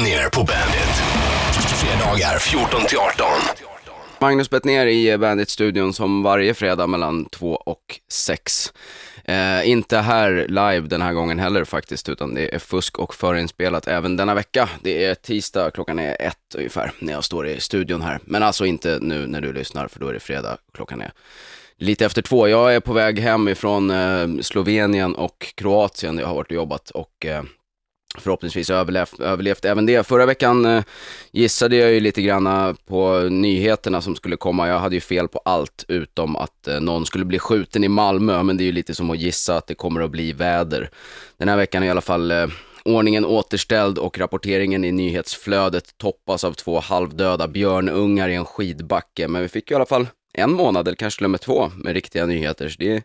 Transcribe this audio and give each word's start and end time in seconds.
Bettner 0.00 0.28
på 0.28 0.44
Bandit. 0.44 0.96
Fredagar 1.52 2.38
14 2.38 2.86
till 2.86 2.98
18. 2.98 3.26
Magnus 4.18 4.50
Bettner 4.50 4.86
i 4.86 5.18
Bandit-studion 5.18 5.92
som 5.92 6.22
varje 6.22 6.54
fredag 6.54 6.86
mellan 6.86 7.24
2 7.24 7.54
och 7.54 8.00
6. 8.08 8.72
Eh, 9.24 9.68
inte 9.68 9.98
här 9.98 10.46
live 10.48 10.80
den 10.80 11.02
här 11.02 11.12
gången 11.12 11.38
heller 11.38 11.64
faktiskt, 11.64 12.08
utan 12.08 12.34
det 12.34 12.54
är 12.54 12.58
fusk 12.58 12.98
och 12.98 13.14
förinspelat 13.14 13.88
även 13.88 14.16
denna 14.16 14.34
vecka. 14.34 14.68
Det 14.82 15.04
är 15.04 15.14
tisdag, 15.14 15.70
klockan 15.70 15.98
är 15.98 16.16
ett 16.20 16.54
ungefär 16.54 16.92
när 16.98 17.12
jag 17.12 17.24
står 17.24 17.46
i 17.46 17.60
studion 17.60 18.02
här. 18.02 18.20
Men 18.24 18.42
alltså 18.42 18.66
inte 18.66 18.98
nu 19.00 19.26
när 19.26 19.40
du 19.40 19.52
lyssnar, 19.52 19.88
för 19.88 20.00
då 20.00 20.08
är 20.08 20.12
det 20.12 20.20
fredag, 20.20 20.56
klockan 20.74 21.00
är 21.00 21.12
lite 21.78 22.06
efter 22.06 22.22
två. 22.22 22.48
Jag 22.48 22.74
är 22.74 22.80
på 22.80 22.92
väg 22.92 23.18
hem 23.18 23.48
ifrån 23.48 23.90
eh, 23.90 24.42
Slovenien 24.42 25.14
och 25.14 25.52
Kroatien, 25.54 26.18
jag 26.18 26.26
har 26.26 26.34
varit 26.34 26.50
och 26.50 26.56
jobbat 26.56 26.90
och 26.90 27.26
eh, 27.26 27.42
förhoppningsvis 28.20 28.70
överlevt, 28.70 29.20
överlevt 29.20 29.64
även 29.64 29.86
det. 29.86 30.06
Förra 30.06 30.26
veckan 30.26 30.66
eh, 30.66 30.84
gissade 31.32 31.76
jag 31.76 31.92
ju 31.92 32.00
lite 32.00 32.22
grann 32.22 32.46
eh, 32.46 32.72
på 32.86 33.18
nyheterna 33.30 34.00
som 34.00 34.16
skulle 34.16 34.36
komma. 34.36 34.68
Jag 34.68 34.78
hade 34.78 34.94
ju 34.94 35.00
fel 35.00 35.28
på 35.28 35.40
allt 35.44 35.84
utom 35.88 36.36
att 36.36 36.68
eh, 36.68 36.80
någon 36.80 37.06
skulle 37.06 37.24
bli 37.24 37.38
skjuten 37.38 37.84
i 37.84 37.88
Malmö, 37.88 38.42
men 38.42 38.56
det 38.56 38.62
är 38.62 38.66
ju 38.66 38.72
lite 38.72 38.94
som 38.94 39.10
att 39.10 39.18
gissa 39.18 39.56
att 39.56 39.66
det 39.66 39.74
kommer 39.74 40.00
att 40.00 40.10
bli 40.10 40.32
väder. 40.32 40.90
Den 41.36 41.48
här 41.48 41.56
veckan 41.56 41.82
är 41.82 41.86
i 41.86 41.90
alla 41.90 42.00
fall 42.00 42.30
eh, 42.30 42.46
ordningen 42.84 43.24
återställd 43.24 43.98
och 43.98 44.18
rapporteringen 44.18 44.84
i 44.84 44.92
nyhetsflödet 44.92 45.98
toppas 45.98 46.44
av 46.44 46.52
två 46.52 46.80
halvdöda 46.80 47.48
björnungar 47.48 48.28
i 48.28 48.34
en 48.34 48.44
skidbacke. 48.44 49.28
Men 49.28 49.42
vi 49.42 49.48
fick 49.48 49.70
ju 49.70 49.74
i 49.74 49.76
alla 49.76 49.86
fall 49.86 50.06
en 50.32 50.52
månad, 50.52 50.88
eller 50.88 50.96
kanske 50.96 51.18
till 51.18 51.24
och 51.24 51.30
med 51.30 51.40
två, 51.40 51.70
med 51.76 51.94
riktiga 51.94 52.26
nyheter. 52.26 52.68
Så 52.68 52.76
det 52.78 53.02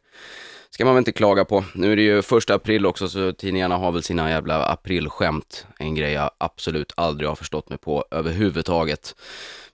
ska 0.75 0.85
man 0.85 0.93
väl 0.93 1.01
inte 1.01 1.11
klaga 1.11 1.45
på. 1.45 1.63
Nu 1.73 1.91
är 1.91 1.95
det 1.95 2.01
ju 2.01 2.21
första 2.21 2.53
april 2.53 2.85
också, 2.85 3.09
så 3.09 3.33
tidningarna 3.33 3.77
har 3.77 3.91
väl 3.91 4.03
sina 4.03 4.29
jävla 4.29 4.65
aprilskämt. 4.65 5.67
En 5.79 5.95
grej 5.95 6.11
jag 6.11 6.31
absolut 6.37 6.93
aldrig 6.97 7.29
har 7.29 7.35
förstått 7.35 7.69
mig 7.69 7.77
på 7.77 8.05
överhuvudtaget. 8.11 9.15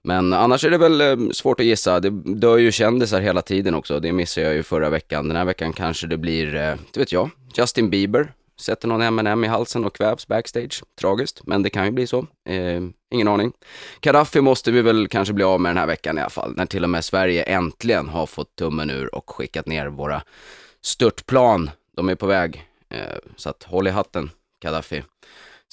Men 0.04 0.34
annars 0.34 0.66
är 0.66 0.70
det 0.70 0.78
väl 0.78 1.02
eh, 1.02 1.30
svårt 1.32 1.60
att 1.60 1.66
gissa. 1.66 2.00
Det 2.00 2.10
dör 2.26 2.58
ju 2.58 2.72
kändisar 2.72 3.22
hela 3.22 3.42
tiden 3.42 3.76
också. 3.76 4.00
Det 4.00 4.12
missade 4.12 4.48
jag 4.48 4.56
ju 4.56 4.64
förra 4.64 4.90
veckan. 4.90 5.28
Den 5.28 5.38
här 5.38 5.46
veckan 5.46 5.74
kanske 5.74 6.08
det 6.08 6.18
blir, 6.18 6.56
eh, 6.56 6.76
det 6.92 7.00
vet 7.00 7.12
jag, 7.12 7.30
Justin 7.58 7.90
Bieber. 7.90 8.34
Sätter 8.60 8.88
någon 8.88 9.02
M&M 9.02 9.44
i 9.44 9.48
halsen 9.48 9.86
och 9.86 9.96
kvävs 9.96 10.28
backstage. 10.28 10.84
Tragiskt, 11.00 11.42
men 11.44 11.64
det 11.64 11.70
kan 11.70 11.86
ju 11.86 11.92
bli 11.92 12.08
så. 12.08 12.20
Eh, 12.50 12.82
ingen 13.14 13.28
aning. 13.28 13.52
Kadaffi 14.00 14.42
måste 14.42 14.72
vi 14.72 14.82
väl 14.82 15.08
kanske 15.08 15.34
bli 15.34 15.44
av 15.44 15.62
med 15.62 15.70
den 15.70 15.78
här 15.78 15.88
veckan 15.88 16.18
i 16.18 16.22
alla 16.22 16.30
fall. 16.30 16.54
När 16.56 16.66
till 16.66 16.84
och 16.84 16.90
med 16.90 17.06
Sverige 17.06 17.44
äntligen 17.44 18.10
har 18.10 18.26
fått 18.26 18.56
tummen 18.56 18.90
ur 18.90 19.16
och 19.16 19.30
skickat 19.30 19.68
ner 19.68 19.88
våra 19.88 20.22
störtplan. 20.82 21.70
De 21.96 22.10
är 22.10 22.16
på 22.16 22.28
väg. 22.28 22.66
Eh, 22.90 23.18
så 23.36 23.50
att 23.50 23.64
håll 23.64 23.88
i 23.88 23.92
hatten, 23.92 24.30
Gaddafi. 24.64 25.04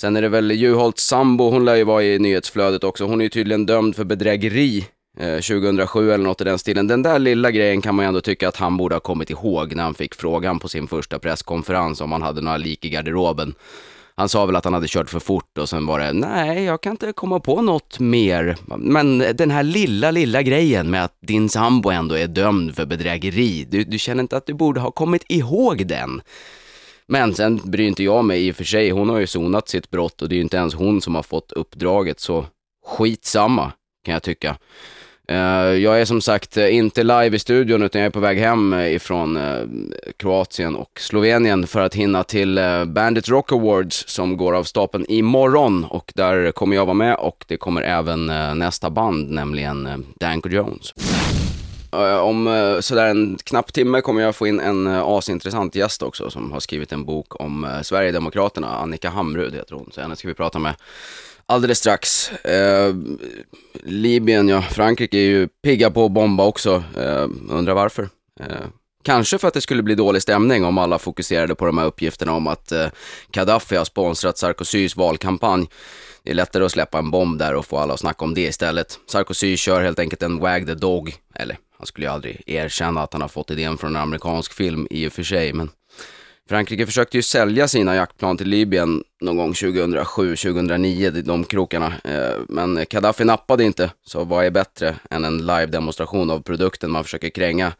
Sen 0.00 0.16
är 0.16 0.22
det 0.22 0.28
väl 0.28 0.50
Juholts 0.50 1.06
sambo, 1.06 1.50
hon 1.50 1.64
lär 1.64 1.74
ju 1.74 1.84
vara 1.84 2.04
i 2.04 2.18
nyhetsflödet 2.18 2.84
också. 2.84 3.04
Hon 3.04 3.20
är 3.20 3.24
ju 3.24 3.30
tydligen 3.30 3.66
dömd 3.66 3.96
för 3.96 4.04
bedrägeri 4.04 4.86
eh, 5.18 5.34
2007 5.34 6.12
eller 6.12 6.24
något 6.24 6.40
i 6.40 6.44
den 6.44 6.58
stilen. 6.58 6.86
Den 6.86 7.02
där 7.02 7.18
lilla 7.18 7.50
grejen 7.50 7.82
kan 7.82 7.94
man 7.94 8.04
ju 8.04 8.08
ändå 8.08 8.20
tycka 8.20 8.48
att 8.48 8.56
han 8.56 8.76
borde 8.76 8.94
ha 8.94 9.00
kommit 9.00 9.30
ihåg 9.30 9.74
när 9.74 9.82
han 9.82 9.94
fick 9.94 10.14
frågan 10.14 10.58
på 10.58 10.68
sin 10.68 10.88
första 10.88 11.18
presskonferens 11.18 12.00
om 12.00 12.12
han 12.12 12.22
hade 12.22 12.40
några 12.40 12.56
lik 12.56 12.84
i 12.84 12.88
garderoben. 12.88 13.54
Han 14.18 14.28
sa 14.28 14.46
väl 14.46 14.56
att 14.56 14.64
han 14.64 14.74
hade 14.74 14.88
kört 14.88 15.10
för 15.10 15.20
fort 15.20 15.58
och 15.58 15.68
sen 15.68 15.86
var 15.86 15.98
det, 16.00 16.12
nej, 16.12 16.64
jag 16.64 16.80
kan 16.80 16.90
inte 16.90 17.12
komma 17.12 17.40
på 17.40 17.62
något 17.62 17.98
mer. 17.98 18.56
Men 18.78 19.18
den 19.18 19.50
här 19.50 19.62
lilla, 19.62 20.10
lilla 20.10 20.42
grejen 20.42 20.90
med 20.90 21.04
att 21.04 21.16
din 21.20 21.48
sambo 21.48 21.90
ändå 21.90 22.14
är 22.14 22.26
dömd 22.26 22.76
för 22.76 22.86
bedrägeri, 22.86 23.66
du, 23.70 23.84
du 23.84 23.98
känner 23.98 24.22
inte 24.22 24.36
att 24.36 24.46
du 24.46 24.54
borde 24.54 24.80
ha 24.80 24.90
kommit 24.90 25.24
ihåg 25.28 25.86
den? 25.86 26.22
Men 27.06 27.34
sen 27.34 27.60
bryr 27.64 27.86
inte 27.86 28.02
jag 28.02 28.24
mig 28.24 28.46
i 28.46 28.52
och 28.52 28.56
för 28.56 28.64
sig, 28.64 28.90
hon 28.90 29.08
har 29.08 29.18
ju 29.18 29.26
sonat 29.26 29.68
sitt 29.68 29.90
brott 29.90 30.22
och 30.22 30.28
det 30.28 30.34
är 30.34 30.36
ju 30.36 30.42
inte 30.42 30.56
ens 30.56 30.74
hon 30.74 31.00
som 31.00 31.14
har 31.14 31.22
fått 31.22 31.52
uppdraget, 31.52 32.20
så 32.20 32.46
skitsamma 32.86 33.72
kan 34.04 34.12
jag 34.12 34.22
tycka. 34.22 34.56
Eh, 35.30 35.38
jag 35.74 36.00
är 36.00 36.04
som 36.04 36.20
sagt 36.20 36.56
eh, 36.56 36.74
inte 36.74 37.02
live 37.02 37.36
i 37.36 37.38
studion 37.38 37.82
utan 37.82 38.00
jag 38.00 38.06
är 38.06 38.10
på 38.10 38.20
väg 38.20 38.38
hem 38.38 38.72
eh, 38.72 38.94
ifrån 38.94 39.38
Kroatien 40.16 40.76
och 40.76 41.00
Slovenien 41.00 41.66
för 41.66 41.80
att 41.80 41.94
hinna 41.94 42.24
till 42.24 42.60
Bandit 42.86 43.28
Rock 43.28 43.52
Awards 43.52 44.04
som 44.08 44.36
går 44.36 44.54
av 44.54 44.64
stapeln 44.64 45.04
imorgon. 45.08 45.84
Och 45.84 46.12
där 46.14 46.52
kommer 46.52 46.76
jag 46.76 46.86
vara 46.86 46.94
med 46.94 47.14
och 47.16 47.44
det 47.48 47.56
kommer 47.56 47.82
även 47.82 48.26
nästa 48.58 48.90
band, 48.90 49.30
nämligen 49.30 50.06
Danko 50.20 50.48
Jones. 50.48 50.94
Om 52.22 52.78
sådär 52.80 53.06
en 53.06 53.38
knapp 53.44 53.72
timme 53.72 54.00
kommer 54.00 54.22
jag 54.22 54.36
få 54.36 54.46
in 54.46 54.60
en 54.60 54.86
asintressant 54.86 55.74
gäst 55.74 56.02
också 56.02 56.30
som 56.30 56.52
har 56.52 56.60
skrivit 56.60 56.92
en 56.92 57.04
bok 57.04 57.40
om 57.40 57.80
Sverigedemokraterna, 57.82 58.76
Annika 58.76 59.10
Hamrud 59.10 59.54
heter 59.54 59.74
hon, 59.74 59.90
så 59.94 60.00
henne 60.00 60.16
ska 60.16 60.28
vi 60.28 60.34
prata 60.34 60.58
med 60.58 60.74
alldeles 61.48 61.78
strax. 61.78 62.30
Eh, 62.32 62.94
Libyen, 63.82 64.48
ja, 64.48 64.62
Frankrike 64.62 65.16
är 65.18 65.22
ju 65.22 65.48
pigga 65.48 65.90
på 65.90 66.04
att 66.04 66.12
bomba 66.12 66.44
också. 66.44 66.84
Eh, 66.96 67.28
undrar 67.48 67.74
varför. 67.74 68.08
Eh, 68.40 68.66
kanske 69.02 69.38
för 69.38 69.48
att 69.48 69.54
det 69.54 69.60
skulle 69.60 69.82
bli 69.82 69.94
dålig 69.94 70.22
stämning 70.22 70.64
om 70.64 70.78
alla 70.78 70.98
fokuserade 70.98 71.54
på 71.54 71.66
de 71.66 71.78
här 71.78 71.86
uppgifterna 71.86 72.32
om 72.32 72.46
att 72.46 72.72
eh, 72.72 72.86
Gaddafi 73.32 73.76
har 73.76 73.84
sponsrat 73.84 74.38
Sarkozys 74.38 74.96
valkampanj. 74.96 75.66
Det 76.22 76.30
är 76.30 76.34
lättare 76.34 76.64
att 76.64 76.72
släppa 76.72 76.98
en 76.98 77.10
bomb 77.10 77.38
där 77.38 77.54
och 77.54 77.66
få 77.66 77.78
alla 77.78 77.94
att 77.94 78.00
snacka 78.00 78.24
om 78.24 78.34
det 78.34 78.40
istället. 78.40 78.98
Sarkozy 79.06 79.56
kör 79.56 79.82
helt 79.82 79.98
enkelt 79.98 80.22
en 80.22 80.38
wag 80.38 80.66
the 80.66 80.74
dog, 80.74 81.14
eller 81.34 81.58
han 81.78 81.86
skulle 81.86 82.06
ju 82.06 82.12
aldrig 82.12 82.42
erkänna 82.46 83.02
att 83.02 83.12
han 83.12 83.22
har 83.22 83.28
fått 83.28 83.50
idén 83.50 83.78
från 83.78 83.96
en 83.96 84.02
amerikansk 84.02 84.52
film 84.52 84.86
i 84.90 85.08
och 85.08 85.12
för 85.12 85.22
sig, 85.22 85.52
men 85.52 85.70
Frankrike 86.48 86.86
försökte 86.86 87.16
ju 87.16 87.22
sälja 87.22 87.68
sina 87.68 87.96
jaktplan 87.96 88.36
till 88.36 88.48
Libyen 88.48 89.04
någon 89.20 89.36
gång 89.36 89.52
2007-2009, 89.52 91.22
de 91.22 91.44
krokarna. 91.44 91.92
Eh, 92.04 92.36
men 92.48 92.84
Gaddafi 92.90 93.24
nappade 93.24 93.64
inte, 93.64 93.90
så 94.06 94.24
vad 94.24 94.46
är 94.46 94.50
bättre 94.50 94.94
än 95.10 95.24
en 95.24 95.46
live-demonstration 95.46 96.30
av 96.30 96.42
produkten 96.42 96.90
man 96.90 97.04
försöker 97.04 97.28
kränga? 97.28 97.72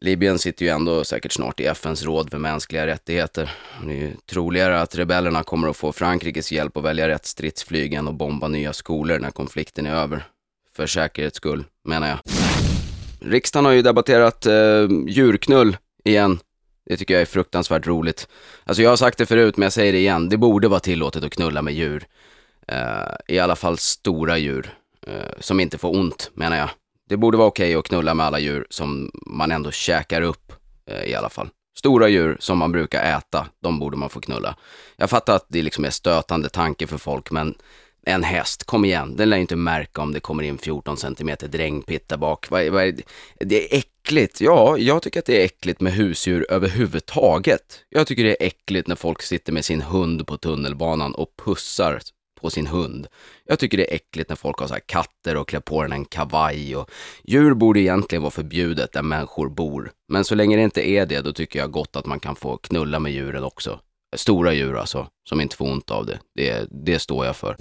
Libyen 0.00 0.38
sitter 0.38 0.64
ju 0.64 0.70
ändå 0.70 1.04
säkert 1.04 1.32
snart 1.32 1.60
i 1.60 1.66
FNs 1.66 2.04
råd 2.04 2.30
för 2.30 2.38
mänskliga 2.38 2.86
rättigheter. 2.86 3.52
Det 3.86 3.92
är 3.92 3.96
ju 3.96 4.12
troligare 4.30 4.80
att 4.80 4.96
rebellerna 4.96 5.42
kommer 5.42 5.68
att 5.68 5.76
få 5.76 5.92
Frankrikes 5.92 6.52
hjälp 6.52 6.76
att 6.76 6.84
välja 6.84 7.08
rätt 7.08 7.26
stridsflyg 7.26 7.94
än 7.94 8.08
att 8.08 8.14
bomba 8.14 8.48
nya 8.48 8.72
skolor 8.72 9.18
när 9.18 9.30
konflikten 9.30 9.86
är 9.86 9.94
över. 9.94 10.24
För 10.76 10.86
säkerhets 10.86 11.36
skull, 11.36 11.64
menar 11.84 12.08
jag. 12.08 12.18
Riksdagen 13.20 13.64
har 13.64 13.72
ju 13.72 13.82
debatterat 13.82 14.46
eh, 14.46 14.88
djurknull 15.06 15.76
igen 16.04 16.38
det 16.84 16.96
tycker 16.96 17.14
jag 17.14 17.20
är 17.20 17.26
fruktansvärt 17.26 17.86
roligt. 17.86 18.28
Alltså 18.64 18.82
jag 18.82 18.90
har 18.90 18.96
sagt 18.96 19.18
det 19.18 19.26
förut, 19.26 19.56
men 19.56 19.62
jag 19.62 19.72
säger 19.72 19.92
det 19.92 19.98
igen. 19.98 20.28
Det 20.28 20.36
borde 20.36 20.68
vara 20.68 20.80
tillåtet 20.80 21.24
att 21.24 21.32
knulla 21.32 21.62
med 21.62 21.74
djur. 21.74 22.06
Uh, 22.72 23.14
I 23.28 23.38
alla 23.38 23.56
fall 23.56 23.78
stora 23.78 24.38
djur. 24.38 24.74
Uh, 25.08 25.40
som 25.40 25.60
inte 25.60 25.78
får 25.78 25.96
ont, 25.96 26.30
menar 26.34 26.56
jag. 26.56 26.70
Det 27.08 27.16
borde 27.16 27.36
vara 27.38 27.48
okej 27.48 27.76
okay 27.76 27.78
att 27.78 27.88
knulla 27.88 28.14
med 28.14 28.26
alla 28.26 28.38
djur 28.38 28.66
som 28.70 29.10
man 29.26 29.50
ändå 29.50 29.70
käkar 29.70 30.22
upp, 30.22 30.52
uh, 30.90 31.04
i 31.04 31.14
alla 31.14 31.28
fall. 31.28 31.48
Stora 31.78 32.08
djur 32.08 32.36
som 32.40 32.58
man 32.58 32.72
brukar 32.72 33.18
äta, 33.18 33.46
de 33.62 33.78
borde 33.78 33.96
man 33.96 34.10
få 34.10 34.20
knulla. 34.20 34.56
Jag 34.96 35.10
fattar 35.10 35.36
att 35.36 35.46
det 35.48 35.62
liksom 35.62 35.84
är 35.84 35.90
stötande 35.90 36.48
tanke 36.48 36.86
för 36.86 36.98
folk, 36.98 37.30
men 37.30 37.54
en 38.06 38.24
häst, 38.24 38.64
kom 38.64 38.84
igen, 38.84 39.16
den 39.16 39.30
lär 39.30 39.36
inte 39.36 39.56
märka 39.56 40.02
om 40.02 40.12
det 40.12 40.20
kommer 40.20 40.42
in 40.42 40.58
14 40.58 40.96
centimeter 40.96 41.48
drängpitt 41.48 42.08
där 42.08 42.16
bak. 42.16 42.50
Vad, 42.50 42.68
vad 42.68 42.84
är 42.84 42.92
det? 42.92 43.02
det 43.40 43.74
är 43.74 43.78
äckligt. 43.78 44.40
Ja, 44.40 44.76
jag 44.78 45.02
tycker 45.02 45.18
att 45.18 45.26
det 45.26 45.40
är 45.40 45.44
äckligt 45.44 45.80
med 45.80 45.92
husdjur 45.92 46.46
överhuvudtaget. 46.50 47.84
Jag 47.88 48.06
tycker 48.06 48.24
det 48.24 48.42
är 48.42 48.46
äckligt 48.46 48.88
när 48.88 48.96
folk 48.96 49.22
sitter 49.22 49.52
med 49.52 49.64
sin 49.64 49.82
hund 49.82 50.26
på 50.26 50.36
tunnelbanan 50.36 51.14
och 51.14 51.28
pussar 51.44 52.00
på 52.40 52.50
sin 52.50 52.66
hund. 52.66 53.06
Jag 53.44 53.58
tycker 53.58 53.78
det 53.78 53.92
är 53.92 53.94
äckligt 53.94 54.28
när 54.28 54.36
folk 54.36 54.58
har 54.58 54.66
så 54.66 54.76
katter 54.86 55.36
och 55.36 55.48
klär 55.48 55.60
på 55.60 55.82
den 55.82 55.92
en 55.92 56.04
kavaj 56.04 56.76
och 56.76 56.90
djur 57.24 57.54
borde 57.54 57.80
egentligen 57.80 58.22
vara 58.22 58.30
förbjudet 58.30 58.92
där 58.92 59.02
människor 59.02 59.48
bor. 59.48 59.92
Men 60.08 60.24
så 60.24 60.34
länge 60.34 60.56
det 60.56 60.62
inte 60.62 60.88
är 60.88 61.06
det, 61.06 61.20
då 61.20 61.32
tycker 61.32 61.58
jag 61.58 61.70
gott 61.70 61.96
att 61.96 62.06
man 62.06 62.20
kan 62.20 62.36
få 62.36 62.56
knulla 62.56 62.98
med 62.98 63.12
djuren 63.12 63.44
också. 63.44 63.80
Stora 64.12 64.52
djur 64.52 64.76
alltså, 64.76 65.06
som 65.28 65.40
inte 65.40 65.56
får 65.56 65.70
ont 65.70 65.90
av 65.90 66.06
det. 66.06 66.18
Det, 66.34 66.66
det 66.70 66.98
står 66.98 67.26
jag 67.26 67.36
för. 67.36 67.56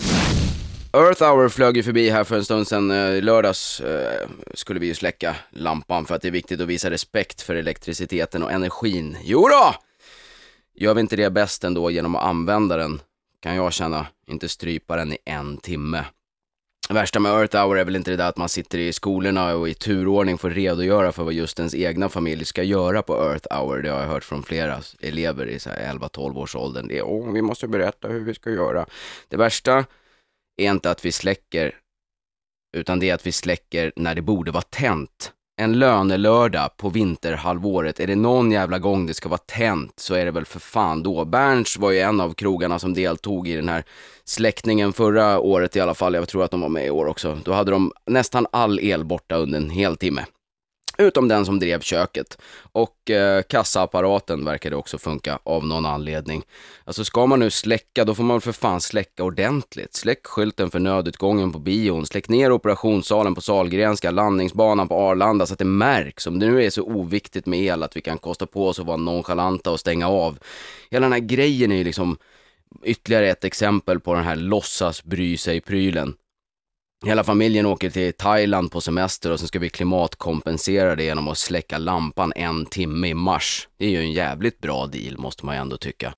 Earth 0.94 1.24
Hour 1.24 1.50
flög 1.50 1.78
ju 1.78 1.84
förbi 1.84 2.10
här 2.10 2.24
för 2.24 2.36
en 2.36 2.46
stund 2.46 2.68
sedan. 2.68 2.92
Eh, 2.92 2.98
I 2.98 3.22
lördags 3.22 3.82
eh, 3.82 4.28
skulle 4.54 4.80
vi 4.80 4.88
ju 4.88 4.94
släcka 4.94 5.36
lampan 5.50 6.06
för 6.06 6.16
att 6.16 6.22
det 6.22 6.28
är 6.28 6.32
viktigt 6.32 6.62
att 6.62 6.68
visa 6.68 6.90
respekt 6.90 7.42
för 7.42 7.56
elektriciteten 7.56 8.44
och 8.44 8.52
energin. 8.52 9.18
Jo 9.24 9.48
då! 9.48 9.76
Gör 10.76 10.94
vi 10.94 11.02
inte 11.02 11.16
det 11.16 11.30
bäst 11.30 11.64
ändå 11.64 11.92
genom 11.92 12.16
att 12.16 12.24
använda 12.24 12.78
den, 12.78 13.02
kan 13.40 13.56
jag 13.56 13.74
känna, 13.74 14.08
inte 14.28 14.50
strypa 14.50 14.96
den 14.96 15.14
i 15.14 15.18
en 15.26 15.58
timme. 15.58 16.06
Det 16.92 16.96
värsta 16.96 17.20
med 17.20 17.32
Earth 17.32 17.58
Hour 17.58 17.78
är 17.78 17.86
väl 17.86 17.96
inte 17.96 18.12
det 18.12 18.18
där 18.18 18.30
att 18.30 18.38
man 18.38 18.50
sitter 18.50 18.78
i 18.78 18.94
skolorna 18.94 19.56
och 19.56 19.70
i 19.70 19.74
turordning 19.74 20.38
får 20.38 20.50
redogöra 20.50 21.12
för 21.12 21.24
vad 21.24 21.34
just 21.34 21.60
ens 21.60 21.76
egna 21.76 22.10
familj 22.10 22.46
ska 22.46 22.64
göra 22.64 23.02
på 23.02 23.14
Earth 23.14 23.56
Hour. 23.56 23.82
Det 23.82 23.90
har 23.90 24.00
jag 24.00 24.08
hört 24.08 24.24
från 24.24 24.44
flera 24.44 24.80
elever 25.00 25.48
i 25.50 25.58
11-12 25.58 26.38
års 26.38 26.56
åldern. 26.56 26.88
Det 26.88 26.98
är, 26.98 27.04
åh, 27.04 27.32
vi 27.32 27.42
måste 27.42 27.68
berätta 27.68 28.08
hur 28.08 28.20
vi 28.20 28.34
ska 28.34 28.50
göra. 28.50 28.86
Det 29.28 29.38
värsta 29.38 29.86
är 30.58 30.72
inte 30.72 30.92
att 30.92 31.06
vi 31.06 31.12
släcker, 31.12 31.76
utan 32.78 33.00
det 33.00 33.10
är 33.10 33.14
att 33.14 33.28
vi 33.28 33.32
släcker 33.32 33.94
när 33.96 34.16
det 34.16 34.22
borde 34.22 34.52
vara 34.52 34.62
tänt 34.62 35.34
en 35.58 35.80
lönelördag 35.80 36.78
på 36.78 36.90
vinterhalvåret, 36.90 38.00
är 38.00 38.08
det 38.08 38.16
någon 38.16 38.52
jävla 38.52 38.80
gång 38.80 39.06
det 39.06 39.14
ska 39.14 39.30
vara 39.30 39.38
tänt 39.38 39.94
så 40.00 40.14
är 40.14 40.26
det 40.26 40.32
väl 40.32 40.46
för 40.46 40.60
fan 40.60 41.04
då. 41.04 41.26
Berns 41.26 41.78
var 41.78 41.92
ju 41.92 42.00
en 42.00 42.22
av 42.22 42.34
krogarna 42.34 42.80
som 42.80 42.94
deltog 42.94 43.48
i 43.48 43.56
den 43.56 43.70
här 43.70 43.84
släckningen 44.24 44.94
förra 44.94 45.40
året 45.40 45.76
i 45.76 45.80
alla 45.80 45.94
fall, 45.94 46.14
jag 46.14 46.28
tror 46.28 46.44
att 46.44 46.52
de 46.52 46.62
var 46.62 46.70
med 46.70 46.86
i 46.86 46.90
år 46.90 47.06
också. 47.06 47.40
Då 47.44 47.54
hade 47.54 47.72
de 47.72 47.92
nästan 48.06 48.48
all 48.52 48.80
el 48.80 49.06
borta 49.06 49.36
under 49.36 49.58
en 49.60 49.70
hel 49.70 49.98
timme. 49.98 50.26
Utom 50.98 51.28
den 51.28 51.46
som 51.46 51.60
drev 51.60 51.82
köket. 51.82 52.38
Och 52.72 53.10
eh, 53.10 53.42
kassaapparaten 53.42 54.46
verkade 54.46 54.76
också 54.76 54.98
funka 54.98 55.40
av 55.44 55.66
någon 55.66 55.86
anledning. 55.86 56.44
Alltså 56.86 57.04
ska 57.04 57.26
man 57.26 57.40
nu 57.40 57.50
släcka, 57.50 58.06
då 58.06 58.16
får 58.16 58.24
man 58.24 58.42
för 58.42 58.52
fan 58.52 58.82
släcka 58.82 59.24
ordentligt. 59.24 59.94
Släck 59.96 60.28
skylten 60.28 60.72
för 60.72 60.80
nödutgången 60.80 61.52
på 61.52 61.60
bion, 61.60 62.06
släck 62.06 62.30
ner 62.30 62.52
operationssalen 62.52 63.36
på 63.36 63.42
Salgrenska, 63.42 64.12
landningsbanan 64.12 64.88
på 64.88 64.96
Arlanda 64.96 65.46
så 65.46 65.54
att 65.54 65.60
det 65.60 65.66
märks. 65.66 66.28
Om 66.28 66.40
det 66.40 66.46
nu 66.46 66.64
är 66.64 66.70
så 66.70 66.84
oviktigt 66.84 67.46
med 67.46 67.60
el 67.60 67.84
att 67.84 67.98
vi 67.98 68.02
kan 68.02 68.18
kosta 68.18 68.46
på 68.46 68.68
oss 68.68 68.80
att 68.80 68.86
vara 68.86 68.98
nonchalanta 68.98 69.72
och 69.72 69.80
stänga 69.80 70.08
av. 70.08 70.40
Hela 70.92 71.06
den 71.06 71.14
här 71.14 71.20
grejen 71.20 71.72
är 71.72 71.76
ju 71.76 71.84
liksom 71.84 72.18
ytterligare 72.84 73.30
ett 73.30 73.44
exempel 73.44 74.00
på 74.00 74.14
den 74.14 74.24
här 74.24 74.36
låtsas 74.36 75.04
bry 75.04 75.38
sig-prylen. 75.38 76.14
Hela 77.06 77.24
familjen 77.24 77.66
åker 77.66 77.90
till 77.90 78.14
Thailand 78.14 78.72
på 78.72 78.82
semester 78.82 79.32
och 79.32 79.40
sen 79.40 79.48
ska 79.48 79.60
vi 79.60 79.70
klimatkompensera 79.70 80.96
det 80.96 81.04
genom 81.04 81.28
att 81.28 81.38
släcka 81.38 81.78
lampan 81.78 82.34
en 82.36 82.66
timme 82.66 83.08
i 83.08 83.14
mars. 83.14 83.68
Det 83.78 83.86
är 83.86 83.90
ju 83.90 83.98
en 83.98 84.12
jävligt 84.12 84.60
bra 84.60 84.88
deal 84.88 85.18
måste 85.18 85.46
man 85.46 85.56
ju 85.56 85.62
ändå 85.62 85.78
tycka. 85.78 86.14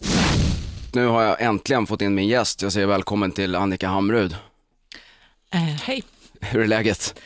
Nu 0.93 1.05
har 1.07 1.21
jag 1.21 1.41
äntligen 1.41 1.87
fått 1.87 2.01
in 2.01 2.15
min 2.15 2.27
gäst. 2.27 2.61
Jag 2.61 2.71
säger 2.71 2.87
välkommen 2.87 3.31
till 3.31 3.55
Annika 3.55 3.87
Hamrud. 3.87 4.35
Eh, 5.53 5.59
hej. 5.59 6.03
Hur 6.41 6.61
är 6.61 6.67
läget? 6.67 7.19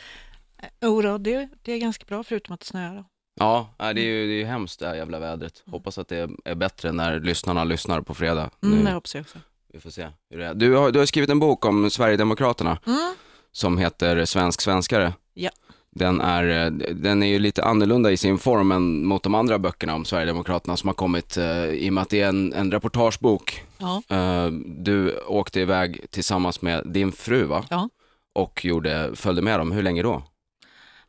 Eh, 0.80 0.88
oh, 0.90 1.18
det, 1.18 1.48
det 1.62 1.72
är 1.72 1.78
ganska 1.78 2.04
bra 2.08 2.24
förutom 2.24 2.54
att 2.54 2.60
det 2.60 2.66
snöar. 2.66 3.04
Ja, 3.40 3.74
det 3.78 3.84
är 3.84 4.04
ju 4.04 4.26
det 4.26 4.42
är 4.42 4.46
hemskt 4.46 4.80
det 4.80 4.86
här 4.86 4.94
jävla 4.94 5.18
vädret. 5.18 5.62
Hoppas 5.66 5.98
att 5.98 6.08
det 6.08 6.30
är 6.44 6.54
bättre 6.54 6.92
när 6.92 7.20
lyssnarna 7.20 7.64
lyssnar 7.64 8.00
på 8.00 8.14
fredag. 8.14 8.50
Mm, 8.62 8.84
det 8.84 8.90
hoppas 8.90 9.14
jag 9.14 9.22
också. 9.22 9.38
Vi 9.72 9.80
får 9.80 9.90
se 9.90 10.08
hur 10.30 10.38
det 10.38 10.46
är. 10.46 10.54
Du 10.54 10.74
har, 10.74 10.90
du 10.90 10.98
har 10.98 11.06
skrivit 11.06 11.30
en 11.30 11.38
bok 11.38 11.64
om 11.64 11.90
Sverigedemokraterna 11.90 12.78
Mm. 12.86 13.14
Som 13.52 13.78
heter 13.78 14.24
Svensk 14.24 14.60
svenskare. 14.60 15.12
Ja. 15.34 15.50
Den 15.90 16.20
är, 16.20 16.66
eh, 16.66 16.70
den 16.94 17.22
är 17.22 17.26
ju 17.26 17.38
lite 17.38 17.64
annorlunda 17.64 18.10
i 18.12 18.16
sin 18.16 18.38
form 18.38 18.72
än 18.72 19.04
mot 19.06 19.22
de 19.22 19.34
andra 19.34 19.58
böckerna 19.58 19.94
om 19.94 20.04
Sverigedemokraterna 20.04 20.76
som 20.76 20.88
har 20.88 20.94
kommit 20.94 21.36
eh, 21.36 21.64
i 21.64 21.88
och 21.88 21.92
med 21.92 22.02
att 22.02 22.08
det 22.10 22.20
är 22.20 22.28
en, 22.28 22.52
en 22.52 22.72
reportagebok. 22.72 23.64
Ja. 23.78 24.02
Eh, 24.16 24.46
Du 24.66 25.18
åkte 25.26 25.60
iväg 25.60 26.06
tillsammans 26.10 26.62
med 26.62 26.82
din 26.86 27.12
fru 27.12 27.44
va? 27.44 27.64
Ja. 27.70 27.88
Och 28.34 28.64
gjorde, 28.64 29.10
följde 29.14 29.42
med 29.42 29.60
dem, 29.60 29.72
hur 29.72 29.82
länge 29.82 30.02
då? 30.02 30.22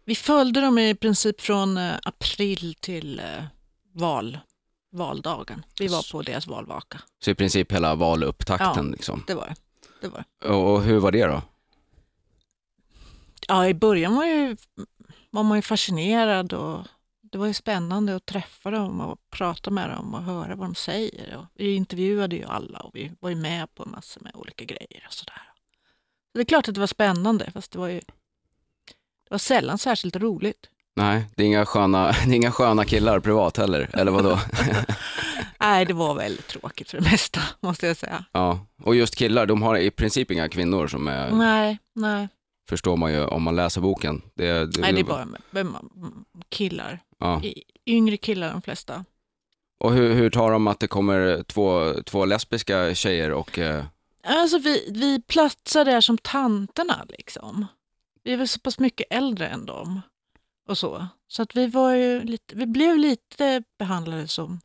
Vi 0.06 0.15
följde 0.15 0.62
dem 0.62 0.77
i 0.77 0.95
princip 0.95 1.41
från 1.41 1.77
april 2.03 2.75
till 2.80 3.21
val, 3.95 4.38
valdagen. 4.91 5.65
Vi 5.80 5.88
var 5.88 6.12
på 6.12 6.21
deras 6.21 6.47
valvaka. 6.47 7.01
Så 7.24 7.31
i 7.31 7.36
princip 7.36 7.71
hela 7.71 7.95
valupptakten 7.95 8.86
Ja. 8.86 8.91
liksom. 8.91 9.24
Det 9.27 9.33
var 9.33 9.45
det. 9.47 9.56
det, 10.01 10.07
var 10.07 10.24
det. 10.41 10.47
Och, 10.47 10.74
och 10.74 10.81
hur 10.81 11.00
var 11.00 11.12
det 11.12 11.25
då? 11.25 11.41
Ja, 13.50 13.68
i 13.68 13.74
början 13.74 14.16
var, 14.16 14.25
ju, 14.25 14.57
var 15.30 15.44
man 15.44 15.57
ju 15.57 15.62
fascinerad 15.62 16.54
och 16.54 16.88
det 17.22 17.38
var 17.38 17.48
ju 17.48 17.54
spännande 17.54 18.16
att 18.16 18.25
träffa 18.25 18.72
dem 18.72 19.01
och 19.01 19.19
prata 19.30 19.69
med 19.72 19.90
dem 19.90 20.13
och 20.13 20.24
höra 20.24 20.56
vad 20.56 20.68
de 20.68 20.75
säger. 20.75 21.36
Och 21.38 21.46
vi 21.56 21.75
intervjuade 21.75 22.36
ju 22.36 22.44
alla 22.46 22.80
och 22.80 22.92
vi 22.96 23.12
var 23.19 23.30
ju 23.30 23.36
med 23.36 23.75
på 23.75 23.86
massor 23.86 24.22
med 24.22 24.31
olika 24.36 24.66
grejer 24.66 25.04
och 25.07 25.13
sådär. 25.13 25.42
Så 26.31 26.38
det 26.38 26.40
är 26.42 26.46
klart 26.46 26.68
att 26.68 26.74
det 26.74 26.80
var 26.80 26.88
spännande, 26.88 27.51
fast 27.51 27.72
det 27.72 27.80
var 27.80 27.88
ju 27.88 28.00
det 29.30 29.30
var 29.34 29.38
sällan 29.38 29.78
särskilt 29.78 30.16
roligt. 30.16 30.69
Nej, 30.96 31.25
det 31.36 31.44
är 31.44 31.48
inga 31.48 31.66
sköna, 31.66 32.06
det 32.25 32.31
är 32.31 32.36
inga 32.36 32.51
sköna 32.51 32.86
killar 32.86 33.19
privat 33.19 33.57
heller, 33.57 33.90
eller 33.94 34.12
vadå? 34.12 34.40
Nej, 35.60 35.86
det 35.86 35.94
var 35.94 36.16
väldigt 36.16 36.48
tråkigt 36.48 36.90
för 36.90 36.98
det 36.98 37.12
mesta, 37.12 37.42
måste 37.60 37.88
jag 37.88 37.98
säga. 37.98 38.25
ja, 38.31 38.60
och 38.84 38.96
just 38.96 39.16
killar, 39.16 39.46
de 39.46 39.62
har 39.62 39.78
i 39.78 39.92
princip 39.92 40.31
inga 40.31 40.50
kvinnor 40.50 40.88
som 40.88 41.07
är, 41.07 41.31
Nej, 41.31 41.78
nej, 41.96 42.28
förstår 42.69 42.98
man 42.98 43.12
ju 43.13 43.25
om 43.25 43.44
man 43.44 43.56
läser 43.56 43.81
boken. 43.81 44.21
Det, 44.33 44.66
det, 44.66 44.81
nej 44.81 44.94
det 44.94 45.00
är 45.00 45.04
bara 45.04 45.27
killar. 46.50 47.00
Ja. 47.19 47.42
Yngre 47.86 48.18
killar 48.18 48.51
de 48.51 48.62
flesta. 48.62 49.06
Och 49.80 49.94
hur, 49.94 50.13
hur 50.13 50.30
tar 50.30 50.51
de 50.51 50.68
att 50.68 50.80
det 50.80 50.88
kommer 50.88 51.44
två, 51.44 51.94
två 52.06 52.25
lesbiska 52.25 52.95
tjejer 52.95 53.31
och, 53.31 53.60
eh, 53.60 53.86
Alltså 54.24 54.60
vi, 54.60 54.92
vi 54.94 55.21
platsar 55.21 55.86
där 55.86 56.01
som 56.01 56.18
tanterna 56.18 57.06
liksom. 57.10 57.66
Vi 58.24 58.33
är 58.33 58.38
väl 58.38 58.48
så 58.48 58.60
pass 58.60 58.80
mycket 58.80 59.07
äldre 59.10 59.48
än 59.48 59.65
dem. 59.65 60.01
Och 60.68 60.77
så. 60.77 61.07
Så 61.27 61.42
att 61.42 61.56
vi 61.56 61.68
var 61.68 61.94
ju 61.94 62.24
lite, 62.24 62.56
vi 62.56 62.65
blev 62.65 62.98
lite 62.98 63.63
behandlade 63.80 64.27
som 64.27 64.60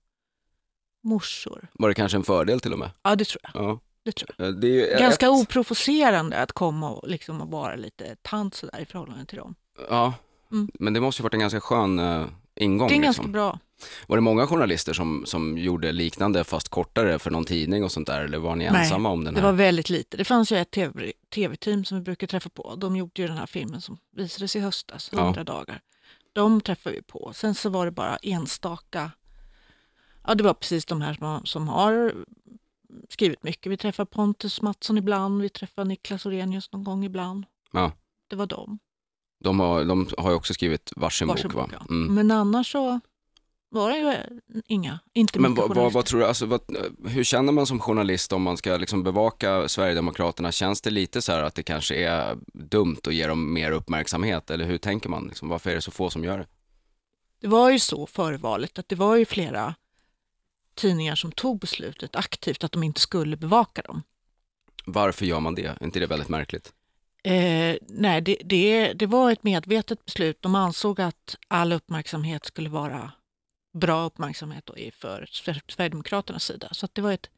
morsor. 1.03 1.69
var 1.73 1.89
det 1.89 1.95
kanske 1.95 2.19
en 2.19 2.25
fördel 2.25 2.61
till 2.61 2.73
och 2.73 2.79
med? 2.79 2.91
Ja, 3.03 3.17
det 3.17 3.25
tror 3.25 3.41
jag. 3.43 3.63
Ja. 3.65 3.79
Det 4.05 4.13
tror 4.13 4.31
jag. 4.37 4.61
Det 4.61 4.93
är 4.93 4.99
Ganska 4.99 5.27
ett, 5.27 5.33
oprovocerande 5.33 6.43
att 6.43 6.53
komma 6.53 6.91
och, 6.91 7.09
liksom, 7.09 7.41
och 7.41 7.49
vara 7.51 7.77
lite 7.77 8.17
tant 8.23 8.55
sådär 8.55 8.81
i 8.81 8.85
förhållande 8.85 9.25
till 9.27 9.39
dem. 9.39 9.55
Ja, 9.91 10.15
Mm. 10.53 10.69
men 10.75 10.93
det 10.93 11.01
måste 11.01 11.23
ju 11.23 11.25
varit 11.25 11.35
en 11.35 11.41
ganska 11.41 11.61
skön 11.61 11.99
eh, 11.99 12.27
ingång. 12.57 12.89
Det 12.89 12.95
är 12.95 12.97
liksom. 12.97 13.05
ganska 13.05 13.33
bra. 13.33 13.59
Var 14.07 14.17
det 14.17 14.21
många 14.21 14.47
journalister 14.47 14.93
som, 14.93 15.23
som 15.27 15.59
gjorde 15.59 15.93
liknande 15.93 16.45
fast 16.45 16.69
kortare 16.69 17.19
för 17.19 17.31
någon 17.31 17.45
tidning 17.45 17.85
och 17.85 17.93
sånt 17.93 18.07
där, 18.07 18.21
eller 18.25 18.39
var 18.39 18.57
ni 18.57 18.71
Nej, 18.71 18.83
ensamma 18.83 19.09
om 19.09 19.25
den 19.25 19.35
Det 19.35 19.41
här? 19.41 19.47
var 19.47 19.53
väldigt 19.53 19.91
lite. 19.91 20.17
Det 20.17 20.25
fanns 20.25 20.53
ju 20.53 20.57
ett 20.57 20.71
TV 20.71 21.13
tv-team 21.35 21.85
som 21.85 21.99
vi 21.99 22.05
brukar 22.05 22.27
träffa 22.27 22.49
på. 22.51 22.75
De 22.77 22.97
gjorde 22.97 23.23
ju 23.23 23.29
den 23.29 23.37
här 23.37 23.47
filmen 23.47 23.81
som 23.81 23.99
visades 24.17 24.57
i 24.57 24.61
höstas, 24.61 25.11
Ja. 25.13 25.19
100 25.25 25.45
dagar. 25.45 25.81
De 26.33 26.61
träffade 26.61 26.97
vi 26.97 27.03
på. 27.03 27.33
Sen 27.35 27.55
så 27.55 27.69
var 27.71 27.85
det 27.85 27.93
bara 27.93 28.17
enstaka, 28.17 29.11
ja 30.27 30.35
det 30.35 30.45
var 30.45 30.55
precis 30.55 30.85
de 30.87 31.01
här 31.01 31.15
som 31.15 31.25
har, 31.27 31.41
som 31.45 31.69
har 31.69 32.15
skrivit 33.09 33.43
mycket. 33.43 33.73
Vi 33.73 33.77
träffar 33.77 34.05
Pontus 34.05 34.63
Mattsson 34.63 34.99
ibland, 34.99 35.43
vi 35.43 35.49
träffar 35.49 35.85
Niklas 35.85 36.27
Orenius 36.27 36.73
någon 36.73 36.85
gång 36.85 37.05
ibland. 37.05 37.45
Ja. 37.73 37.93
Det 38.29 38.37
var 38.37 38.47
de. 38.47 38.79
De 39.45 39.61
har, 39.61 39.85
de 39.85 40.09
har 40.19 40.31
ju 40.31 40.37
också 40.37 40.55
skrivit 40.55 40.93
varsin, 40.97 41.29
Varsin 41.29 41.49
bok 41.49 41.55
va? 41.55 41.63
bok, 41.63 41.73
ja. 41.81 41.87
Mm. 41.95 42.15
Men 42.15 42.31
annars 42.31 42.73
så 42.73 43.01
var 43.75 43.91
det 43.91 43.99
ju 43.99 44.41
inga, 44.67 44.99
inte 45.15 45.41
Men 45.41 45.55
vad, 45.55 45.75
vad, 45.75 45.93
vad 45.93 46.05
tror 46.05 46.21
du, 46.21 46.27
alltså, 46.27 46.47
vad, 46.47 46.61
hur 47.07 47.25
känner 47.25 47.53
man 47.53 47.67
som 47.67 47.81
journalist 47.81 48.33
om 48.33 48.43
man 48.43 48.57
ska 48.57 48.77
liksom 48.77 49.03
bevaka 49.03 49.69
Sverigedemokraterna? 49.69 50.53
Känns 50.53 50.81
det 50.81 50.91
lite 50.91 51.23
så 51.23 51.33
här 51.33 51.43
att 51.43 51.55
det 51.55 51.63
kanske 51.63 51.95
är 51.95 52.37
dumt 52.53 53.01
att 53.07 53.15
ge 53.15 53.27
dem 53.27 53.53
mer 53.53 53.73
uppmärksamhet? 53.73 54.51
Eller 54.51 54.65
hur 54.65 54.79
tänker 54.79 55.09
man? 55.09 55.27
Liksom, 55.27 55.49
varför 55.49 55.71
är 55.71 55.75
det 55.75 55.81
så 55.81 55.91
få 55.91 56.11
som 56.11 56.25
gör 56.25 56.39
det? 56.39 56.47
Det 57.41 57.49
var 57.49 57.71
ju 57.71 57.79
så 57.79 58.07
före 58.07 58.37
valet 58.37 58.79
att 58.79 58.89
det 58.89 58.97
var 58.97 59.17
ju 59.17 59.25
flera 59.25 59.75
tidningar 60.75 61.15
som 61.15 61.33
tog 61.33 61.59
beslutet 61.61 62.17
aktivt 62.17 62.65
att 62.65 62.73
de 62.73 62.83
inte 62.83 63.01
skulle 63.01 63.37
bevaka 63.37 63.83
dem. 63.83 64.03
Varför 64.87 65.27
gör 65.27 65.41
man 65.41 65.55
det? 65.55 65.67
Är 65.67 65.85
inte 65.85 66.01
det 66.01 66.07
väldigt 66.07 66.29
märkligt? 66.29 66.73
Eh, 67.25 67.77
nej, 67.89 68.21
det, 68.21 68.37
det, 68.45 68.93
det 68.93 69.07
var 69.07 69.33
ett 69.33 69.43
medvetet 69.43 70.05
beslut. 70.05 70.43
De 70.43 70.55
ansåg 70.55 71.01
att 71.01 71.37
all 71.49 71.73
uppmärksamhet 71.73 72.45
skulle 72.45 72.69
vara 72.69 73.13
bra 73.75 74.05
uppmärksamhet 74.05 74.67
då 74.67 74.75
för 74.99 75.29
Sver- 75.31 75.63
Sverigedemokraternas 75.69 76.45
sida. 76.45 76.69
Så 76.73 76.87
att 76.87 76.95
det 76.95 77.03
var 77.03 77.13
ett, 77.13 77.31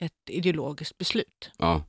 ett 0.00 0.30
ideologiskt 0.30 0.98
beslut. 0.98 1.50
Ja. 1.58 1.84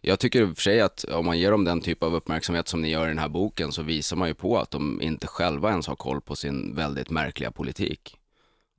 Jag 0.00 0.18
tycker 0.20 0.40
i 0.40 0.44
och 0.44 0.56
för 0.56 0.62
sig 0.62 0.80
att 0.80 1.04
om 1.04 1.26
man 1.26 1.38
ger 1.38 1.50
dem 1.50 1.64
den 1.64 1.80
typ 1.80 2.02
av 2.02 2.14
uppmärksamhet 2.14 2.68
som 2.68 2.82
ni 2.82 2.90
gör 2.90 3.04
i 3.04 3.08
den 3.08 3.18
här 3.18 3.28
boken 3.28 3.72
så 3.72 3.82
visar 3.82 4.16
man 4.16 4.28
ju 4.28 4.34
på 4.34 4.58
att 4.58 4.70
de 4.70 5.02
inte 5.02 5.26
själva 5.26 5.70
ens 5.70 5.86
har 5.86 5.96
koll 5.96 6.20
på 6.20 6.36
sin 6.36 6.74
väldigt 6.74 7.10
märkliga 7.10 7.50
politik. 7.50 8.16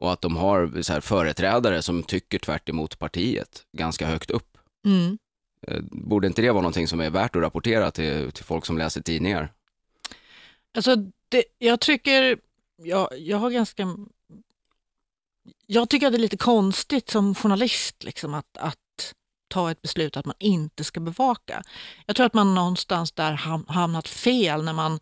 Och 0.04 0.14
att 0.14 0.22
de 0.22 0.36
har 0.36 0.82
så 0.82 0.94
här, 0.94 1.02
företrädare 1.02 1.82
som 1.82 2.04
tycker 2.04 2.40
tvärt 2.40 2.70
emot 2.70 3.00
partiet 3.00 3.66
ganska 3.72 4.08
högt 4.08 4.32
upp. 4.32 4.58
Mm. 4.86 5.18
Eh, 5.68 5.82
Borde 5.92 6.28
inte 6.28 6.42
det 6.42 6.52
vara 6.52 6.62
någonting 6.62 6.88
som 6.88 7.00
är 7.00 7.10
värt 7.10 7.36
att 7.36 7.42
rapportera 7.42 7.92
till, 7.92 8.32
till 8.32 8.44
folk 8.44 8.66
som 8.66 8.78
läser 8.78 9.02
tidningar? 9.02 9.54
Alltså, 10.76 10.96
det, 11.30 11.44
jag 11.58 11.80
tycker, 11.80 12.38
jag, 12.78 13.10
jag 13.18 13.38
har 13.38 13.50
ganska, 13.50 13.96
jag 15.66 15.90
tycker 15.90 16.08
att 16.08 16.14
det 16.14 16.18
är 16.18 16.28
lite 16.28 16.38
konstigt 16.38 17.10
som 17.10 17.36
journalist 17.36 18.04
liksom 18.04 18.34
att, 18.34 18.58
att 18.58 19.14
ta 19.48 19.72
ett 19.72 19.82
beslut 19.82 20.18
att 20.18 20.26
man 20.26 20.36
inte 20.40 20.84
ska 20.84 21.00
bevaka. 21.00 21.64
Jag 22.06 22.16
tror 22.16 22.26
att 22.26 22.34
man 22.34 22.56
någonstans 22.56 23.12
där 23.12 23.34
ham- 23.34 23.72
hamnat 23.72 24.08
fel 24.08 24.64
när 24.64 24.74
man 24.74 25.00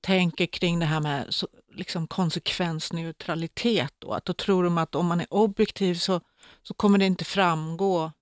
tänker 0.00 0.46
kring 0.46 0.78
det 0.78 0.86
här 0.86 1.00
med 1.00 1.34
liksom 1.74 2.06
konsekvensneutralitet. 2.06 3.94
Då. 3.98 4.12
Att 4.12 4.24
då 4.24 4.32
tror 4.32 4.64
de 4.64 4.78
att 4.78 4.94
om 4.94 5.06
man 5.06 5.20
är 5.20 5.26
objektiv 5.34 5.94
så, 5.94 6.20
så 6.62 6.74
kommer 6.74 6.98
det 6.98 7.06
inte 7.06 7.24
framgå 7.24 8.12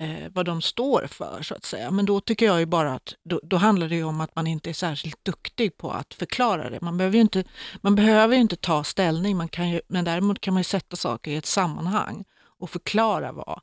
eh, 0.00 0.30
vad 0.30 0.46
de 0.46 0.62
står 0.62 1.06
för 1.06 1.42
så 1.42 1.54
att 1.54 1.64
säga. 1.64 1.90
Men 1.90 2.06
då 2.06 2.20
tycker 2.20 2.46
jag 2.46 2.60
ju 2.60 2.66
bara 2.66 2.94
att 2.94 3.14
då, 3.24 3.40
då 3.42 3.56
handlar 3.56 3.88
det 3.88 3.94
ju 3.94 4.04
om 4.04 4.20
att 4.20 4.36
man 4.36 4.46
inte 4.46 4.70
är 4.70 4.74
särskilt 4.74 5.24
duktig 5.24 5.76
på 5.76 5.90
att 5.90 6.14
förklara 6.14 6.70
det. 6.70 6.80
Man 6.80 6.96
behöver 6.96 7.14
ju 7.14 7.22
inte, 7.22 7.44
man 7.80 7.94
behöver 7.94 8.34
ju 8.34 8.40
inte 8.40 8.56
ta 8.56 8.84
ställning, 8.84 9.36
man 9.36 9.48
kan 9.48 9.70
ju, 9.70 9.80
men 9.88 10.04
däremot 10.04 10.40
kan 10.40 10.54
man 10.54 10.60
ju 10.60 10.64
sätta 10.64 10.96
saker 10.96 11.30
i 11.30 11.36
ett 11.36 11.46
sammanhang 11.46 12.24
och 12.58 12.70
förklara 12.70 13.32
vad 13.32 13.60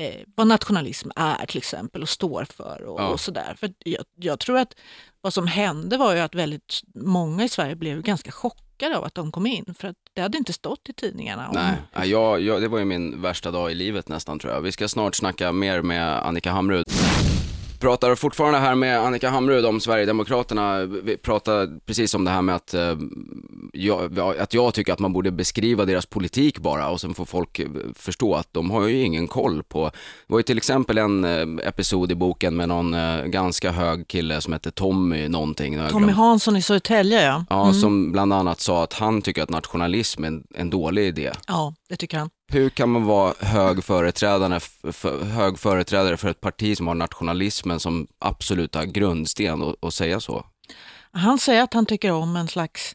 eh, 0.00 0.14
vad 0.34 0.46
nationalism 0.46 1.10
är 1.16 1.46
till 1.46 1.58
exempel 1.58 2.02
och 2.02 2.08
står 2.08 2.44
för 2.44 2.82
och, 2.82 3.00
Ja. 3.00 3.08
och 3.08 3.20
sådär. 3.20 3.54
För 3.60 3.70
jag, 3.84 4.04
jag 4.16 4.38
tror 4.40 4.58
att 4.58 4.74
vad 5.20 5.34
som 5.34 5.46
hände 5.46 5.96
var 5.96 6.14
ju 6.14 6.20
att 6.20 6.34
väldigt 6.34 6.80
många 6.94 7.44
i 7.44 7.48
Sverige 7.48 7.76
blev 7.76 8.02
ganska 8.02 8.32
chockade 8.32 8.98
av 8.98 9.04
att 9.04 9.14
de 9.14 9.32
kom 9.32 9.46
in 9.46 9.74
för 9.78 9.88
att 9.88 9.96
det 10.14 10.20
hade 10.22 10.38
inte 10.38 10.52
stått 10.52 10.88
i 10.88 10.92
tidningarna. 10.92 11.48
om- 11.48 11.54
Nej, 11.54 11.74
ja, 11.92 12.04
jag, 12.04 12.40
jag, 12.40 12.62
det 12.62 12.68
var 12.68 12.78
ju 12.78 12.84
min 12.84 13.22
värsta 13.22 13.50
dag 13.50 13.72
i 13.72 13.74
livet 13.74 14.08
nästan 14.08 14.38
tror 14.38 14.52
jag. 14.52 14.60
Vi 14.60 14.72
ska 14.72 14.88
snart 14.88 15.14
snacka 15.14 15.52
mer 15.52 15.82
med 15.82 16.26
Annika 16.26 16.50
Hamrud. 16.50 16.86
Pratar 17.80 18.14
fortfarande 18.14 18.58
här 18.58 18.74
med 18.74 18.98
Annika 19.00 19.30
Hamrud 19.30 19.66
om 19.66 19.80
Sverigedemokraterna. 19.80 20.84
Vi 20.84 21.16
pratar 21.16 21.78
precis 21.86 22.14
om 22.14 22.24
det 22.24 22.30
här 22.30 22.42
med 22.42 22.54
att, 22.54 22.74
eh, 22.74 22.96
jag, 23.72 24.18
att 24.20 24.54
jag 24.54 24.74
tycker 24.74 24.92
att 24.92 24.98
man 24.98 25.12
borde 25.12 25.30
beskriva 25.30 25.84
deras 25.84 26.06
politik 26.06 26.58
bara 26.58 26.88
och 26.88 27.00
sen 27.00 27.14
får 27.14 27.24
folk 27.24 27.58
eh, 27.58 27.66
förstå 27.94 28.34
att 28.34 28.48
de 28.52 28.70
har 28.70 28.86
ju 28.86 29.02
ingen 29.02 29.28
koll 29.28 29.62
på. 29.62 29.84
Det 30.26 30.32
var 30.32 30.38
ju 30.38 30.42
till 30.42 30.56
exempel 30.56 30.98
en 30.98 31.24
eh, 31.24 31.66
episod 31.68 32.12
i 32.12 32.14
boken 32.14 32.56
med 32.56 32.68
någon 32.68 32.94
eh, 32.94 33.24
ganska 33.24 33.70
hög 33.70 34.08
kille 34.08 34.40
som 34.40 34.52
hette 34.52 34.70
Tommy 34.70 35.28
någonting. 35.28 35.78
Tommy. 35.90 36.12
Hansson 36.12 36.56
i 36.56 36.62
Södertälje 36.62 37.22
ja. 37.24 37.44
Ja, 37.50 37.60
Mm. 37.62 37.74
som 37.80 38.12
bland 38.12 38.32
annat 38.32 38.60
sa 38.60 38.82
att 38.84 38.92
han 38.92 39.22
tycker 39.22 39.42
att 39.42 39.50
nationalism 39.50 40.24
är 40.24 40.28
en, 40.28 40.44
en 40.54 40.70
dålig 40.70 41.06
idé. 41.06 41.30
ja, 41.46 41.74
det 41.88 41.96
tycker 41.96 42.18
han. 42.18 42.30
Hur 42.52 42.70
kan 42.70 42.88
man 42.88 43.04
vara 43.04 43.34
hög 43.40 43.84
företrädare, 43.84 44.60
för, 44.92 45.24
hög 45.24 45.58
företrädare 45.58 46.16
för 46.16 46.28
ett 46.28 46.40
parti 46.40 46.76
som 46.76 46.86
har 46.86 46.94
nationalismen 46.94 47.80
som 47.80 48.06
absoluta 48.18 48.86
grundsten 48.86 49.62
och, 49.62 49.76
och 49.80 49.94
säga 49.94 50.20
så? 50.20 50.46
Han 51.12 51.38
säger 51.38 51.62
att 51.62 51.74
han 51.74 51.86
tycker 51.86 52.12
om 52.12 52.36
en 52.36 52.48
slags 52.48 52.94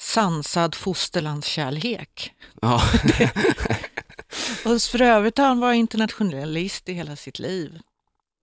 sansad 0.00 0.74
fosterlandskärlek. 0.74 2.32
Ja, 2.62 2.82
Och 4.64 4.80
för 4.80 5.02
övrigt 5.02 5.38
har 5.38 5.46
han 5.46 5.60
varit 5.60 5.76
internationalist 5.76 6.88
i 6.88 6.92
hela 6.92 7.16
sitt 7.16 7.38
liv. 7.38 7.78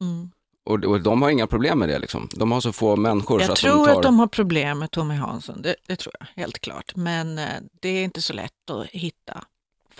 Mm. 0.01 0.31
och, 0.65 0.85
och 0.85 1.01
de 1.01 1.21
har 1.21 1.29
inga 1.29 1.47
problem 1.47 1.79
med 1.79 1.89
det 1.89 1.99
liksom. 1.99 2.29
De 2.31 2.51
har 2.51 2.61
så 2.61 2.71
få 2.71 2.95
människor 2.95 3.39
så 3.39 3.43
Jag 3.43 3.51
att 3.51 3.57
tror 3.57 3.77
de 3.77 3.85
tar... 3.85 3.95
att 3.95 4.03
de 4.03 4.19
har 4.19 4.27
problem 4.27 4.79
med 4.79 4.91
Tommy 4.91 5.15
Hansson, 5.15 5.61
det, 5.61 5.75
det 5.87 5.95
tror 5.95 6.15
jag 6.19 6.27
helt 6.35 6.59
klart. 6.59 6.95
Men 6.95 7.37
eh, 7.37 7.45
det 7.81 7.89
är 7.89 8.03
inte 8.03 8.21
så 8.21 8.33
lätt 8.33 8.69
att 8.69 8.87
hitta 8.87 9.43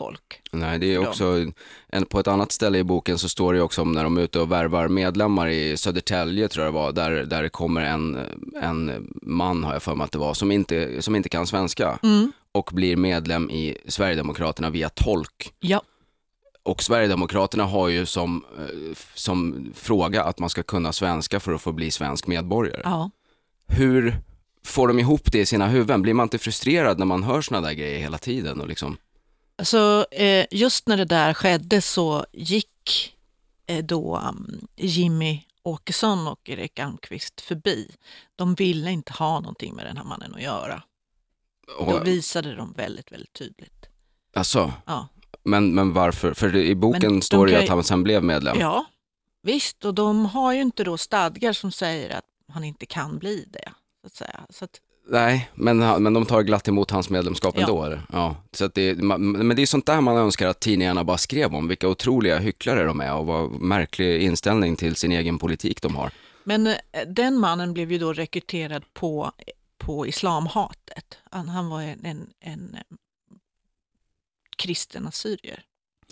folk. 0.04 0.42
Nej, 0.52 0.80
det 0.80 0.94
är 0.94 1.08
också, 1.08 1.46
en, 1.90 2.06
på 2.06 2.20
ett 2.20 2.28
annat 2.28 2.52
ställe 2.52 2.78
i 2.78 2.84
boken 2.84 3.18
så 3.18 3.30
står 3.30 3.54
det 3.54 3.62
också 3.62 3.82
om 3.82 3.92
när 3.92 4.04
de 4.04 4.18
är 4.18 4.22
ute 4.22 4.40
och 4.40 4.52
värvar 4.52 4.88
medlemmar 4.88 5.48
i 5.48 5.78
Södertälje 5.78 6.48
tror 6.48 6.66
jag 6.66 6.74
det 6.74 6.78
var, 6.80 6.92
där, 6.92 7.12
där 7.12 7.44
det 7.44 7.50
kommer 7.50 7.82
en, 7.82 8.20
en 8.62 9.08
man 9.22 9.64
har 9.64 9.74
jag 9.74 9.84
för 9.84 9.96
mig 9.96 10.06
att 10.06 10.12
det 10.12 10.18
var, 10.18 10.34
som 10.34 10.52
inte, 10.52 11.02
som 11.02 11.16
inte 11.16 11.30
kan 11.30 11.48
svenska 11.48 12.00
Mm. 12.04 12.32
och 12.52 12.70
blir 12.74 12.96
medlem 12.98 13.50
i 13.50 13.78
Sverigedemokraterna 13.88 14.70
via 14.70 14.90
tolk. 14.90 15.54
Ja, 15.60 15.82
Och 16.64 16.84
Sverigedemokraterna 16.84 17.64
har 17.64 17.88
ju 17.90 18.06
som, 18.06 18.46
eh, 18.60 18.96
som 19.14 19.72
fråga 19.76 20.24
att 20.24 20.40
man 20.40 20.50
ska 20.50 20.64
kunna 20.64 20.92
svenska 20.94 21.40
för 21.40 21.54
att 21.54 21.62
få 21.62 21.72
bli 21.72 21.92
svensk 21.92 22.28
medborgare. 22.28 22.82
ja. 22.84 23.10
Hur 23.68 24.16
får 24.66 24.88
de 24.88 25.00
ihop 25.00 25.32
det 25.32 25.40
i 25.40 25.46
sina 25.46 25.68
huvuden? 25.68 26.02
Blir 26.02 26.14
man 26.14 26.26
inte 26.26 26.38
frustrerad 26.38 27.00
när 27.00 27.06
man 27.06 27.24
hör 27.24 27.42
såna 27.42 27.62
där 27.62 27.74
grejer 27.74 28.00
hela 28.00 28.18
tiden? 28.18 28.62
Och 28.62 28.68
liksom, 28.68 28.98
Så 29.64 30.06
eh, 30.12 30.46
just 30.52 30.88
när 30.88 30.98
det 30.98 31.06
där 31.06 31.34
skedde 31.34 31.82
så 31.82 32.26
gick 32.32 33.14
eh, 33.68 33.86
då 33.86 34.18
um, 34.18 34.68
Jimmy 34.76 35.44
Åkesson 35.64 36.28
och 36.28 36.50
Erik 36.50 36.80
Almqvist 36.80 37.42
förbi. 37.42 37.92
De 38.36 38.56
ville 38.56 38.92
inte 38.92 39.14
ha 39.14 39.40
någonting 39.40 39.76
med 39.76 39.86
den 39.86 39.98
här 39.98 40.04
mannen 40.04 40.36
att 40.36 40.42
göra. 40.42 40.84
Då 41.68 41.74
och, 41.74 42.08
visade 42.08 42.56
de 42.56 42.74
väldigt, 42.74 43.12
väldigt 43.12 43.34
tydligt. 43.34 43.86
alltså, 44.34 44.74
Ja. 44.86 45.08
men, 45.44 45.76
men 45.76 45.94
varför? 45.94 46.34
För 46.34 46.56
i 46.56 46.76
boken 46.76 47.12
Men 47.12 47.22
står 47.22 47.46
det 47.46 47.52
ju 47.52 47.58
att 47.58 47.70
han 47.70 47.84
sen 47.84 48.04
blev 48.04 48.24
medlem. 48.24 48.60
Ja, 48.60 48.86
visst. 49.44 49.86
Och 49.86 49.94
de 49.94 50.26
har 50.26 50.54
ju 50.54 50.62
inte 50.62 50.84
då 50.84 50.98
stadgar 50.98 51.54
som 51.54 51.72
säger 51.72 52.10
att 52.10 52.26
han 52.48 52.64
inte 52.64 52.86
kan 52.86 53.20
bli 53.20 53.46
det. 53.50 53.72
Så 54.02 54.08
att 54.08 54.14
säga. 54.14 54.46
Så 54.50 54.66
att, 54.66 54.82
Nej, 55.08 55.50
men, 55.56 55.78
men 56.04 56.14
de 56.14 56.26
tar 56.26 56.42
glatt 56.42 56.68
emot 56.68 56.92
hans 56.92 57.10
medlemskap 57.10 57.56
Ja. 57.58 57.62
ändå. 57.62 58.00
Ja, 58.12 58.36
så 58.52 58.66
att 58.66 58.74
det, 58.74 58.96
men 58.98 59.56
det 59.56 59.62
är 59.62 59.66
sånt 59.66 59.86
där 59.86 60.02
man 60.02 60.18
önskar 60.18 60.48
att 60.48 60.60
tidningarna 60.60 61.04
bara 61.04 61.18
skrev 61.18 61.56
om, 61.56 61.68
vilka 61.68 61.88
otroliga 61.88 62.40
hycklare 62.40 62.84
de 62.84 63.02
är 63.02 63.14
och 63.14 63.26
vad 63.26 63.52
märklig 63.52 64.22
inställning 64.22 64.76
till 64.76 64.96
sin 64.96 65.12
egen 65.12 65.38
politik 65.38 65.82
de 65.82 65.96
har. 65.96 66.12
men 66.44 66.68
eh, 66.68 66.74
den 67.08 67.38
mannen 67.40 67.74
blev 67.74 67.92
ju 67.92 67.98
då 67.98 68.14
rekryterad 68.14 68.84
på, 68.94 69.32
på 69.78 70.08
islamhatet. 70.08 71.18
Han, 71.32 71.50
han 71.50 71.70
var 71.70 71.82
en, 71.82 72.06
en, 72.06 72.30
en 72.40 72.76
eh, 72.76 72.82
kristen 74.58 75.08
assyrier. 75.08 75.64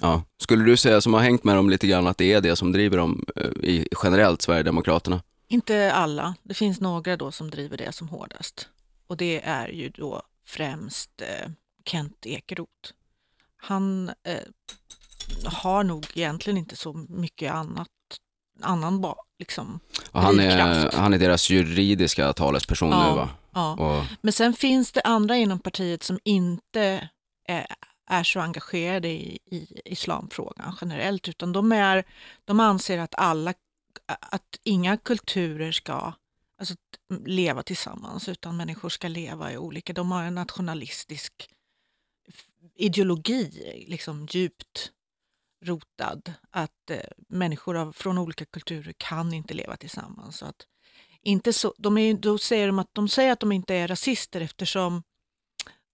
Ja. 0.02 0.24
Skulle 0.38 0.64
du 0.64 0.78
säga 0.78 1.02
som 1.02 1.14
har 1.14 1.22
hängt 1.22 1.44
med 1.44 1.56
dem 1.56 1.70
lite 1.70 1.88
grann 1.88 2.08
att 2.08 2.18
det 2.18 2.34
är 2.34 2.42
det 2.42 2.56
som 2.56 2.72
driver 2.72 2.98
dem 2.98 3.26
eh, 3.36 3.46
i, 3.64 3.88
generellt, 4.04 4.42
Sverigedemokraterna? 4.42 5.22
Inte 5.48 5.94
alla, 5.94 6.36
det 6.44 6.54
finns 6.54 6.80
några 6.80 7.18
då 7.18 7.32
som 7.32 7.50
driver 7.50 7.78
det 7.78 7.92
som 7.96 8.08
hårdast. 8.10 8.68
Och 9.10 9.18
det 9.18 9.42
är 9.44 9.68
ju 9.68 9.90
då 9.90 10.22
främst 10.46 11.22
eh, 11.22 11.50
Kent 11.86 12.26
Ekeroth. 12.26 12.92
Han 13.58 14.10
eh, 14.24 14.40
har 15.46 15.84
nog 15.84 16.06
egentligen 16.16 16.58
inte 16.58 16.76
så 16.76 16.94
mycket 16.94 17.52
annat, 17.54 17.88
annan 18.62 19.02
ba, 19.02 19.16
liksom. 19.40 19.80
Och 20.12 20.22
han, 20.22 20.40
är, 20.40 20.92
han 20.98 21.14
är 21.14 21.18
deras 21.18 21.50
juridiska 21.50 22.34
talesperson 22.34 22.90
Ja. 22.90 23.10
nu 23.10 23.16
va? 23.16 23.30
Ja. 23.54 23.74
Och, 23.74 24.06
Men 24.22 24.34
sen 24.34 24.54
finns 24.54 24.92
det 24.92 25.02
andra 25.02 25.36
inom 25.38 25.60
partiet 25.60 26.04
som 26.04 26.20
inte 26.24 27.10
eh, 27.48 27.66
är 28.10 28.24
så 28.24 28.40
engagerade 28.40 29.08
i, 29.08 29.40
i 29.46 29.82
islamfrågan 29.86 30.78
generellt, 30.82 31.28
utan 31.28 31.54
de, 31.54 31.72
är, 31.72 32.04
de 32.46 32.60
anser 32.60 32.98
att 32.98 33.16
alla, 33.18 33.54
att 34.06 34.60
inga 34.64 34.98
kulturer 34.98 35.72
ska 35.72 36.14
alltså, 36.60 36.76
leva 37.26 37.64
tillsammans, 37.64 38.30
utan 38.30 38.58
människor 38.58 38.90
ska 38.90 39.08
leva 39.08 39.52
i 39.52 39.58
olika, 39.58 39.94
de 39.94 40.12
har 40.12 40.24
en 40.24 40.36
nationalistisk 40.36 41.50
ideologi, 42.76 43.86
liksom 43.88 44.28
djupt 44.32 44.92
rotad, 45.66 46.34
att 46.50 46.90
eh, 46.90 47.00
människor 47.28 47.78
av, 47.78 47.92
från 47.94 48.18
olika 48.18 48.46
kulturer 48.46 48.94
kan 48.98 49.34
inte 49.34 49.54
leva 49.54 49.78
tillsammans. 49.78 50.38
Så 50.38 50.46
att, 50.46 50.68
inte 51.22 51.54
så, 51.54 51.74
de 51.78 51.98
är, 51.98 52.14
då 52.14 52.38
säger 52.38 52.68
de 52.68 52.80
att 52.80 52.90
de 52.94 53.10
säger 53.10 53.32
att 53.32 53.40
de 53.40 53.52
inte 53.52 53.76
är 53.76 53.88
rasister 53.88 54.42
eftersom 54.42 55.04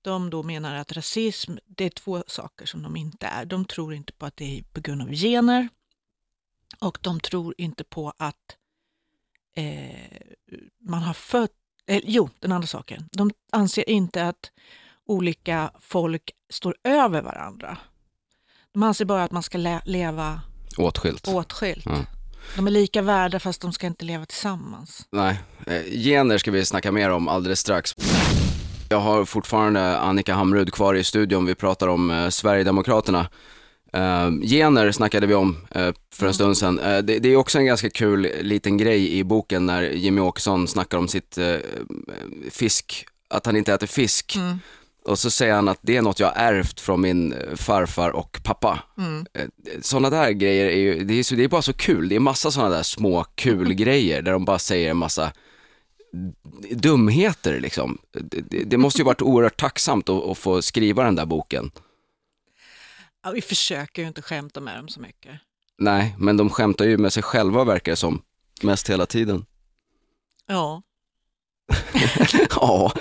de 0.02 0.30
då 0.30 0.44
menar 0.44 0.76
att 0.76 0.92
rasism, 0.92 1.58
det 1.66 1.86
är 1.86 1.90
två 1.90 2.24
saker 2.28 2.66
som 2.66 2.84
de 2.84 2.96
inte 2.96 3.28
är. 3.28 3.46
De 3.46 3.66
tror 3.66 3.94
inte 3.94 4.14
på 4.14 4.26
att 4.26 4.38
det 4.38 4.58
är 4.58 4.64
på 4.64 4.82
grund 4.82 5.02
av 5.02 5.12
gener 5.12 5.70
och 6.80 6.98
de 7.02 7.20
tror 7.20 7.56
inte 7.58 7.84
på 7.84 8.14
att 8.18 8.58
eh, 9.56 9.96
man 10.90 11.02
har 11.02 11.14
fött, 11.14 11.52
eh, 11.88 12.02
jo, 12.04 12.30
den 12.40 12.52
andra 12.52 12.68
saken. 12.68 13.10
De 13.12 13.32
anser 13.52 13.90
inte 13.90 14.28
att 14.28 14.52
olika 15.08 15.72
folk 15.82 16.32
står 16.50 16.76
över 16.84 17.22
varandra. 17.22 17.78
De 18.74 18.84
anser 18.84 19.06
bara 19.06 19.24
att 19.24 19.32
man 19.32 19.44
ska 19.44 19.58
le- 19.58 19.82
leva 19.86 20.42
åtskilt. 20.78 21.28
åtskilt. 21.28 21.86
Ja. 21.86 22.06
De 22.56 22.68
är 22.68 22.72
lika 22.72 23.02
värda 23.02 23.40
fast 23.40 23.62
de 23.62 23.74
ska 23.74 23.88
inte 23.88 24.06
leva 24.06 24.26
tillsammans. 24.26 25.08
Nej, 25.12 25.40
eh, 25.68 25.84
gener 25.92 26.38
ska 26.38 26.52
vi 26.52 26.66
snacka 26.66 26.92
mer 26.92 27.10
om 27.10 27.28
alldeles 27.28 27.60
strax. 27.60 27.96
Jag 28.90 29.00
har 29.00 29.26
fortfarande 29.26 29.98
Annika 30.00 30.34
Hamrud 30.34 30.74
kvar 30.74 30.96
i 30.96 31.04
studion. 31.04 31.46
Vi 31.46 31.56
pratar 31.56 31.88
om 31.88 32.12
eh, 32.12 32.30
Sverigedemokraterna. 32.30 33.28
Eh, 33.96 34.32
gener 34.42 34.92
snackade 34.92 35.28
vi 35.28 35.34
om 35.34 35.58
eh, 35.72 35.90
för 36.14 36.28
en 36.28 36.34
stund 36.34 36.58
sedan. 36.58 36.80
Eh, 36.80 36.98
det, 36.98 37.26
är 37.26 37.36
också 37.36 37.58
en 37.58 37.66
ganska 37.66 37.90
kul 37.90 38.30
liten 38.42 38.78
grej 38.78 39.18
i 39.18 39.24
boken 39.24 39.66
när 39.66 39.82
Jimmy 39.82 40.22
Åkesson 40.22 40.68
snackar 40.68 40.98
om 40.98 41.08
sitt 41.08 41.38
fisk, 42.52 43.06
att 43.28 43.46
han 43.46 43.56
inte 43.56 43.74
äter 43.74 43.88
fisk. 43.88 44.36
Mm. 44.36 44.60
Och 45.06 45.20
så 45.20 45.30
säger 45.30 45.54
han 45.54 45.68
att 45.68 45.80
det 45.82 45.98
är 45.98 46.02
något 46.02 46.20
jag 46.20 46.28
har 46.28 46.36
ärvt 46.36 46.80
från 46.80 47.02
min 47.02 47.34
farfar 47.56 48.10
och 48.10 48.40
pappa. 48.44 48.80
Mm. 48.98 49.26
Sådana 49.82 50.10
där 50.10 50.32
grejer 50.32 50.66
är 50.66 50.78
ju, 50.78 51.04
det 51.04 51.14
är, 51.14 51.36
det 51.36 51.44
är 51.44 51.48
bara 51.48 51.62
så 51.62 51.74
kul. 51.74 52.10
Det 52.10 52.16
är 52.16 52.20
massa 52.20 52.52
sådana 52.52 52.76
där 52.76 52.84
små 52.84 53.26
kul 53.36 53.74
grejer 53.74 54.22
där 54.22 54.32
de 54.32 54.46
bara 54.46 54.60
säger 54.60 54.92
en 54.92 54.98
massa 54.98 55.32
dumheter 56.72 57.60
liksom. 57.60 57.98
Det, 58.12 58.42
det, 58.42 58.64
det 58.64 58.78
måste 58.78 59.02
ju 59.02 59.06
varit 59.06 59.22
oerhört 59.22 59.60
tacksamt 59.60 60.10
att, 60.10 60.24
att 60.24 60.38
få 60.38 60.62
skriva 60.62 61.04
den 61.04 61.16
där 61.16 61.26
boken. 61.26 61.72
Ja, 63.26 63.32
vi 63.32 63.42
försöker 63.42 64.02
ju 64.02 64.08
inte 64.08 64.22
skämta 64.22 64.60
med 64.62 64.78
dem 64.78 64.88
så 64.88 65.00
mycket. 65.02 65.32
Nej, 65.78 66.16
men 66.20 66.38
de 66.38 66.50
skämtar 66.50 66.86
ju 66.86 66.98
med 66.98 67.14
sig 67.14 67.24
själva 67.24 67.64
verkar 67.64 67.92
det 67.92 67.96
som. 67.96 68.22
Mest 68.62 68.90
hela 68.90 69.06
tiden. 69.06 69.46
Ja, 70.48 70.82
ja. 72.50 72.92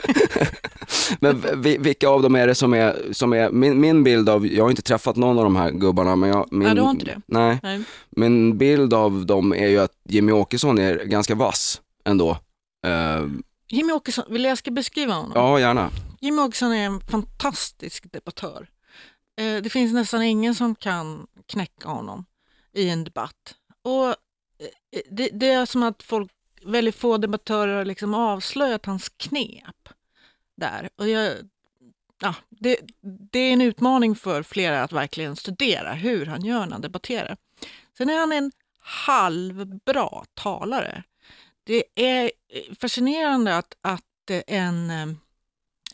men 1.20 1.62
vi- 1.62 1.78
vilka 1.78 2.08
av 2.08 2.22
dem 2.22 2.34
är 2.34 2.46
det 2.46 2.54
som 2.54 2.74
är, 2.74 3.12
som 3.12 3.32
är 3.32 3.50
min, 3.50 3.80
min 3.80 4.04
bild 4.04 4.28
av, 4.28 4.46
jag 4.46 4.64
har 4.64 4.70
inte 4.70 4.82
träffat 4.82 5.16
någon 5.16 5.38
av 5.38 5.44
de 5.44 5.56
här 5.56 5.70
gubbarna, 5.70 6.16
men 6.16 6.28
jag, 6.30 6.48
min, 6.50 6.60
Nej, 6.62 6.74
du 6.74 6.80
har 6.80 6.90
inte 6.90 7.04
det? 7.04 7.20
Nej, 7.26 7.58
nej. 7.62 7.82
min 8.10 8.58
bild 8.58 8.94
av 8.94 9.26
dem 9.26 9.52
är 9.52 9.68
ju 9.68 9.78
att 9.78 9.92
Jimmy 10.08 10.32
Åkesson 10.32 10.78
är 10.78 11.04
ganska 11.04 11.34
vass 11.34 11.80
ändå. 12.04 12.30
Eh, 12.86 13.26
Jimmy 13.68 13.92
Åkesson, 13.92 14.24
vill 14.28 14.44
jag 14.44 14.58
ska 14.58 14.70
beskriva 14.70 15.14
honom? 15.14 15.32
ja, 15.34 15.60
gärna. 15.60 15.90
Jimmy 16.20 16.42
Åkesson 16.42 16.72
är 16.72 16.86
en 16.86 17.00
fantastisk 17.00 18.12
debattör. 18.12 18.68
Eh, 19.36 19.62
det 19.62 19.70
finns 19.70 19.92
nästan 19.92 20.22
ingen 20.22 20.54
som 20.54 20.74
kan 20.74 21.26
knäcka 21.46 21.88
honom. 21.88 22.26
i 22.74 22.88
en 22.88 23.04
debatt. 23.04 23.54
Och 23.82 24.06
eh, 24.08 24.14
eh, 24.90 25.02
det, 25.10 25.28
det 25.32 25.50
är 25.50 25.66
som 25.66 25.82
att 25.82 26.02
folk, 26.02 26.32
väldigt 26.64 26.94
få 26.94 27.16
debattörer 27.16 27.76
har 27.76 27.84
liksom 27.84 28.14
avslöjat 28.14 28.86
hans 28.86 29.08
knep 29.08 29.88
där. 30.56 30.88
Och 30.96 31.08
jag, 31.08 31.32
ja, 32.20 32.34
det, 32.48 32.76
det 33.30 33.38
är 33.38 33.52
en 33.52 33.60
utmaning 33.60 34.16
för 34.16 34.42
flera 34.42 34.82
att 34.82 34.92
verkligen 34.92 35.36
studera 35.36 35.92
hur 35.92 36.26
han 36.26 36.44
gör 36.44 36.66
när 36.66 36.72
han 36.72 36.80
debatterar. 36.80 37.36
Sen 37.96 38.10
är 38.10 38.18
han 38.18 38.32
en 38.32 38.52
halvbra 38.78 40.24
talare. 40.34 41.02
Det 41.64 41.84
är 41.94 42.24
eh, 42.48 42.74
fascinerande 42.80 43.56
att, 43.56 43.76
att 43.80 44.30
eh, 44.30 44.42
en 44.46 44.92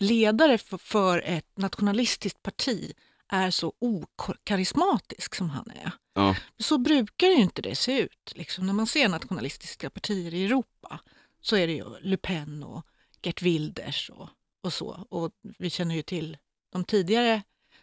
ledare 0.01 0.59
för, 0.59 0.79
för 0.79 1.23
ett 1.25 1.59
nationalistiskt 1.59 2.43
parti 2.43 2.93
är 3.33 3.51
så 3.51 3.73
okarismatisk 3.79 5.35
som 5.35 5.51
han 5.51 5.71
är. 5.71 5.93
Ja. 6.15 6.37
Så 6.59 6.79
brukar 6.79 7.27
ju 7.27 7.37
inte 7.37 7.63
det 7.63 7.75
se 7.75 8.01
ut. 8.01 8.33
Liksom, 8.35 8.67
när 8.67 8.73
man 8.73 8.87
ser 8.87 9.09
nationalistiska 9.09 9.91
partier 9.91 10.35
i 10.35 10.45
Europa 10.45 11.01
så 11.41 11.57
är 11.57 11.67
det 11.67 11.73
ju 11.73 11.85
Le 12.01 12.17
Pen 12.17 12.63
och 12.63 12.87
Gert 13.23 13.43
Wilders 13.43 14.11
och, 14.11 14.29
och 14.63 14.73
så. 14.73 15.07
Och 15.11 15.31
vi 15.59 15.71
känner 15.71 15.95
ju 15.95 16.03
till 16.03 16.39
de 16.73 16.85
tidigare 16.85 17.43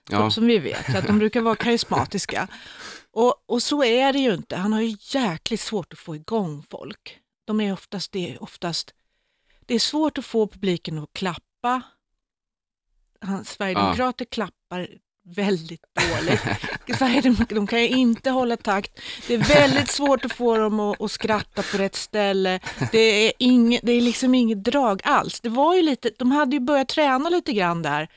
Ja. 0.10 0.32
som, 0.32 0.46
vi 0.46 0.60
vet, 0.60 0.96
att 0.96 1.08
de 1.08 1.20
brukar 1.20 1.42
vara 1.42 1.56
karismatiska. 1.56 2.48
Och, 3.12 3.44
och 3.46 3.64
så 3.64 3.84
är 3.84 4.14
det 4.14 4.20
ju 4.20 4.34
inte. 4.34 4.56
Han 4.56 4.74
har 4.74 4.82
ju 4.82 4.98
jäkligt 5.00 5.60
svårt 5.62 5.94
att 5.94 6.00
få 6.00 6.16
igång 6.16 6.64
folk. 6.70 7.20
De 7.46 7.62
är 7.62 7.74
oftast, 7.74 8.12
det 8.12 8.34
är 8.34 8.44
oftast, 8.44 8.94
det 9.66 9.76
är 9.76 9.80
svårt 9.80 10.18
att 10.18 10.26
få 10.26 10.48
publiken 10.48 10.98
att 11.00 11.14
klappa. 11.14 11.82
Han, 13.22 13.46
Sverigedemokrater 13.46 14.26
klappar 14.26 14.88
väldigt 15.36 15.82
dåligt. 15.94 16.42
Sverigedemokrater, 16.98 17.56
de 17.56 17.68
kan 17.68 17.82
ju 17.82 17.88
inte 17.88 18.30
hålla 18.30 18.58
takt. 18.58 19.00
Det 19.28 19.34
är 19.34 19.38
väldigt 19.38 19.90
svårt 19.90 20.26
att 20.26 20.34
få 20.34 20.58
dem 20.58 20.80
att, 20.80 21.02
att 21.02 21.12
skratta 21.12 21.64
på 21.72 21.78
rätt 21.78 21.96
ställe. 21.96 22.60
Det 22.92 23.28
är, 23.28 23.34
inget, 23.40 23.82
det 23.84 23.92
är 23.92 24.02
liksom 24.02 24.36
inget 24.36 24.64
drag 24.64 25.02
alls. 25.04 25.40
Det 25.40 25.50
var 25.50 25.76
ju 25.76 25.82
lite, 25.82 26.12
de 26.18 26.32
hade 26.32 26.56
ju 26.56 26.60
börjat 26.60 26.88
träna 26.88 27.30
lite 27.30 27.54
grann 27.54 27.82
där. 27.82 28.08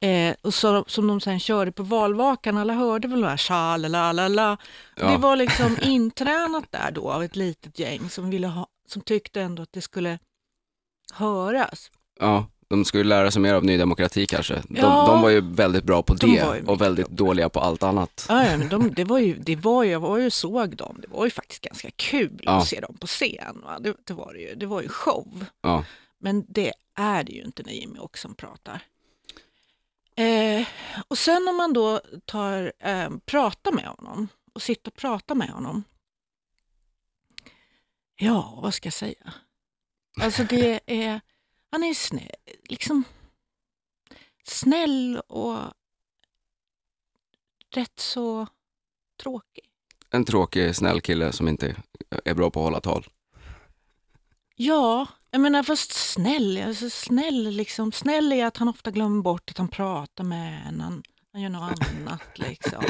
Eh, 0.00 0.34
och 0.42 0.54
så, 0.54 0.84
som 0.86 1.06
de 1.06 1.20
sen 1.20 1.40
körde 1.40 1.72
på 1.72 1.82
valvakan, 1.82 2.56
alla 2.58 2.72
hörde 2.72 3.08
väl 3.08 3.20
det 3.20 3.28
här 3.28 3.36
tja, 3.36 3.76
la, 3.76 4.12
la, 4.12 4.28
la. 4.28 4.56
Ja. 4.96 5.10
Det 5.10 5.16
var 5.16 5.36
liksom 5.36 5.76
intränat 5.82 6.72
där 6.72 6.90
då 6.90 7.10
av 7.10 7.22
ett 7.22 7.36
litet 7.36 7.78
gäng 7.78 8.10
som, 8.10 8.30
ville 8.30 8.46
ha, 8.46 8.66
som 8.88 9.02
tyckte 9.02 9.40
ändå 9.40 9.62
att 9.62 9.72
det 9.72 9.80
skulle 9.80 10.18
höras. 11.12 11.90
Ja, 12.20 12.46
de 12.68 12.84
skulle 12.84 13.04
lära 13.04 13.30
sig 13.30 13.42
mer 13.42 13.54
av 13.54 13.64
Ny 13.64 13.76
Demokrati 13.78 14.26
kanske. 14.26 14.54
De, 14.54 14.76
Ja. 14.76 15.06
de 15.06 15.22
var 15.22 15.30
ju 15.30 15.40
väldigt 15.40 15.84
bra 15.84 16.02
på 16.02 16.14
De 16.14 16.34
det 16.36 16.62
och 16.66 16.80
väldigt 16.80 17.08
bra 17.08 17.26
dåliga 17.26 17.48
på 17.48 17.60
allt 17.60 17.82
annat. 17.82 18.26
Ja, 18.28 18.46
ja, 18.46 18.56
men 18.56 18.68
de, 18.68 18.94
det 18.94 19.04
var 19.04 19.18
ju, 19.18 19.38
det 19.38 19.56
var 19.56 19.82
ju, 19.84 19.90
jag 19.90 20.00
var 20.00 20.18
ju 20.18 20.30
såg 20.30 20.76
dem, 20.76 20.98
det 21.02 21.08
var 21.08 21.24
ju 21.24 21.30
faktiskt 21.30 21.62
ganska 21.62 21.90
kul 21.90 22.40
Ja. 22.42 22.52
att 22.58 22.66
se 22.68 22.80
dem 22.80 22.96
på 23.00 23.06
scen. 23.06 23.64
Det, 23.80 23.94
det, 24.04 24.14
var 24.14 24.34
ju, 24.34 24.54
det 24.54 24.66
var 24.66 24.82
ju 24.82 24.88
show. 24.88 25.44
Ja. 25.62 25.84
Men 26.18 26.44
det 26.48 26.72
är 26.94 27.24
det 27.24 27.32
ju 27.32 27.42
inte 27.42 27.62
när 27.62 27.72
Jimmy 27.72 27.98
Åkesson 27.98 28.34
pratar. 28.34 28.80
Eh, 30.16 30.66
och 31.08 31.18
sen 31.18 31.48
om 31.48 31.56
man 31.56 31.72
då 31.72 32.00
tar, 32.24 32.72
eh, 32.80 33.08
pratar 33.26 33.72
med 33.72 33.84
honom 33.86 34.28
och 34.54 34.62
sitter 34.62 34.90
och 34.90 34.96
pratar 34.96 35.34
med 35.34 35.48
honom. 35.48 35.84
Ja, 38.18 38.58
vad 38.62 38.74
ska 38.74 38.86
jag 38.86 38.92
säga? 38.94 39.32
Alltså 40.20 40.44
det 40.44 40.80
är, 40.86 41.20
han 41.76 41.84
är 41.84 41.94
snäll, 41.94 42.30
liksom 42.68 43.04
snäll 44.44 45.20
och 45.28 45.58
rätt 47.70 48.00
så 48.00 48.46
tråkig. 49.22 49.64
En 50.10 50.24
tråkig, 50.24 50.76
snäll 50.76 51.00
kille 51.00 51.32
som 51.32 51.48
inte 51.48 51.76
är 52.24 52.34
bra 52.34 52.50
på 52.50 52.60
att 52.60 52.64
hålla 52.64 52.80
tal. 52.80 53.06
Ja, 54.54 55.06
jag 55.30 55.40
menar 55.40 55.62
fast 55.62 55.92
snäll, 55.92 56.62
alltså 56.66 56.90
snäll 56.90 57.50
liksom. 57.50 57.92
Snäll 57.92 58.32
är 58.32 58.46
att 58.46 58.56
han 58.56 58.68
ofta 58.68 58.90
glömmer 58.90 59.22
bort 59.22 59.50
att 59.50 59.58
han 59.58 59.68
pratar 59.68 60.24
med 60.24 60.66
en, 60.68 60.80
han, 60.80 61.02
han 61.36 61.42
gör 61.42 61.50
något 61.50 61.78
annat 61.88 62.22
liksom. 62.34 62.84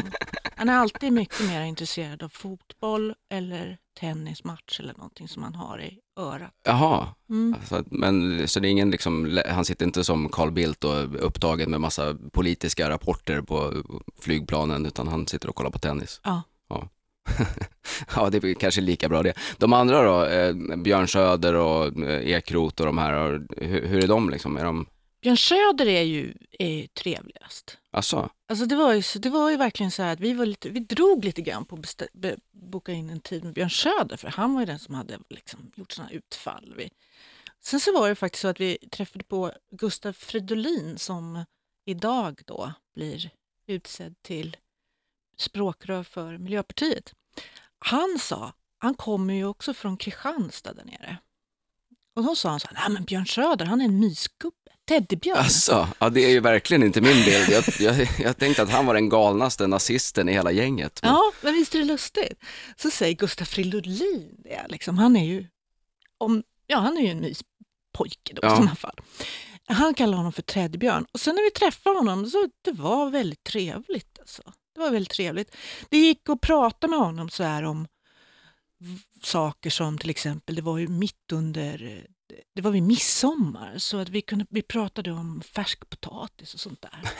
Han 0.56 0.68
är 0.68 0.76
alltid 0.78 1.12
mycket 1.12 1.40
mer 1.48 1.62
intresserad 1.62 2.22
av 2.22 2.28
fotboll 2.28 3.14
eller 3.30 3.78
tennismatch 4.00 4.80
eller 4.80 4.94
någonting 4.94 5.28
som 5.28 5.42
han 5.42 5.54
har 5.54 5.80
i 5.82 5.98
örat. 6.20 6.50
Jaha, 6.64 7.08
Mm. 7.30 7.56
så, 7.68 7.76
att- 7.76 7.90
men, 7.92 8.48
så 8.48 8.60
det 8.60 8.68
är 8.68 8.70
ingen 8.70 8.90
liksom, 8.90 9.40
han 9.48 9.64
sitter 9.64 9.86
inte 9.86 10.04
som 10.04 10.28
Carl 10.28 10.50
Bildt 10.50 10.84
och 10.84 11.26
upptagen 11.26 11.70
med 11.70 11.80
massa 11.80 12.16
politiska 12.32 12.90
rapporter 12.90 13.40
på 13.42 13.72
flygplanen 14.20 14.86
utan 14.86 15.08
han 15.08 15.26
sitter 15.26 15.48
och 15.48 15.54
kollar 15.56 15.70
på 15.70 15.78
tennis. 15.78 16.20
Ja. 16.24 16.42
Ja, 16.68 16.88
ja 18.16 18.30
det 18.30 18.44
är 18.44 18.54
kanske 18.54 18.80
lika 18.80 19.08
bra 19.08 19.22
det. 19.22 19.32
De 19.58 19.72
andra 19.72 20.02
då, 20.02 20.24
eh, 20.24 20.54
Björn 20.76 21.08
Söder 21.08 21.54
och 21.54 21.98
eh, 22.02 22.30
Ekroth 22.30 22.80
och 22.82 22.86
de 22.86 22.98
här, 22.98 23.40
hur, 23.56 23.86
hur 23.86 24.04
är 24.04 24.08
de 24.08 24.30
liksom? 24.30 24.56
Är 24.56 24.64
de, 24.64 24.86
Björn 25.26 25.36
Söder 25.36 25.86
är 25.86 26.02
ju 26.02 26.34
är 26.58 26.86
trevligast. 26.86 27.78
alltså, 27.90 28.30
Alltså 28.46 28.66
det 28.66 28.76
var, 28.76 28.92
ju, 28.92 29.02
det 29.18 29.30
var 29.30 29.50
ju 29.50 29.56
verkligen 29.56 29.90
så 29.90 30.02
att 30.02 30.20
vi, 30.20 30.32
var 30.32 30.46
lite, 30.46 30.68
vi 30.68 30.80
drog 30.80 31.24
lite 31.24 31.42
grann 31.42 31.64
på 31.64 31.76
att 31.76 32.02
be, 32.12 32.36
boka 32.50 32.92
in 32.92 33.10
en 33.10 33.20
tid 33.20 33.44
med 33.44 33.54
Björn 33.54 33.70
Söder 33.70 34.16
för 34.16 34.28
han 34.28 34.54
var 34.54 34.60
ju 34.60 34.66
den 34.66 34.78
som 34.78 34.94
hade 34.94 35.18
liksom 35.28 35.72
gjort 35.74 35.92
sådana 35.92 36.10
utfall. 36.10 36.74
Vi, 36.76 36.90
sen 37.60 37.80
så 37.80 37.92
var 37.92 38.08
det 38.08 38.14
faktiskt 38.14 38.42
så 38.42 38.48
att 38.48 38.60
vi 38.60 38.78
träffade 38.90 39.24
på 39.24 39.52
Gustav 39.70 40.12
Fridolin 40.12 40.98
som 40.98 41.44
idag 41.84 42.40
då 42.44 42.72
blir 42.94 43.30
utsedd 43.66 44.14
till 44.22 44.56
språkrör 45.36 46.02
för 46.02 46.38
Miljöpartiet. 46.38 47.14
Han 47.78 48.18
sa, 48.20 48.52
han 48.78 48.94
kommer 48.94 49.34
ju 49.34 49.44
också 49.44 49.74
från 49.74 49.96
Kristianstad 49.96 50.72
där 50.72 50.84
nere. 50.84 51.16
Och 52.14 52.24
då 52.24 52.34
sa 52.34 52.50
han 52.50 52.60
så 52.60 52.66
här, 52.66 52.74
nej 52.74 52.90
men 52.94 53.04
Björn 53.04 53.26
Söder 53.26 53.64
han 53.64 53.80
är 53.80 53.84
en 53.84 54.00
mysgubbe, 54.00 54.65
teddybjörn. 54.86 55.38
alltså, 55.38 55.88
ja 55.98 56.08
det 56.10 56.24
är 56.24 56.30
ju 56.30 56.40
verkligen 56.40 56.82
inte 56.82 57.00
min 57.00 57.24
bild. 57.24 57.48
Jag, 57.50 57.64
jag, 57.80 58.08
jag 58.18 58.36
tänkte 58.36 58.62
att 58.62 58.70
han 58.70 58.86
var 58.86 58.94
den 58.94 59.08
galnaste 59.08 59.66
nazisten 59.66 60.28
i 60.28 60.32
hela 60.32 60.52
gänget. 60.52 61.00
Men, 61.02 61.10
Ja, 61.12 61.32
men 61.40 61.52
visst 61.54 61.74
är 61.74 61.78
det 61.78 61.84
lustigt? 61.84 62.44
Så 62.76 62.90
säger 62.90 63.14
Gustaf 63.14 63.48
Fridolin 63.48 64.34
det, 64.44 64.66
liksom. 64.68 64.98
han 64.98 65.16
är 65.16 65.24
ju 65.24 65.46
om, 66.18 66.42
ja, 66.66 66.78
han 66.78 66.96
är 66.96 67.00
ju 67.02 67.08
en 67.08 67.20
myspojke 67.20 68.32
då 68.34 68.40
Ja. 68.42 68.52
i 68.52 68.56
sådana 68.56 68.76
fall. 68.76 69.00
Han 69.68 69.94
kallar 69.94 70.16
honom 70.16 70.32
för 70.32 70.42
Teddybjörn. 70.42 71.06
Och 71.12 71.20
sen 71.20 71.34
när 71.34 71.42
vi 71.42 71.50
träffade 71.50 71.96
honom 71.98 72.26
så 72.26 72.48
det 72.62 72.72
var 72.72 73.10
väldigt 73.10 73.44
trevligt. 73.44 74.18
Alltså. 74.20 74.42
Det 74.74 74.80
var 74.80 74.90
väldigt 74.90 75.12
trevligt. 75.12 75.56
Det 75.90 75.98
gick 75.98 76.28
att 76.28 76.40
prata 76.40 76.88
med 76.88 76.98
honom 76.98 77.28
så 77.30 77.42
här 77.42 77.62
om 77.62 77.86
saker 79.22 79.70
som 79.70 79.98
till 79.98 80.10
exempel, 80.10 80.54
det 80.54 80.62
var 80.62 80.78
ju 80.78 80.88
mitt 80.88 81.32
under, 81.32 82.06
det 82.54 82.62
var 82.62 82.70
vid 82.70 82.82
midsommar, 82.82 83.74
så 83.78 83.98
att 83.98 84.08
vi, 84.08 84.20
kunde, 84.22 84.46
vi 84.50 84.62
pratade 84.62 85.12
om 85.12 85.42
färskpotatis 85.54 86.54
och 86.54 86.60
sånt 86.60 86.82
där. 86.82 87.10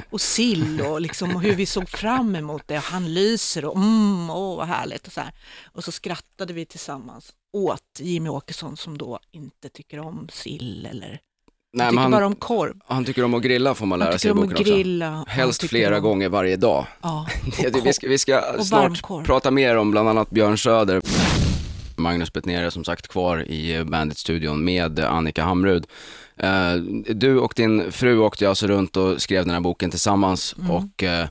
Och 0.10 0.20
sill 0.20 0.80
och, 0.80 1.00
liksom, 1.00 1.36
och 1.36 1.42
hur 1.42 1.54
vi 1.54 1.66
såg 1.66 1.88
fram 1.88 2.36
emot 2.36 2.62
det. 2.66 2.76
Och 2.76 2.82
han 2.82 3.14
lyser 3.14 3.64
och 3.64 3.76
mm, 3.76 4.30
åh 4.30 4.56
vad 4.56 4.66
härligt. 4.66 5.06
Och 5.06 5.12
så, 5.12 5.20
här. 5.20 5.32
och 5.72 5.84
så 5.84 5.92
skrattade 5.92 6.52
vi 6.52 6.64
tillsammans 6.66 7.32
åt 7.52 7.82
Jimmy 8.00 8.28
Åkesson 8.28 8.76
som 8.76 8.98
då 8.98 9.18
inte 9.32 9.68
tycker 9.68 9.98
om 9.98 10.28
sill 10.32 10.86
eller 10.90 11.08
nej, 11.08 11.86
tycker 11.86 11.94
men 11.94 12.02
han, 12.02 12.10
bara 12.10 12.26
om 12.26 12.34
korv. 12.36 12.80
han 12.86 13.04
tycker 13.04 13.24
om 13.24 13.34
att 13.34 13.42
grilla 13.42 13.74
får 13.74 13.86
man 13.86 14.00
Han 14.00 14.08
lära 14.08 14.18
sig 14.18 14.28
tycker 14.28 14.28
i 14.28 14.42
om 14.42 14.48
boken 14.48 14.62
också. 14.62 14.74
grilla. 14.74 15.10
Han 15.10 15.24
Helst 15.28 15.60
tycker 15.60 15.68
flera 15.68 15.96
om- 15.96 16.02
gånger 16.02 16.28
varje 16.28 16.56
dag. 16.56 16.86
Ja, 17.02 17.26
och 17.74 17.86
vi 17.86 17.92
ska, 17.92 18.08
vi 18.08 18.18
ska 18.18 18.64
snart 18.64 19.02
prata 19.26 19.50
mer 19.50 19.76
om 19.76 19.90
bland 19.90 20.08
annat 20.08 20.30
Björn 20.30 20.58
Söder. 20.58 21.02
Magnus 21.98 22.32
Bettner 22.32 22.62
är 22.64 22.70
som 22.70 22.84
sagt 22.84 23.08
kvar 23.08 23.42
i 23.50 23.84
Bandit-studion 23.84 24.64
med 24.64 25.00
Annika 25.00 25.42
Hamrud. 25.44 25.86
Eh, 26.36 26.74
Du 27.14 27.38
och 27.38 27.52
din 27.56 27.92
fru 27.92 28.18
åkte 28.18 28.48
alltså 28.48 28.66
runt 28.66 28.96
och 28.96 29.22
skrev 29.22 29.44
den 29.44 29.54
här 29.54 29.60
boken 29.60 29.90
tillsammans 29.90 30.54
Mm. 30.58 30.70
och 30.70 31.02
eh, 31.02 31.28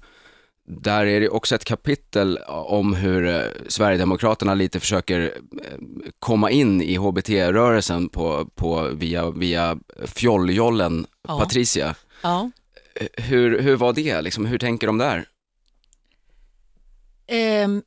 där 0.69 1.05
är 1.05 1.19
det 1.19 1.29
också 1.29 1.55
ett 1.55 1.65
kapitel 1.65 2.37
om 2.47 2.93
hur 2.93 3.27
eh, 3.27 3.41
Sverigedemokraterna 3.67 4.53
lite 4.53 4.79
försöker 4.79 5.33
komma 6.19 6.51
in 6.51 6.81
i 6.81 6.95
HBT-rörelsen 6.95 8.09
på, 8.09 8.45
på, 8.55 8.89
via, 8.93 9.29
via 9.31 9.77
fjolljollen 10.05 11.05
Ja. 11.27 11.39
Patricia. 11.39 11.95
ja. 12.23 12.51
Hur, 13.13 13.59
hur 13.61 13.75
var 13.75 13.93
det? 13.93 14.21
Liksom, 14.21 14.45
hur 14.45 14.57
tänker 14.57 14.87
de 14.87 14.97
där? 14.97 15.25
Ex- 17.27 17.83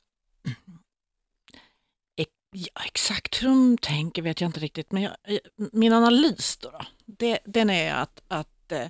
ja, 2.51 2.83
exakt 2.87 3.43
hur 3.43 3.49
de 3.49 3.79
tänker 3.79 4.23
vet 4.23 4.41
jag 4.41 4.49
inte 4.49 4.61
riktigt, 4.61 4.93
men 4.93 5.03
jag, 5.03 5.13
jag- 5.25 5.41
min 5.73 5.93
analys 5.93 6.57
då, 6.57 6.71
då 6.71 6.81
det, 7.07 7.39
den 7.45 7.71
är 7.71 7.95
att, 7.95 8.23
att 8.29 8.73
eh, 8.73 8.87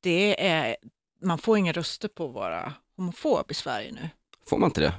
det 0.00 0.46
är, 0.48 0.76
man 1.22 1.38
får 1.38 1.58
inga 1.58 1.72
röster 1.72 2.08
på 2.08 2.28
att 2.28 2.34
vara 2.34 2.72
homofob 2.96 3.50
i 3.50 3.54
Sverige 3.54 3.92
nu. 3.92 4.10
Får 4.46 4.58
man 4.58 4.68
inte 4.70 4.80
det? 4.80 4.94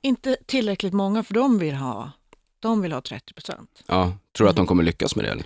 Inte 0.00 0.36
tillräckligt 0.46 0.92
många 0.92 1.22
för 1.22 1.34
de 1.34 1.58
vill 1.58 1.74
ha, 1.74 2.10
de 2.60 2.82
vill 2.82 2.92
ha 2.92 3.00
30 3.00 3.34
procent. 3.34 3.82
Ja, 3.86 4.12
tror 4.32 4.44
du 4.46 4.50
att 4.50 4.56
de 4.56 4.66
kommer 4.66 4.82
lyckas 4.82 5.16
med 5.16 5.24
det? 5.24 5.30
Eller? 5.30 5.44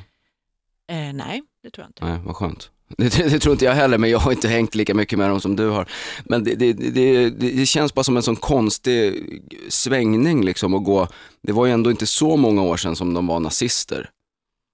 Eh, 0.87 1.13
nej, 1.15 1.43
det 1.63 1.71
tror 1.71 1.83
jag 1.85 1.89
inte. 1.89 2.05
Nej, 2.05 2.19
vad 2.25 2.37
skönt. 2.37 2.71
Det, 2.97 3.31
det, 3.31 3.39
tror 3.39 3.53
inte 3.53 3.65
jag 3.65 3.75
heller, 3.75 3.99
men 3.99 4.11
jag 4.11 4.19
har 4.19 4.33
inte 4.33 4.49
hängt 4.49 4.75
lika 4.75 4.95
mycket 4.95 5.19
med 5.19 5.31
dem 5.31 5.41
som 5.41 5.57
du 5.57 5.69
har. 5.69 5.89
Men 6.25 6.45
det, 6.45 6.55
det, 6.55 6.73
det, 6.73 7.31
det 7.31 7.67
känns 7.67 7.95
bara 7.95 8.05
som 8.05 8.17
en 8.17 8.23
sån 8.23 8.37
konstig 8.37 9.25
svängning 9.69 10.45
liksom 10.45 10.75
att 10.75 10.85
gå. 10.85 11.09
Det 11.43 11.53
var 11.53 11.67
ju 11.67 11.73
ändå 11.73 11.91
inte 11.91 12.07
så 12.07 12.37
många 12.37 12.63
år 12.63 12.77
sedan 12.77 12.97
som 12.97 13.15
de 13.15 13.27
var 13.27 13.41
nazister 13.41 14.11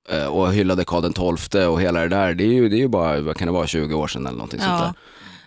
eh, 0.09 0.26
och 0.26 0.52
hyllade 0.52 0.85
Karl 0.85 1.37
XII 1.37 1.64
och 1.64 1.81
hela 1.81 2.00
det 2.00 2.09
där. 2.09 2.35
Det 2.35 2.44
är 2.44 2.52
ju, 2.52 2.68
det 2.68 2.76
är 2.76 2.81
ju 2.81 2.88
bara, 2.88 3.20
vad 3.20 3.37
kan 3.37 3.46
det 3.46 3.52
vara, 3.52 3.66
20 3.66 3.94
år 3.94 4.09
sedan 4.09 4.26
eller 4.26 4.37
någonting 4.37 4.61
sånt 4.61 4.81
där. 4.81 4.94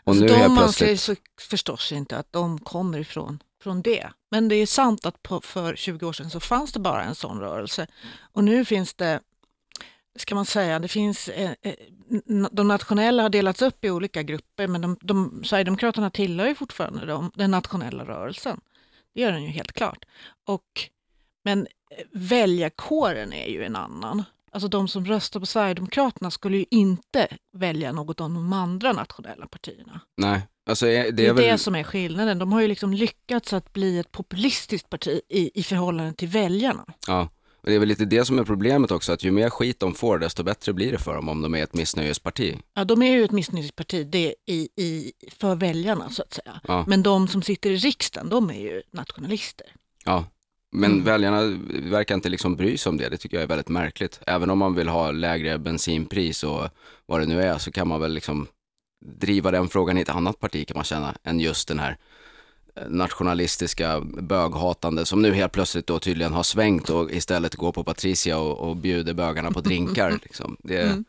Och 0.03 0.15
nu 0.15 0.27
de 0.27 0.34
anser 0.41 0.55
plötsligt, 0.55 1.01
så 1.01 1.15
förstås 1.49 1.91
inte 1.91 2.17
att 2.17 2.27
de 2.32 2.60
kommer 2.60 2.99
ifrån 2.99 3.39
från 3.63 3.82
det. 3.82 4.10
Men 4.32 4.47
det 4.47 4.55
är 4.55 4.65
sant 4.65 5.05
att 5.05 5.23
på, 5.23 5.41
för 5.41 5.75
20 5.75 6.05
år 6.05 6.13
sedan 6.13 6.29
så 6.29 6.39
fanns 6.39 6.71
det 6.71 6.79
bara 6.79 7.03
en 7.03 7.15
sån 7.15 7.39
rörelse. 7.39 7.88
Och 8.34 8.43
nu 8.43 8.65
finns 8.65 8.93
det, 8.93 9.19
ska 10.21 10.36
man 10.36 10.45
säga, 10.45 10.79
det 10.79 10.88
finns, 10.88 11.27
eh, 11.27 11.51
eh, 11.62 11.73
de 12.51 12.67
nationella 12.67 13.23
har 13.23 13.29
delats 13.29 13.62
upp 13.62 13.86
i 13.86 13.89
olika 13.91 14.23
grupper 14.23 14.67
men 14.67 14.82
de, 14.82 14.97
de, 15.01 15.43
Sverigedemokraterna 15.45 16.10
tillhör 16.10 16.47
ju 16.47 16.55
fortfarande 16.55 17.05
de, 17.05 17.32
den 17.36 17.51
nationella 17.51 18.03
rörelsen. 18.05 18.60
Det 19.13 19.21
gör 19.21 19.32
den 19.32 19.43
ju 19.43 19.49
helt 19.49 19.71
klart. 19.71 20.05
Och, 20.47 20.89
men 21.43 21.67
eh, 21.91 22.03
väljarkåren 22.12 23.34
är 23.34 23.47
ju 23.47 23.63
en 23.63 23.75
annan. 23.75 24.23
Alltså 24.51 24.67
de 24.67 24.88
som 24.88 25.05
röstar 25.05 25.39
på 25.39 25.45
Sverigedemokraterna 25.45 26.32
skulle 26.32 26.58
ju 26.58 26.65
inte 26.69 27.27
välja 27.53 27.91
något 27.91 28.21
av 28.21 28.29
de 28.29 28.53
andra 28.53 28.93
nationella 28.93 29.47
partierna. 29.47 30.01
nej. 30.17 30.41
Alltså, 30.65 30.88
är- 30.88 31.03
det 31.03 31.12
Det 31.12 31.25
är 31.25 31.29
är 31.29 31.34
väl, 31.34 31.43
det 31.43 31.58
som 31.58 31.75
är 31.75 31.84
skillnaden. 31.84 32.39
De 32.39 32.53
har 32.53 32.62
ju 32.62 32.67
liksom 32.67 32.93
lyckats 32.93 33.53
att 33.53 33.73
bli 33.73 33.99
ett 33.99 34.12
populistiskt 34.12 34.89
parti 34.89 35.21
i, 35.29 35.60
i 35.60 35.63
förhållande 35.63 36.13
till 36.13 36.27
väljarna. 36.27 36.86
ja. 37.08 37.29
Det 37.69 37.75
är 37.75 37.79
väl 37.79 37.88
lite 37.88 38.05
det 38.05 38.25
som 38.25 38.39
är 38.39 38.43
problemet 38.43 38.91
också, 38.91 39.12
att 39.12 39.23
ju 39.23 39.32
mer 39.32 39.49
skit 39.49 39.79
de 39.79 39.93
får, 39.93 40.19
desto 40.19 40.43
bättre 40.43 40.73
blir 40.73 40.91
det 40.91 40.97
för 40.97 41.15
dem 41.15 41.29
om 41.29 41.41
de 41.41 41.55
är 41.55 41.63
ett 41.63 41.73
missnöjesparti. 41.73 42.58
Ja, 42.73 42.84
de 42.84 43.01
är 43.01 43.12
ju 43.12 43.23
ett 43.23 43.32
missnöjesparti 43.32 44.03
det 44.03 44.36
i, 44.45 44.69
i, 44.75 45.12
för 45.38 45.55
väljarna 45.55 46.10
så 46.10 46.21
att 46.21 46.34
säga. 46.34 46.62
Ja. 46.67 46.86
Men 46.88 47.03
de 47.03 47.27
som 47.27 47.41
sitter 47.41 47.69
i 47.69 47.75
riksdagen, 47.77 48.29
de 48.29 48.49
är 48.49 48.60
ju 48.60 48.82
nationalister. 48.91 49.67
Ja, 50.05 50.25
men 50.71 50.91
Mm. 50.91 51.03
väljarna 51.03 51.60
verkar 51.89 52.15
inte 52.15 52.29
liksom 52.29 52.55
bry 52.55 52.77
sig 52.77 52.89
om 52.89 52.97
det. 52.97 53.10
Det 53.10 53.17
tycker 53.17 53.38
jag 53.38 53.43
är 53.43 53.47
väldigt 53.47 53.69
märkligt. 53.69 54.19
Även 54.27 54.49
om 54.49 54.58
man 54.58 54.75
vill 54.75 54.88
ha 54.88 55.12
lägre 55.12 55.58
bensinpris 55.58 56.43
och 56.43 56.69
vad 57.05 57.19
det 57.19 57.25
nu 57.25 57.41
är 57.41 57.58
så 57.58 57.71
kan 57.71 57.88
man 57.88 58.01
väl 58.01 58.13
liksom 58.13 58.47
driva 59.05 59.51
den 59.51 59.67
frågan 59.69 59.97
i 59.97 60.01
ett 60.01 60.10
annat 60.10 60.39
parti 60.39 60.67
kan 60.67 60.75
man 60.75 60.84
känna 60.84 61.15
än 61.23 61.39
just 61.39 61.67
den 61.67 61.79
här 61.79 61.97
nationalistiska 62.87 64.01
böghatande 64.01 65.05
som 65.05 65.21
nu 65.21 65.33
helt 65.33 65.51
plötsligt 65.51 65.87
då 65.87 65.99
tydligen 65.99 66.33
har 66.33 66.43
svängt 66.43 66.89
och 66.89 67.11
istället 67.11 67.55
går 67.55 67.71
på 67.71 67.83
Patricia 67.83 68.37
och, 68.37 68.69
och 68.69 68.75
bjuder 68.75 69.13
bögarna 69.13 69.51
på 69.51 69.61
drinkar. 69.61 70.11
Liksom. 70.23 70.57
Det, 70.63 70.81
Mm. 70.81 71.05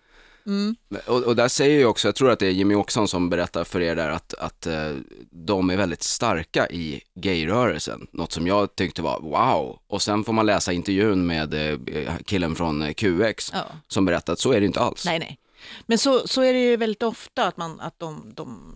Mm. 0.90 1.02
och, 1.06 1.22
och 1.22 1.36
där 1.36 1.48
säger 1.48 1.78
ju 1.78 1.84
också, 1.86 2.08
jag 2.08 2.14
tror 2.14 2.30
att 2.30 2.38
det 2.38 2.46
är 2.46 2.50
Jimmy 2.50 2.74
Åkesson 2.74 3.08
som 3.08 3.30
berättar 3.30 3.64
för 3.64 3.80
er 3.80 3.96
där 3.96 4.10
att, 4.10 4.34
att 4.34 4.66
eh, 4.66 4.92
de 5.30 5.70
är 5.70 5.76
väldigt 5.76 6.02
starka 6.02 6.68
i 6.68 7.00
gayrörelsen. 7.14 8.06
Något 8.12 8.32
som 8.32 8.46
jag 8.46 8.74
tyckte 8.76 9.02
var 9.02 9.20
wow. 9.20 9.78
Och 9.86 10.02
sen 10.02 10.24
får 10.24 10.32
man 10.32 10.46
läsa 10.46 10.72
intervjun 10.72 11.26
med 11.26 11.54
eh, 11.54 12.12
killen 12.24 12.54
från 12.56 12.94
QX 12.94 13.50
Ja. 13.54 13.64
som 13.88 14.04
berättar 14.04 14.32
att 14.32 14.38
så 14.38 14.52
är 14.52 14.60
det 14.60 14.66
inte 14.66 14.80
alls. 14.80 15.04
Nej, 15.04 15.18
nej. 15.18 15.38
Men 15.86 15.98
så, 15.98 16.28
så 16.28 16.42
är 16.42 16.52
det 16.52 16.60
ju 16.60 16.76
väldigt 16.76 17.02
ofta 17.02 17.46
att, 17.46 17.56
man, 17.56 17.80
att 17.80 17.98
de, 17.98 18.32
de 18.34 18.74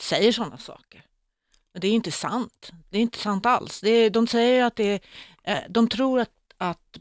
säger 0.00 0.32
sådana 0.32 0.58
saker. 0.58 1.02
Men 1.76 1.80
det 1.80 1.88
är 1.88 1.92
inte 1.92 2.12
sant. 2.12 2.72
Det 2.90 2.98
är 2.98 3.02
inte 3.02 3.18
sant 3.18 3.46
alls. 3.46 3.84
Är, 3.84 4.10
de 4.10 4.26
säger 4.26 4.64
att 4.64 4.76
det 4.76 4.84
är, 4.84 5.00
eh, 5.42 5.62
de 5.68 5.88
tror 5.88 6.20
att, 6.20 6.30
att, 6.56 6.98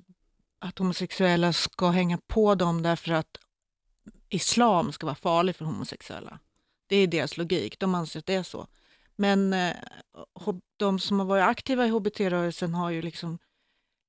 att 0.60 0.80
homosexuella 0.80 1.54
ska 1.54 1.90
hänga 1.90 2.18
på 2.28 2.56
dem 2.56 2.82
därför 2.82 3.12
att 3.12 3.38
islam 4.30 4.92
ska 4.92 5.06
vara 5.06 5.16
farlig 5.16 5.56
för 5.56 5.66
homosexuella. 5.66 6.40
Det 6.88 6.96
är 6.96 7.08
deras 7.08 7.38
logik. 7.38 7.80
De 7.80 7.96
anser 7.96 8.20
att 8.20 8.26
det 8.26 8.34
är 8.34 8.44
så. 8.44 8.68
Men 9.16 9.54
eh, 9.54 9.76
de 10.78 11.00
som 11.00 11.20
har 11.20 11.26
varit 11.26 11.44
aktiva 11.44 11.86
i 11.86 11.90
hbt-rörelsen 11.90 12.74
har 12.74 12.90
ju 12.90 13.02
liksom 13.02 13.38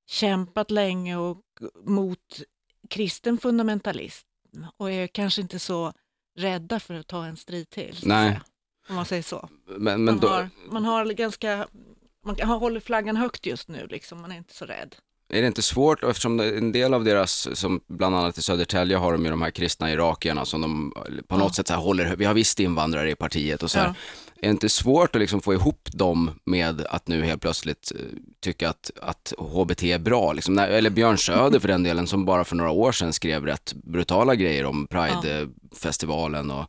kämpat 0.07 0.71
länge 0.71 1.17
och 1.17 1.41
mot 1.83 2.41
kristen 2.89 3.37
fundamentalism 3.37 4.27
och 4.77 4.91
är 4.91 5.07
kanske 5.07 5.41
inte 5.41 5.59
så 5.59 5.93
rädda 6.37 6.79
för 6.79 6.93
att 6.93 7.07
ta 7.07 7.25
en 7.25 7.37
strid 7.37 7.69
till. 7.69 7.99
Nej. 8.03 8.29
säga. 8.29 8.41
Om 8.89 8.95
man 8.95 9.05
säger 9.05 9.23
så. 9.23 9.49
Men, 9.67 9.83
men 9.83 10.03
Man, 10.03 10.19
då, 10.19 10.27
har, 10.27 10.49
man 10.71 10.85
har 10.85 11.05
ganska, 11.05 11.67
man 12.25 12.39
håller 12.49 12.79
flaggan 12.79 13.15
högt 13.15 13.45
just 13.45 13.67
nu, 13.67 13.87
liksom. 13.89 14.21
man 14.21 14.31
är 14.31 14.37
inte 14.37 14.53
så 14.53 14.65
rädd. 14.65 14.95
är 15.29 15.41
det 15.41 15.47
inte 15.47 15.61
svårt, 15.61 16.03
eftersom 16.03 16.39
en 16.39 16.71
del 16.71 16.93
av 16.93 17.03
deras, 17.03 17.59
som 17.59 17.81
bland 17.87 18.15
annat 18.15 18.37
i 18.37 18.41
Södertälje 18.41 18.97
har 18.97 19.11
de 19.11 19.23
ju 19.25 19.29
de 19.31 19.41
här 19.41 19.51
kristna 19.51 19.91
irakierna 19.91 20.45
som 20.45 20.61
de 20.61 20.91
på 21.27 21.35
Ja. 21.35 21.37
något 21.37 21.55
sätt 21.55 21.67
så 21.67 21.73
här 21.73 21.81
håller, 21.81 22.15
vi 22.15 22.25
har 22.25 22.33
visst 22.33 22.59
invandrare 22.59 23.11
i 23.11 23.15
partiet 23.15 23.63
och 23.63 23.71
så 23.71 23.79
här. 23.79 23.85
Ja. 23.85 23.93
Är 24.39 24.41
det 24.47 24.51
inte 24.51 24.69
svårt 24.69 25.15
att 25.15 25.19
liksom 25.21 25.41
få 25.41 25.53
ihop 25.53 25.89
dem 25.93 26.31
med 26.45 26.81
att 26.89 27.07
nu 27.07 27.23
helt 27.23 27.41
plötsligt 27.41 27.91
eh, 27.95 28.01
tycka 28.39 28.69
att, 28.69 28.91
att 29.01 29.33
HBT 29.37 29.83
är 29.83 29.99
bra? 29.99 30.33
Liksom, 30.33 30.59
eller 30.59 30.89
Björn 30.89 31.17
Söder 31.17 31.59
för 31.59 31.67
den 31.67 31.83
delen 31.83 32.07
som 32.07 32.25
bara 32.25 32.43
för 32.43 32.55
några 32.55 32.71
år 32.71 32.91
sedan 32.91 33.13
skrev 33.13 33.45
rätt 33.45 33.73
brutala 33.73 34.35
grejer 34.35 34.65
om 34.65 34.87
Pride-festivalen 34.87 36.51
och 36.51 36.65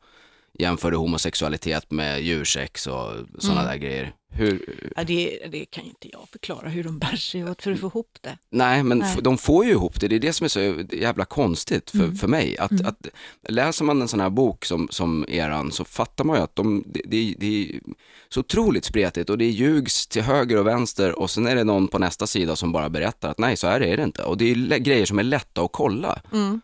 jämförde 0.58 0.96
homosexualitet 0.96 1.90
med 1.90 2.22
djursex 2.22 2.86
och 2.86 3.12
sådana 3.38 3.60
Mm. 3.60 3.72
där 3.72 3.76
grejer. 3.88 4.14
Hur, 4.30 4.74
Ja, 4.96 5.04
det, 5.04 5.38
det 5.50 5.64
kan 5.64 5.84
inte 5.84 6.08
jag 6.12 6.28
förklara 6.32 6.68
hur 6.68 6.84
de 6.84 6.98
bär 7.08 7.16
sig 7.16 7.44
åt 7.50 7.62
för 7.62 7.72
att 7.72 7.80
få 7.80 7.86
ihop 7.86 8.18
det. 8.20 8.38
Nej, 8.50 8.82
men 8.82 8.98
Nej. 8.98 9.16
de 9.22 9.38
får 9.38 9.64
ju 9.64 9.70
ihop 9.70 10.00
det. 10.00 10.08
Det 10.08 10.14
är 10.16 10.20
det 10.20 10.32
som 10.32 10.44
är 10.44 10.48
så 10.48 10.60
jävla 10.96 11.24
konstigt 11.24 11.90
för, 11.90 11.98
Mm. 11.98 12.16
för 12.16 12.28
mig. 12.28 12.58
Att, 12.58 12.70
Mm. 12.70 12.86
att 12.86 13.06
läser 13.48 13.84
man 13.84 14.02
en 14.02 14.08
sån 14.08 14.20
här 14.20 14.30
bok 14.30 14.64
som, 14.64 14.88
som 14.90 15.24
eran 15.28 15.72
så 15.72 15.84
fattar 15.84 16.24
man 16.24 16.36
ju 16.36 16.42
att 16.42 16.56
de, 16.56 16.84
det, 16.86 17.02
det, 17.06 17.34
det 17.38 17.46
är 17.74 17.80
så 18.28 18.40
otroligt 18.40 18.84
spretigt 18.84 19.30
och 19.30 19.38
det 19.38 19.44
ljugs 19.50 20.06
till 20.06 20.22
höger 20.22 20.56
och 20.56 20.66
vänster 20.66 21.18
och 21.18 21.30
sen 21.30 21.46
är 21.46 21.56
det 21.56 21.64
någon 21.64 21.88
på 21.88 21.98
nästa 21.98 22.26
sida 22.26 22.56
som 22.56 22.72
bara 22.72 22.88
berättar 22.90 23.28
att 23.30 23.38
nej, 23.38 23.56
så 23.56 23.66
här 23.66 23.80
är 23.80 23.96
det 23.96 24.02
inte. 24.02 24.22
Och 24.22 24.36
det 24.38 24.50
är 24.50 24.78
grejer 24.78 25.06
som 25.06 25.18
är 25.18 25.22
lätta 25.22 25.62
att 25.62 25.72
kolla. 25.72 26.22
Mm. 26.32 26.60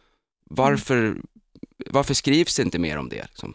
Varför, 0.50 1.16
varför 1.90 2.14
skrivs 2.14 2.56
det 2.56 2.62
inte 2.62 2.78
mer 2.78 2.96
om 2.98 3.08
det? 3.08 3.22
Liksom? 3.22 3.54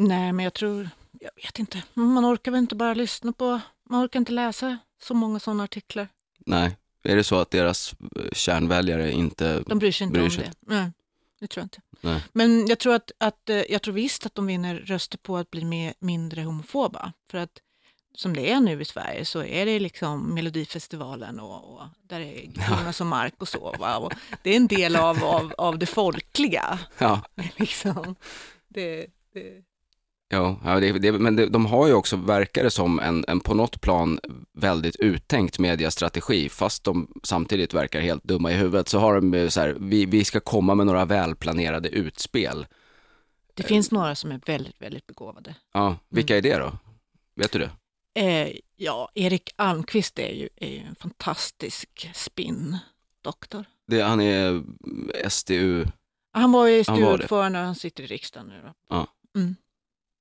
Nej, 0.00 0.32
men 0.32 0.44
jag 0.44 0.54
tror, 0.54 0.90
jag 1.20 1.30
vet 1.42 1.58
inte, 1.58 1.82
man 1.94 2.26
orkar 2.26 2.50
väl 2.50 2.58
inte 2.58 2.74
bara 2.74 2.94
lyssna 2.94 3.32
på, 3.32 3.60
man 3.90 4.04
orkar 4.04 4.18
inte 4.18 4.32
läsa 4.32 4.78
så 5.02 5.14
många 5.14 5.40
sådana 5.40 5.64
artiklar. 5.64 6.08
Nej, 6.46 6.76
är 7.02 7.16
det 7.16 7.24
så 7.24 7.40
att 7.40 7.50
deras 7.50 7.94
eh, 8.16 8.32
kärnväljare 8.32 9.12
inte... 9.12 9.60
De 9.66 9.78
bryr 9.78 9.92
sig 9.92 10.04
inte 10.04 10.12
Bryr 10.12 10.24
om 10.24 10.30
sig 10.30 10.44
det. 10.44 10.74
Nej, 10.74 10.92
det 11.40 11.46
tror 11.46 11.60
jag 11.60 11.64
inte. 11.64 11.80
Nej. 12.00 12.24
Men 12.32 12.66
jag 12.66 12.78
tror, 12.78 12.94
att, 12.94 13.12
att, 13.18 13.50
eh, 13.50 13.56
jag 13.56 13.82
tror 13.82 13.94
visst 13.94 14.26
att 14.26 14.34
de 14.34 14.46
vinner 14.46 14.74
röster 14.74 15.18
på 15.18 15.36
att 15.36 15.50
bli 15.50 15.64
mer, 15.64 15.94
mindre 15.98 16.42
homofoba. 16.42 17.12
För 17.30 17.38
att 17.38 17.60
som 18.14 18.36
det 18.36 18.50
är 18.50 18.60
nu 18.60 18.80
i 18.80 18.84
Sverige 18.84 19.24
så 19.24 19.42
är 19.42 19.66
det 19.66 19.78
liksom 19.80 20.34
Melodifestivalen 20.34 21.40
och, 21.40 21.74
och 21.74 21.82
där 22.02 22.20
är 22.20 22.42
Jonas 22.44 23.00
och 23.00 23.06
Mark 23.06 23.34
och 23.38 23.48
så. 23.48 23.74
Va? 23.78 23.96
Och 23.96 24.12
det 24.42 24.50
är 24.50 24.56
en 24.56 24.66
del 24.66 24.96
av, 24.96 25.24
av, 25.24 25.54
av 25.58 25.78
det 25.78 25.86
folkliga. 25.86 26.78
Ja, 26.98 27.22
Liksom. 27.56 28.16
Det, 28.68 29.06
det, 29.32 29.67
Ja, 30.30 30.56
ja 30.64 30.80
det, 30.80 30.92
det, 30.92 31.12
men 31.12 31.36
det, 31.36 31.46
de 31.46 31.66
har 31.66 31.86
ju 31.86 31.92
också, 31.92 32.16
verkar 32.16 32.64
det 32.64 32.70
som, 32.70 33.00
en, 33.00 33.24
en 33.28 33.40
på 33.40 33.54
något 33.54 33.80
plan 33.80 34.20
väldigt 34.52 34.96
uttänkt 34.96 35.58
mediastrategi, 35.58 36.48
fast 36.48 36.84
de 36.84 37.20
samtidigt 37.22 37.74
verkar 37.74 38.00
helt 38.00 38.24
dumma 38.24 38.52
i 38.52 38.54
huvudet, 38.54 38.88
så 38.88 38.98
har 38.98 39.14
de 39.14 39.34
ju 39.34 39.50
så 39.50 39.60
här, 39.60 39.76
vi, 39.80 40.06
vi 40.06 40.24
ska 40.24 40.40
komma 40.40 40.74
med 40.74 40.86
några 40.86 41.04
välplanerade 41.04 41.88
utspel. 41.88 42.66
det 43.54 43.62
finns 43.62 43.90
några 43.90 44.14
som 44.14 44.32
är 44.32 44.40
väldigt, 44.46 44.82
väldigt 44.82 45.06
begåvade. 45.06 45.54
Ja, 45.72 45.96
vilka 46.08 46.36
är 46.36 46.42
det 46.42 46.58
då? 46.58 46.72
Vet 47.36 47.52
du 47.52 47.58
det? 47.58 47.70
Eh, 48.20 48.52
ja, 48.76 49.10
Erik 49.14 49.50
Almqvist 49.56 50.18
är 50.18 50.32
ju, 50.32 50.48
är 50.56 50.70
ju 50.70 50.78
en 50.78 50.94
fantastisk 50.94 52.10
spin-doktor. 52.14 53.64
det 53.86 54.00
han 54.00 54.20
är 54.20 54.62
SDU 55.28 55.86
Han 56.32 56.52
var 56.52 56.66
ju 56.66 56.84
styrordförande 56.84 57.58
och 57.58 57.64
han 57.64 57.74
sitter 57.74 58.02
i 58.02 58.06
riksdagen 58.06 58.48
nu. 58.48 58.62
Då. 58.62 58.96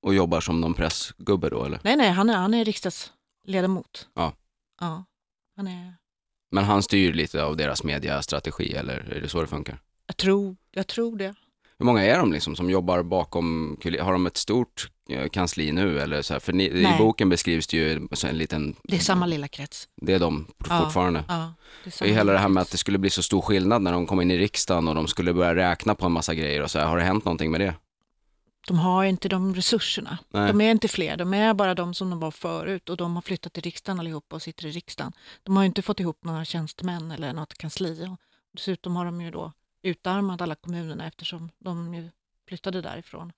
Och 0.03 0.13
jobbar 0.15 0.41
som 0.41 0.61
någon 0.61 0.73
pressgubbe 0.73 1.49
då, 1.49 1.65
eller? 1.65 1.79
Nej, 1.83 1.95
nej, 1.95 2.09
han 2.11 2.29
är, 2.29 2.37
han 2.37 2.53
är 2.53 2.65
riksdagsledamot. 2.65 4.07
Ja. 4.13 4.33
Ja, 4.81 5.03
han 5.55 5.67
är, 5.67 5.93
Men 6.51 6.63
han 6.63 6.83
styr 6.83 7.13
lite 7.13 7.43
av 7.43 7.57
deras 7.57 7.83
mediastrategi, 7.83 8.73
eller 8.73 9.13
är 9.13 9.21
det 9.21 9.29
så 9.29 9.41
det 9.41 9.47
funkar? 9.47 9.79
jag 10.07 10.17
tror, 10.17 10.55
jag 10.71 10.87
tror 10.87 11.17
det. 11.17 11.33
Hur 11.79 11.85
många 11.85 12.03
är 12.03 12.17
de 12.19 12.33
liksom 12.33 12.55
som 12.55 12.69
jobbar 12.69 13.03
bakom, 13.03 13.77
har 14.01 14.11
de 14.11 14.25
ett 14.27 14.37
stort 14.37 14.89
eh, 15.09 15.29
kansli 15.29 15.71
nu 15.71 15.99
eller 15.99 16.21
så 16.21 16.33
här? 16.33 16.39
För 16.39 16.53
ni, 16.53 16.63
i 16.65 16.95
boken 16.97 17.29
beskrivs 17.29 17.67
det 17.67 17.77
ju 17.77 18.07
så 18.11 18.27
en 18.27 18.37
liten, 18.37 18.75
Det 18.83 18.95
är 18.95 18.99
samma 18.99 19.25
lilla 19.25 19.47
krets. 19.47 19.89
det 20.01 20.13
är 20.13 20.19
de 20.19 20.47
Ja. 20.69 20.79
fortfarande. 20.83 21.23
Ja, 21.27 21.53
det 21.83 22.01
är 22.01 22.05
I 22.05 22.13
hela 22.13 22.33
det 22.33 22.39
här 22.39 22.47
med 22.49 22.61
att 22.61 22.71
det 22.71 22.77
skulle 22.77 22.97
bli 22.97 23.09
så 23.09 23.23
stor 23.23 23.41
skillnad 23.41 23.81
när 23.81 23.91
de 23.91 24.07
kom 24.07 24.21
in 24.21 24.31
i 24.31 24.37
riksdagen 24.37 24.87
och 24.87 24.95
de 24.95 25.07
skulle 25.07 25.33
börja 25.33 25.55
räkna 25.55 25.95
på 25.95 26.05
en 26.05 26.11
massa 26.11 26.33
grejer 26.35 26.61
och 26.63 26.71
så 26.71 26.79
här, 26.79 26.85
har 26.85 26.97
det 26.97 27.03
hänt 27.03 27.25
någonting 27.25 27.51
med 27.51 27.61
det? 27.61 27.73
De 28.67 28.79
har 28.79 29.03
inte 29.03 29.29
de 29.29 29.55
resurserna. 29.55 30.17
Nej. 30.29 30.47
De 30.47 30.61
är 30.61 30.71
inte 30.71 30.87
fler, 30.87 31.17
de 31.17 31.33
är 31.33 31.53
bara 31.53 31.75
de 31.75 31.93
som 31.93 32.09
de 32.09 32.19
var 32.19 32.31
förut 32.31 32.89
och 32.89 32.97
de 32.97 33.15
har 33.15 33.21
flyttat 33.21 33.53
till 33.53 33.63
riksdagen 33.63 33.99
allihopa 33.99 34.35
och 34.35 34.41
sitter 34.41 34.65
i 34.65 34.71
riksdagen. 34.71 35.13
De 35.43 35.57
har 35.57 35.63
inte 35.63 35.81
fått 35.81 35.99
ihop 35.99 36.23
några 36.23 36.45
tjänstemän 36.45 37.11
eller 37.11 37.33
något 37.33 37.53
kansli. 37.57 38.07
Och 38.11 38.17
dessutom 38.53 38.95
har 38.95 39.05
de 39.05 39.21
ju 39.21 39.31
då 39.31 39.51
utarmat 39.81 40.41
alla 40.41 40.55
kommunerna 40.55 41.07
eftersom 41.07 41.49
de 41.59 41.93
ju 41.93 42.09
flyttade 42.47 42.81
därifrån. 42.81 43.31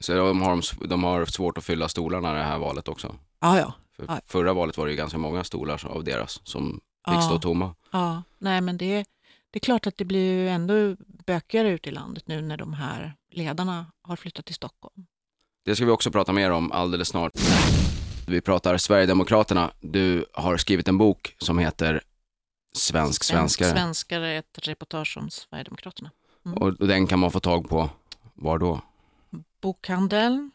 Så 0.00 0.12
de 0.12 0.42
har, 0.42 0.86
de 0.88 1.04
har 1.04 1.24
svårt 1.26 1.58
att 1.58 1.64
fylla 1.64 1.88
stolarna 1.88 2.32
det 2.32 2.42
här 2.42 2.58
valet 2.58 2.88
också. 2.88 3.14
Ja, 3.40 3.58
ja. 3.58 3.72
För 3.96 4.04
Ja. 4.08 4.20
Förra 4.26 4.52
valet 4.52 4.76
var 4.76 4.86
det 4.86 4.90
ju 4.92 4.96
ganska 4.96 5.18
många 5.18 5.44
stolar 5.44 5.86
av 5.86 6.04
deras 6.04 6.40
som 6.44 6.80
fick 7.08 7.14
Ja. 7.14 7.22
stå 7.22 7.38
tomma. 7.38 7.74
ja. 7.92 8.22
Nej, 8.38 8.60
men 8.60 8.76
det, 8.76 9.04
det 9.52 9.58
är 9.58 9.60
klart 9.60 9.86
att 9.86 9.96
det 9.96 10.04
blir 10.04 10.32
ju 10.32 10.48
ändå 10.48 10.96
bökigare 11.26 11.68
ute 11.70 11.88
i 11.88 11.92
landet 11.92 12.28
nu 12.28 12.40
när 12.40 12.56
de 12.56 12.72
här 12.74 13.14
ledarna 13.30 13.86
har 14.02 14.16
flyttat 14.16 14.44
till 14.46 14.54
Stockholm. 14.54 15.06
Det 15.64 15.76
ska 15.76 15.84
vi 15.84 15.90
också 15.90 16.10
prata 16.10 16.32
mer 16.32 16.50
om 16.50 16.72
alldeles 16.72 17.08
snart. 17.08 17.32
Vi 18.26 18.40
pratar 18.40 18.76
Sverigedemokraterna. 18.76 19.70
Du 19.80 20.26
har 20.32 20.56
skrivit 20.56 20.88
en 20.88 20.98
bok 20.98 21.34
som 21.38 21.58
heter 21.58 22.02
Svensk 22.74 23.24
svenskare. 23.24 23.70
Svenskar 23.70 24.20
är 24.20 24.38
ett 24.38 24.58
reportage 24.68 25.16
om 25.20 25.30
Sverigedemokraterna. 25.30 26.10
Och 26.56 26.86
den 26.86 27.06
kan 27.06 27.18
man 27.18 27.30
få 27.30 27.40
tag 27.40 27.68
på, 27.68 27.90
var 28.34 28.58
då? 28.58 28.80
Bokhandeln, 29.60 30.50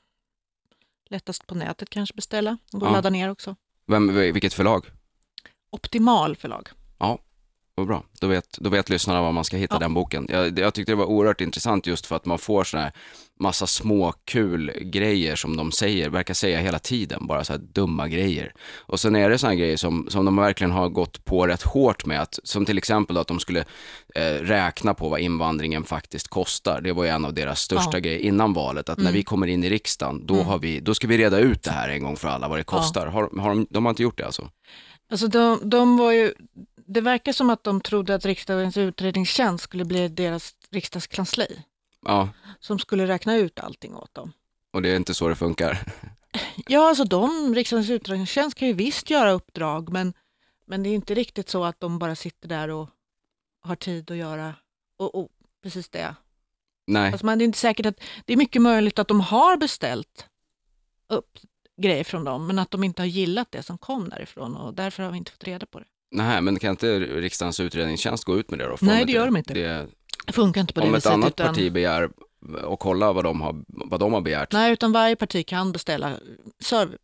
lättast 1.10 1.48
på 1.48 1.56
nätet 1.56 1.90
kanske 1.90 2.16
beställa. 2.16 2.58
Går 2.72 2.82
Ja. 2.84 2.88
att 2.88 2.94
ladda 2.94 3.10
ner 3.10 3.30
också. 3.32 3.56
Vem, 3.86 4.16
vilket 4.16 4.54
förlag? 4.54 4.86
Optimal 5.70 6.36
förlag. 6.36 6.68
Vad 7.78 7.88
bra, 7.88 8.04
då 8.22 8.28
vet, 8.28 8.58
då 8.58 8.70
vet 8.70 8.90
lyssnarna 8.90 9.22
var 9.22 9.32
man 9.32 9.44
ska 9.44 9.58
hitta 9.58 9.76
Ja. 9.76 9.80
den 9.80 9.94
boken. 9.94 10.28
Jag, 10.30 10.60
jag 10.60 10.74
tyckte 10.74 10.92
det 10.92 10.96
var 10.96 11.06
oerhört 11.06 11.42
intressant 11.42 11.88
just 11.88 12.06
för 12.06 12.16
att 12.16 12.26
man 12.26 12.38
får 12.38 12.64
sådana 12.64 12.84
här 12.84 12.94
massa 13.40 13.68
små 13.68 14.14
kul 14.26 14.72
grejer 14.82 15.36
som 15.36 15.58
de 15.58 15.72
säger, 15.72 16.10
verkar 16.10 16.34
säga 16.34 16.60
hela 16.60 16.80
tiden, 16.80 17.28
bara 17.28 17.44
så 17.44 17.54
här 17.54 17.60
dumma 17.60 18.08
grejer. 18.08 18.54
Och 18.76 19.00
sen 19.00 19.16
är 19.16 19.30
det 19.30 19.38
sådana 19.38 19.56
grejer 19.56 19.78
som, 19.78 20.08
som 20.10 20.26
de 20.26 20.36
verkligen 20.36 20.72
har 20.72 20.90
gått 20.90 21.26
på 21.26 21.48
rätt 21.48 21.64
hårt 21.64 22.06
med, 22.06 22.22
att, 22.22 22.40
som 22.44 22.66
till 22.66 22.78
exempel 22.78 23.14
då 23.16 23.22
att 23.22 23.28
de 23.28 23.40
skulle 23.40 23.60
eh, 24.16 24.22
räkna 24.42 24.94
på 24.94 25.10
vad 25.10 25.20
invandringen 25.20 25.84
faktiskt 25.84 26.28
kostar. 26.28 26.82
Det 26.82 26.94
var 26.94 27.04
ju 27.04 27.10
en 27.10 27.26
av 27.26 27.34
deras 27.34 27.62
största 27.62 27.98
Ja. 27.98 28.00
grejer 28.00 28.20
innan 28.20 28.54
valet, 28.54 28.90
att 28.90 28.98
när 28.98 29.04
Mm. 29.06 29.14
vi 29.14 29.24
kommer 29.24 29.48
in 29.48 29.64
i 29.64 29.70
riksdagen, 29.70 30.26
då, 30.26 30.34
Mm. 30.34 30.46
har 30.46 30.60
vi, 30.60 30.80
då 30.80 30.94
ska 30.94 31.08
vi 31.08 31.18
reda 31.18 31.40
ut 31.40 31.64
det 31.64 31.72
här 31.72 31.90
en 31.90 32.04
gång 32.04 32.16
för 32.16 32.28
alla, 32.28 32.48
vad 32.48 32.60
det 32.60 32.64
kostar. 32.64 33.08
Har, 33.08 33.30
har 33.42 33.50
de, 33.50 33.68
de 33.70 33.86
har 33.86 33.90
inte 33.90 34.04
gjort 34.04 34.18
det 34.18 34.26
alltså? 34.26 34.50
Alltså 35.12 35.28
de, 35.28 35.70
de 35.70 35.98
var 35.98 36.12
ju, 36.12 36.34
det 36.88 37.02
verkar 37.02 37.32
som 37.32 37.50
att 37.50 37.64
de 37.64 37.82
trodde 37.82 38.16
att 38.16 38.26
riksdagens 38.26 38.78
utredningstjänst 38.78 39.64
skulle 39.64 39.86
bli 39.86 40.08
deras 40.08 40.56
riksdagskansli 40.72 41.64
Ja, 42.06 42.30
som 42.60 42.80
skulle 42.80 43.08
räkna 43.08 43.36
ut 43.36 43.60
allting 43.60 43.96
åt 43.96 44.14
dem. 44.14 44.34
och 44.74 44.82
det 44.82 44.90
är 44.92 44.96
inte 44.96 45.14
så 45.14 45.28
det 45.28 45.36
funkar. 45.36 45.86
Ja, 46.68 46.90
alltså 46.90 47.04
de, 47.04 47.56
riksdagens 47.56 47.90
utredningstjänst 47.90 48.58
kan 48.58 48.68
ju 48.68 48.74
visst 48.74 49.10
göra 49.10 49.32
uppdrag, 49.32 49.90
men, 49.90 50.14
men 50.66 50.84
det 50.84 50.90
är 50.90 50.94
inte 50.94 51.14
riktigt 51.16 51.50
så 51.50 51.64
att 51.64 51.80
de 51.80 52.00
bara 52.00 52.16
sitter 52.16 52.48
där 52.50 52.70
och 52.70 52.90
har 53.62 53.76
tid 53.76 54.12
att 54.12 54.18
göra 54.18 54.56
och, 54.98 55.16
och 55.16 55.30
precis 55.64 55.90
det. 55.90 56.16
Nej. 56.88 57.12
Alltså 57.12 57.26
man, 57.26 57.38
det 57.38 57.44
är 57.44 57.46
inte 57.46 57.58
säkert 57.58 57.86
att, 57.86 58.00
det 58.26 58.34
är 58.34 58.38
mycket 58.38 58.62
möjligt 58.62 59.00
att 59.00 59.08
de 59.08 59.22
har 59.22 59.58
beställt 59.58 60.26
upp 61.08 61.40
grejer 61.82 62.04
från 62.04 62.24
dem, 62.24 62.48
men 62.48 62.60
att 62.60 62.72
de 62.72 62.84
inte 62.84 63.02
har 63.02 63.08
gillat 63.08 63.52
det 63.52 63.64
som 63.64 63.78
kom 63.78 64.10
därifrån 64.10 64.56
och 64.56 64.74
därför 64.74 65.04
har 65.04 65.12
vi 65.12 65.18
inte 65.18 65.32
fått 65.32 65.44
reda 65.44 65.66
på 65.66 65.80
det. 65.80 65.86
Nej, 66.12 66.42
men 66.42 66.60
kan 66.60 66.70
inte 66.70 67.00
riksdagens 67.00 67.60
utredningstjänst 67.60 68.24
gå 68.24 68.38
ut 68.40 68.50
med 68.50 68.60
det 68.60 68.66
då? 68.66 68.78
Nej, 68.82 69.06
det 69.06 69.12
gör 69.12 69.26
de 69.26 69.38
inte. 69.38 69.54
Det, 69.54 69.88
Det 70.26 70.34
funkar 70.34 70.62
inte 70.62 70.74
på 70.74 70.80
det 70.80 70.88
om 70.88 70.94
ett 70.94 70.98
viset. 70.98 71.12
annat 71.12 71.30
utan, 71.32 71.48
parti 71.48 71.72
begär 71.72 72.10
och 72.64 72.80
kolla 72.80 73.14
vad 73.14 73.24
de 73.24 73.42
har, 73.42 73.56
vad 73.68 74.00
de 74.00 74.14
har 74.14 74.22
begärt. 74.22 74.52
Nej, 74.54 74.74
utan 74.74 74.92
varje 74.92 75.16
parti 75.16 75.46
kan 75.48 75.72
beställa 75.72 76.12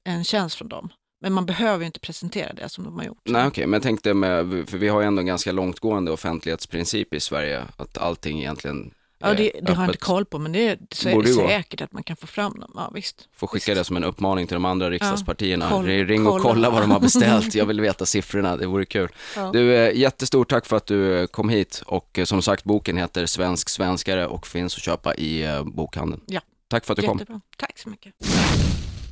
en 0.03 0.23
tjänst 0.23 0.55
från 0.55 0.69
dem. 0.69 0.89
Men 1.21 1.33
man 1.33 1.45
behöver 1.45 1.79
ju 1.79 1.85
inte 1.85 1.99
presentera 1.99 2.53
det 2.53 2.69
som 2.69 2.83
de 2.83 2.97
har 2.97 3.03
gjort. 3.03 3.21
Nej, 3.25 3.47
okej, 3.47 3.65
men 3.65 3.73
jag 3.73 3.83
tänkte 3.83 4.13
med, 4.13 4.69
för 4.69 4.77
vi 4.77 4.87
har 4.87 5.01
ju 5.01 5.07
ändå 5.07 5.19
en 5.19 5.25
ganska 5.25 5.51
långtgående 5.51 6.11
offentlighetsprincip 6.11 7.13
i 7.13 7.19
Sverige, 7.19 7.63
att 7.77 7.97
allting 7.97 8.39
egentligen 8.39 8.91
ja, 9.23 9.33
det, 9.33 9.51
det 9.61 9.73
har 9.73 9.83
jag 9.83 9.89
inte 9.89 9.97
koll 9.97 10.25
på, 10.25 10.39
men 10.39 10.51
det, 10.51 10.79
så 10.91 11.09
är 11.09 11.13
Borde 11.13 11.27
det 11.29 11.33
gå. 11.35 11.47
säkert 11.47 11.81
att 11.81 11.91
man 11.91 12.03
kan 12.03 12.15
få 12.15 12.27
fram 12.27 12.59
dem. 12.59 12.71
Ja, 12.75 12.91
visst. 12.93 13.27
Får 13.35 13.47
skicka 13.47 13.71
Visst. 13.71 13.79
det 13.79 13.83
som 13.85 13.97
en 13.97 14.03
uppmaning 14.03 14.47
till 14.47 14.53
de 14.55 14.65
andra 14.65 14.89
riksdagspartierna. 14.89 15.69
Koll- 15.69 15.85
Ring 15.85 16.27
och 16.27 16.31
kolla. 16.31 16.43
kolla 16.43 16.69
vad 16.69 16.81
de 16.81 16.91
har 16.91 16.99
beställt. 16.99 17.55
Jag 17.55 17.65
vill 17.65 17.81
veta 17.81 18.05
siffrorna, 18.05 18.57
det 18.57 18.65
vore 18.67 18.85
kul. 18.85 19.09
Ja. 19.35 19.49
Du, 19.53 19.75
eh, 19.75 19.97
jättestort 19.97 20.49
tack 20.49 20.65
för 20.65 20.77
att 20.77 20.85
du 20.85 21.19
eh, 21.19 21.25
kom 21.25 21.49
hit 21.49 21.83
och 21.85 22.19
eh, 22.19 22.25
som 22.25 22.41
sagt 22.41 22.63
boken 22.63 22.97
heter 22.97 23.25
Svensk 23.25 23.69
svenskare 23.69 24.27
och 24.27 24.47
finns 24.47 24.75
att 24.75 24.81
köpa 24.83 25.15
i 25.15 25.61
bokhandeln. 25.65 26.21
Ja. 26.25 26.41
Tack 26.67 26.85
för 26.85 26.93
att 26.93 26.99
du 26.99 27.07
kom. 27.07 27.17
Jättebra. 27.19 27.41
Tack 27.57 27.79
så 27.79 27.89
mycket. 27.89 28.13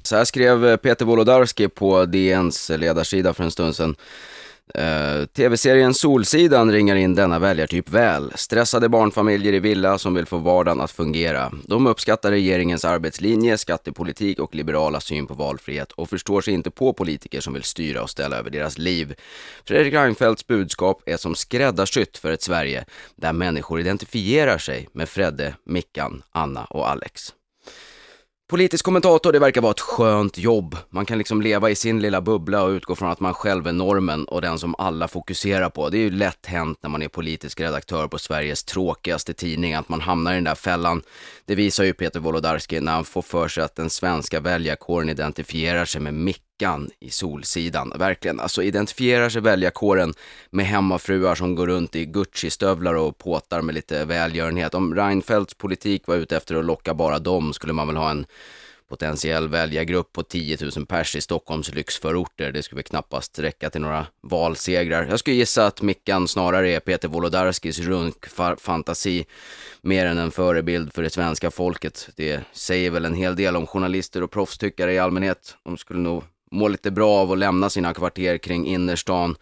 Så 0.03 0.15
här 0.15 0.25
skrev 0.25 0.77
Peter 0.77 1.05
Wolodarski 1.05 1.67
på 1.67 2.05
DNs 2.05 2.69
ledarsida 2.69 3.33
för 3.33 3.43
en 3.43 3.51
stund 3.51 3.75
sedan. 3.75 3.95
Eh, 4.75 5.25
Tv-serien 5.25 5.93
Solsidan 5.93 6.71
ringar 6.71 6.95
in 6.95 7.15
denna 7.15 7.39
väljartyp 7.39 7.89
väl. 7.89 8.31
Stressade 8.35 8.89
barnfamiljer 8.89 9.53
i 9.53 9.59
villa 9.59 9.97
som 9.97 10.13
vill 10.13 10.25
få 10.25 10.37
vardagen 10.37 10.81
att 10.81 10.91
fungera. 10.91 11.51
De 11.67 11.87
uppskattar 11.87 12.31
regeringens 12.31 12.85
arbetslinje, 12.85 13.57
skattepolitik 13.57 14.39
och 14.39 14.55
liberala 14.55 14.99
syn 14.99 15.27
på 15.27 15.33
valfrihet 15.33 15.91
och 15.91 16.09
förstår 16.09 16.41
sig 16.41 16.53
inte 16.53 16.71
på 16.71 16.93
politiker 16.93 17.41
som 17.41 17.53
vill 17.53 17.63
styra 17.63 18.03
och 18.03 18.09
ställa 18.09 18.37
över 18.37 18.49
deras 18.49 18.77
liv. 18.77 19.15
Fredrik 19.65 19.93
Reinfeldts 19.93 20.47
budskap 20.47 21.01
är 21.05 21.17
som 21.17 21.35
skräddarsytt 21.35 22.17
för 22.17 22.31
ett 22.31 22.43
Sverige 22.43 22.85
där 23.15 23.33
människor 23.33 23.79
identifierar 23.79 24.57
sig 24.57 24.87
med 24.93 25.09
Fredde, 25.09 25.55
Mickan, 25.65 26.23
Anna 26.31 26.65
och 26.65 26.89
Alex. 26.89 27.33
Politisk 28.51 28.85
kommentator, 28.85 29.31
det 29.31 29.39
verkar 29.39 29.61
vara 29.61 29.71
ett 29.71 29.79
skönt 29.79 30.37
jobb. 30.37 30.77
Man 30.89 31.05
kan 31.05 31.17
liksom 31.17 31.41
leva 31.41 31.69
i 31.69 31.75
sin 31.75 31.99
lilla 31.99 32.21
bubbla 32.21 32.63
och 32.63 32.69
utgå 32.69 32.95
från 32.95 33.11
att 33.11 33.19
man 33.19 33.33
själv 33.33 33.67
är 33.67 33.71
normen 33.71 34.25
och 34.25 34.41
den 34.41 34.59
som 34.59 34.75
alla 34.77 35.07
fokuserar 35.07 35.69
på. 35.69 35.89
Det 35.89 35.97
är 35.97 36.01
ju 36.01 36.09
lätt 36.09 36.45
hänt 36.45 36.79
när 36.81 36.89
man 36.89 37.01
är 37.01 37.07
politisk 37.07 37.59
redaktör 37.59 38.07
på 38.07 38.19
Sveriges 38.19 38.63
tråkigaste 38.63 39.33
tidning 39.33 39.73
att 39.73 39.89
man 39.89 40.01
hamnar 40.01 40.31
i 40.31 40.35
den 40.35 40.43
där 40.43 40.55
fällan. 40.55 41.01
Det 41.45 41.55
visar 41.55 41.83
ju 41.83 41.93
Peter 41.93 42.19
Wolodarski 42.19 42.81
när 42.81 42.91
han 42.91 43.05
får 43.05 43.21
för 43.21 43.47
sig 43.47 43.63
att 43.63 43.75
den 43.75 43.89
svenska 43.89 44.39
väljarkåren 44.39 45.09
identifierar 45.09 45.85
sig 45.85 46.01
med 46.01 46.13
Mickan 46.61 46.89
i 46.99 47.09
Solsidan. 47.09 47.93
Verkligen, 47.95 48.39
alltså 48.39 48.63
identifierar 48.63 49.29
sig 49.29 49.41
väljarkåren 49.41 50.13
med 50.49 50.65
hemmafruar 50.65 51.35
som 51.35 51.55
går 51.55 51.67
runt 51.67 51.95
i 51.95 52.05
Gucci-stövlar 52.05 52.93
och 52.93 53.17
påtar 53.17 53.61
med 53.61 53.75
lite 53.75 54.05
välgörenhet. 54.05 54.73
Om 54.73 54.95
Reinfeldts 54.95 55.53
politik 55.53 56.07
var 56.07 56.15
ute 56.15 56.37
efter 56.37 56.55
att 56.55 56.65
locka 56.65 56.93
bara 56.93 57.19
dem 57.19 57.53
skulle 57.53 57.73
man 57.73 57.87
väl 57.87 57.97
ha 57.97 58.11
en 58.11 58.25
potentiell 58.89 59.47
väljargrupp 59.47 60.13
på 60.13 60.23
10 60.23 60.57
000 60.75 60.85
pers 60.85 61.15
i 61.15 61.21
Stockholms 61.21 61.73
lyxförorter. 61.73 62.51
Det 62.51 62.63
skulle 62.63 62.77
väl 62.77 62.83
knappast 62.83 63.39
räcka 63.39 63.69
till 63.69 63.81
några 63.81 64.05
valsegrar. 64.21 65.07
Jag 65.09 65.19
skulle 65.19 65.35
gissa 65.35 65.65
att 65.65 65.81
Mickan 65.81 66.27
snarare 66.27 66.71
är 66.71 66.79
Peter 66.79 67.07
Wolodarskis 67.07 67.79
runkfantasi 67.79 69.25
mer 69.81 70.05
än 70.05 70.17
en 70.17 70.31
förebild 70.31 70.93
för 70.93 71.03
det 71.03 71.09
svenska 71.09 71.51
folket. 71.51 72.09
Det 72.15 72.41
säger 72.53 72.91
väl 72.91 73.05
en 73.05 73.13
hel 73.13 73.35
del 73.35 73.55
om 73.55 73.67
journalister 73.67 74.23
och 74.23 74.31
proffstyckare 74.31 74.93
i 74.93 74.99
allmänhet. 74.99 75.57
De 75.63 75.77
skulle 75.77 75.99
nog 75.99 76.23
må 76.51 76.67
lite 76.67 76.91
bra 76.91 77.09
av 77.09 77.31
att 77.31 77.37
lämna 77.37 77.69
sina 77.69 77.93
kvarter 77.93 78.37
kring 78.37 78.67
innerstan. 78.67 79.35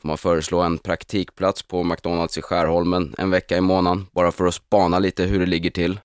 Får 0.00 0.08
man 0.08 0.18
föreslå 0.18 0.60
en 0.60 0.78
praktikplats 0.78 1.62
på 1.62 1.82
McDonalds 1.82 2.38
i 2.38 2.42
Skärholmen 2.42 3.14
en 3.18 3.30
vecka 3.30 3.56
i 3.56 3.60
månaden, 3.60 4.06
bara 4.12 4.32
för 4.32 4.46
att 4.46 4.54
spana 4.54 4.98
lite 4.98 5.24
hur 5.24 5.40
det 5.40 5.46
ligger 5.46 5.70
till. 5.70 6.00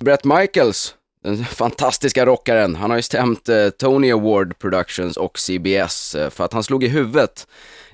Brett 0.00 0.24
Michaels, 0.24 0.94
den 1.22 1.44
fantastiska 1.44 2.26
rockaren, 2.26 2.74
han 2.74 2.90
har 2.90 2.96
ju 2.96 3.02
stämt 3.02 3.48
eh, 3.48 3.68
Tony 3.68 4.12
Award 4.12 4.58
Productions 4.58 5.16
och 5.16 5.38
CBS 5.38 6.14
eh, 6.14 6.30
för 6.30 6.44
att 6.44 6.52
han 6.52 6.64
slog 6.64 6.84
i 6.84 6.88
huvudet 6.88 7.46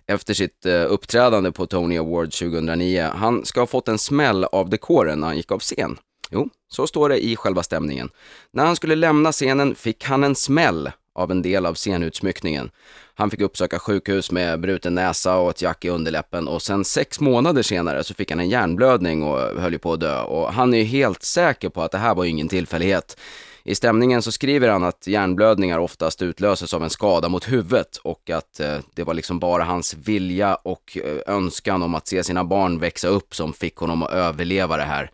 efter 0.07 0.35
sitt 0.35 0.66
eh, 0.66 0.85
uppträdande 0.88 1.53
på 1.53 1.66
Tony 1.66 1.98
Award 1.98 2.33
2009. 2.33 3.11
Han 3.14 3.44
ska 3.44 3.61
ha 3.61 3.66
fått 3.66 3.88
en 3.88 3.98
smäll 3.98 4.44
av 4.44 4.70
dekoren 4.70 5.20
när 5.20 5.26
han 5.26 5.37
gick 5.37 5.53
av 5.53 5.59
scen. 5.59 5.98
Jo, 6.31 6.48
så 6.68 6.87
står 6.87 7.09
det 7.09 7.24
i 7.24 7.37
själva 7.37 7.62
stämningen. 7.62 8.11
När 8.53 8.66
han 8.66 8.76
skulle 8.76 8.94
lämna 8.94 9.33
scenen 9.33 9.74
fick 9.74 10.05
han 10.05 10.24
en 10.24 10.35
smäll 10.35 10.90
av 11.14 11.31
en 11.31 11.42
del 11.42 11.66
av 11.66 11.75
scenutsmyckningen. 11.75 12.70
Han 13.14 13.31
fick 13.31 13.40
uppsöka 13.40 13.79
sjukhus 13.79 14.31
med 14.31 14.61
bruten 14.61 14.94
näsa 14.94 15.37
och 15.37 15.51
ett 15.51 15.62
jack 15.62 15.85
i 15.85 15.88
underläppen 15.88 16.49
och 16.49 16.62
sen 16.62 16.85
sex 16.85 17.20
månader 17.20 17.62
senare 17.62 18.05
så 18.05 18.14
fick 18.14 18.31
han 18.31 18.40
en 18.40 18.49
hjärnblödning 18.49 19.23
och 19.23 19.61
höll 19.61 19.73
ju 19.73 19.79
på 19.79 19.92
att 19.92 20.01
dö 20.01 20.23
och 20.23 20.53
han 20.53 20.75
är 20.75 20.79
ju 20.79 20.85
helt 20.85 21.23
säker 21.23 21.68
på 21.68 21.83
att 21.83 21.92
det 21.92 21.99
här 21.99 22.14
var 22.14 22.25
ingen 22.25 22.49
tillfällighet. 22.49 23.16
I 23.64 23.75
stämningen 23.75 24.23
så 24.23 24.33
skriver 24.33 24.68
han 24.68 24.85
att 24.85 25.07
hjärnblödningar 25.07 25.79
oftast 25.79 26.23
utlöses 26.23 26.75
av 26.75 26.85
en 26.85 26.90
skada 26.90 27.29
mot 27.29 27.53
huvudet 27.53 27.96
och 27.96 28.31
att 28.31 28.61
eh, 28.61 28.79
det 28.94 29.05
var 29.05 29.14
liksom 29.14 29.38
bara 29.38 29.64
hans 29.64 29.94
vilja 29.94 30.55
och 30.55 30.99
eh, 31.05 31.35
önskan 31.35 31.83
om 31.83 31.94
att 31.94 32.07
se 32.07 32.25
sina 32.25 32.44
barn 32.44 32.79
växa 32.79 33.09
upp 33.09 33.35
som 33.35 33.53
fick 33.53 33.77
honom 33.77 34.03
att 34.03 34.11
överleva 34.12 34.77
det 34.77 34.83
här. 34.83 35.11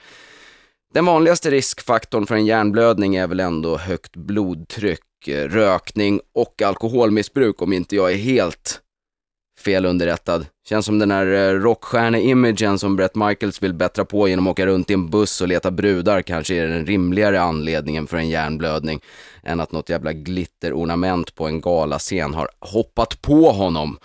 Den 0.94 1.04
vanligaste 1.04 1.50
riskfaktorn 1.50 2.26
för 2.26 2.34
en 2.34 2.46
hjärnblödning 2.46 3.16
är 3.16 3.26
väl 3.26 3.40
ändå 3.40 3.76
högt 3.76 4.16
blodtryck, 4.16 5.00
Eh, 5.26 5.48
rökning 5.48 6.20
och 6.34 6.62
alkoholmissbruk 6.62 7.62
om 7.62 7.72
inte 7.72 7.96
jag 7.96 8.12
är 8.12 8.16
helt 8.16 8.80
felunderrättad. 9.58 10.46
Känns 10.68 10.86
som 10.86 10.98
den 10.98 11.10
här 11.10 11.26
eh, 11.26 11.60
rockstjärne-imagen 11.60 12.78
som 12.78 12.96
Brett 12.96 13.14
Michaels 13.14 13.62
vill 13.62 13.74
bättra 13.74 14.04
på 14.04 14.28
genom 14.28 14.46
att 14.46 14.50
åka 14.50 14.66
runt 14.66 14.90
i 14.90 14.94
en 14.94 15.10
buss 15.10 15.40
och 15.40 15.48
leta 15.48 15.70
brudar 15.70 16.22
kanske 16.22 16.54
är 16.54 16.66
den 16.66 16.86
rimligare 16.86 17.40
anledningen 17.40 18.06
för 18.06 18.16
en 18.16 18.28
hjärnblödning 18.28 19.00
än 19.42 19.60
att 19.60 19.72
något 19.72 19.88
jävla 19.88 20.12
glitterornament 20.12 21.34
på 21.34 21.46
en 21.46 21.60
galascen 21.60 22.34
har 22.34 22.48
hoppat 22.60 23.22
på 23.22 23.50
honom. 23.50 23.98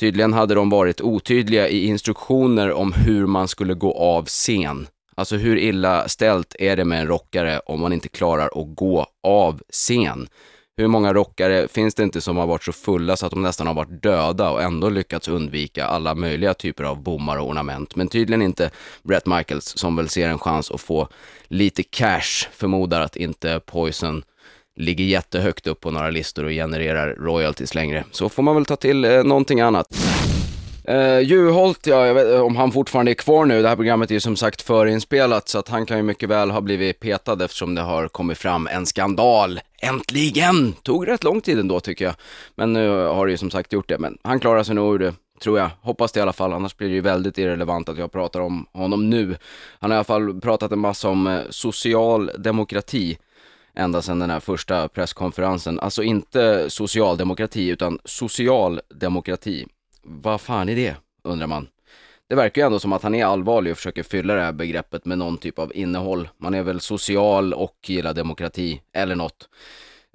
Tydligen 0.00 0.32
hade 0.32 0.54
de 0.54 0.70
varit 0.70 1.00
otydliga 1.00 1.68
i 1.68 1.86
instruktioner 1.86 2.72
om 2.72 2.92
hur 2.92 3.26
man 3.26 3.48
skulle 3.48 3.74
gå 3.74 3.92
av 3.92 4.24
scen. 4.24 4.86
Alltså 5.14 5.36
hur 5.36 5.56
illa 5.56 6.08
ställt 6.08 6.56
är 6.58 6.76
det 6.76 6.84
med 6.84 7.00
en 7.00 7.06
rockare 7.06 7.60
om 7.66 7.80
man 7.80 7.92
inte 7.92 8.08
klarar 8.08 8.46
att 8.46 8.76
gå 8.76 9.06
av 9.22 9.62
scen? 9.72 10.28
Hur 10.78 10.88
många 10.88 11.12
rockare 11.12 11.68
finns 11.68 11.94
det 11.94 12.02
inte 12.02 12.20
som 12.20 12.36
har 12.36 12.46
varit 12.46 12.62
så 12.64 12.72
fulla 12.72 13.16
så 13.16 13.26
att 13.26 13.32
de 13.32 13.42
nästan 13.42 13.66
har 13.66 13.74
varit 13.74 14.02
döda 14.02 14.50
och 14.50 14.62
ändå 14.62 14.88
lyckats 14.88 15.28
undvika 15.28 15.86
alla 15.86 16.14
möjliga 16.14 16.54
typer 16.54 16.84
av 16.84 17.02
bommar 17.02 17.36
och 17.36 17.48
ornament. 17.48 17.96
Men 17.96 18.08
tydligen 18.08 18.42
inte 18.42 18.70
Brett 19.02 19.26
Michaels 19.26 19.64
som 19.76 19.96
väl 19.96 20.08
ser 20.08 20.28
en 20.28 20.38
chans 20.38 20.70
att 20.70 20.80
få 20.80 21.08
lite 21.48 21.82
cash, 21.82 22.48
förmodar 22.52 23.00
att 23.00 23.16
inte 23.16 23.60
Poison 23.66 24.22
ligger 24.76 25.04
jättehögt 25.04 25.66
upp 25.66 25.80
på 25.80 25.90
några 25.90 26.10
listor 26.10 26.44
och 26.44 26.50
genererar 26.50 27.14
royalties 27.14 27.74
längre. 27.74 28.04
Så 28.10 28.28
får 28.28 28.42
man 28.42 28.54
väl 28.54 28.64
ta 28.64 28.76
till 28.76 29.04
eh, 29.04 29.24
någonting 29.24 29.60
annat. 29.60 29.86
Uh, 30.88 31.20
Juholt, 31.20 31.86
ja, 31.86 32.06
jag 32.06 32.14
vet 32.14 32.40
om 32.40 32.56
han 32.56 32.72
fortfarande 32.72 33.12
är 33.12 33.14
kvar 33.14 33.44
nu. 33.44 33.62
Det 33.62 33.68
här 33.68 33.76
programmet 33.76 34.10
är 34.10 34.14
ju 34.14 34.20
som 34.20 34.36
sagt 34.36 34.62
förinspelat 34.62 35.48
så 35.48 35.58
att 35.58 35.68
han 35.68 35.86
kan 35.86 35.96
ju 35.96 36.02
mycket 36.02 36.28
väl 36.28 36.50
ha 36.50 36.60
blivit 36.60 37.00
petad 37.00 37.44
eftersom 37.44 37.74
det 37.74 37.80
har 37.80 38.08
kommit 38.08 38.38
fram 38.38 38.66
en 38.66 38.86
skandal. 38.86 39.60
Äntligen! 39.82 40.72
Tog 40.72 41.08
rätt 41.08 41.24
lång 41.24 41.40
tid 41.40 41.58
ändå 41.58 41.80
tycker 41.80 42.04
jag. 42.04 42.14
Men 42.54 42.72
nu 42.72 42.88
har 42.90 43.26
det 43.26 43.30
ju 43.30 43.38
som 43.38 43.50
sagt 43.50 43.72
gjort 43.72 43.88
det. 43.88 43.98
Men 43.98 44.18
han 44.22 44.40
klarar 44.40 44.62
sig 44.62 44.74
nog 44.74 44.94
ur 44.94 44.98
det, 44.98 45.14
tror 45.42 45.58
jag. 45.58 45.70
Hoppas 45.80 46.12
det 46.12 46.18
i 46.18 46.22
alla 46.22 46.32
fall, 46.32 46.52
annars 46.52 46.76
blir 46.76 46.88
det 46.88 46.94
ju 46.94 47.00
väldigt 47.00 47.38
irrelevant 47.38 47.88
att 47.88 47.98
jag 47.98 48.12
pratar 48.12 48.40
om 48.40 48.66
honom 48.72 49.10
nu. 49.10 49.36
Han 49.78 49.90
har 49.90 49.96
i 49.96 49.98
alla 49.98 50.04
fall 50.04 50.40
pratat 50.40 50.72
en 50.72 50.78
massa 50.78 51.08
om 51.08 51.26
eh, 51.26 51.40
social 51.50 52.30
demokrati 52.38 53.18
ända 53.74 54.02
sedan 54.02 54.18
den 54.18 54.30
här 54.30 54.40
första 54.40 54.88
presskonferensen. 54.88 55.80
Alltså 55.80 56.02
inte 56.02 56.70
socialdemokrati 56.70 57.68
utan 57.68 57.98
socialdemokrati 58.04 59.66
vad 60.06 60.40
fan 60.40 60.68
är 60.68 60.76
det, 60.76 60.96
undrar 61.22 61.46
man. 61.46 61.68
Det 62.28 62.34
verkar 62.34 62.62
ju 62.62 62.66
ändå 62.66 62.78
som 62.78 62.92
att 62.92 63.02
han 63.02 63.14
är 63.14 63.24
allvarlig 63.24 63.70
och 63.70 63.76
försöker 63.76 64.02
fylla 64.02 64.34
det 64.34 64.40
här 64.40 64.52
begreppet 64.52 65.04
med 65.04 65.18
någon 65.18 65.38
typ 65.38 65.58
av 65.58 65.72
innehåll. 65.74 66.28
Man 66.36 66.54
är 66.54 66.62
väl 66.62 66.80
social 66.80 67.54
och 67.54 67.76
gillar 67.86 68.14
demokrati, 68.14 68.80
eller 68.92 69.14
något. 69.14 69.48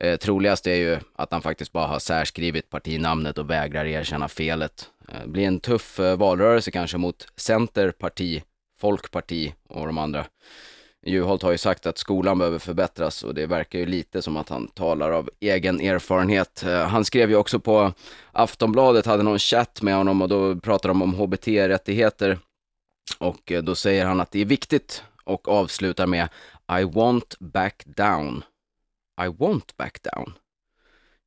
Eh, 0.01 0.17
troligast 0.17 0.67
är 0.67 0.75
ju 0.75 0.99
att 1.15 1.31
han 1.31 1.41
faktiskt 1.41 1.71
bara 1.71 1.87
har 1.87 1.99
särskrivit 1.99 2.69
partinamnet 2.69 3.37
och 3.37 3.49
vägrar 3.49 3.85
erkänna 3.85 4.27
felet. 4.27 4.89
Eh, 5.07 5.25
blir 5.25 5.47
en 5.47 5.59
tuff 5.59 5.99
eh, 5.99 6.17
valrörelse 6.17 6.71
kanske 6.71 6.97
mot 6.97 7.27
center, 7.35 7.91
parti, 7.91 8.43
Folkparti 8.79 9.53
och 9.67 9.85
de 9.85 9.97
andra. 9.97 10.25
Juholt 11.05 11.41
har 11.41 11.51
ju 11.51 11.57
sagt 11.57 11.85
att 11.85 11.97
skolan 11.97 12.37
behöver 12.37 12.59
förbättras 12.59 13.23
och 13.23 13.33
det 13.33 13.45
verkar 13.45 13.79
ju 13.79 13.85
lite 13.85 14.21
som 14.21 14.37
att 14.37 14.49
han 14.49 14.67
talar 14.67 15.11
av 15.11 15.29
egen 15.39 15.81
erfarenhet. 15.81 16.63
Eh, 16.63 16.87
han 16.87 17.05
skrev 17.05 17.29
ju 17.29 17.35
också 17.35 17.59
på 17.59 17.93
Aftonbladet, 18.31 19.05
hade 19.05 19.23
någon 19.23 19.39
chatt 19.39 19.81
med 19.81 19.95
honom 19.95 20.21
och 20.21 20.29
då 20.29 20.55
pratade 20.55 20.89
de 20.91 21.01
om 21.01 21.13
HBT-rättigheter. 21.13 22.39
Och 23.19 23.51
eh, 23.51 23.63
då 23.63 23.75
säger 23.75 24.05
han 24.05 24.19
att 24.19 24.31
det 24.31 24.39
är 24.41 24.45
viktigt 24.45 25.03
och 25.23 25.47
avslutar 25.47 26.07
med 26.07 26.29
I 26.79 26.83
want 26.83 27.39
back 27.39 27.83
down. 27.85 28.43
I 29.25 29.27
want 29.27 29.77
back 29.77 30.03
down. 30.03 30.33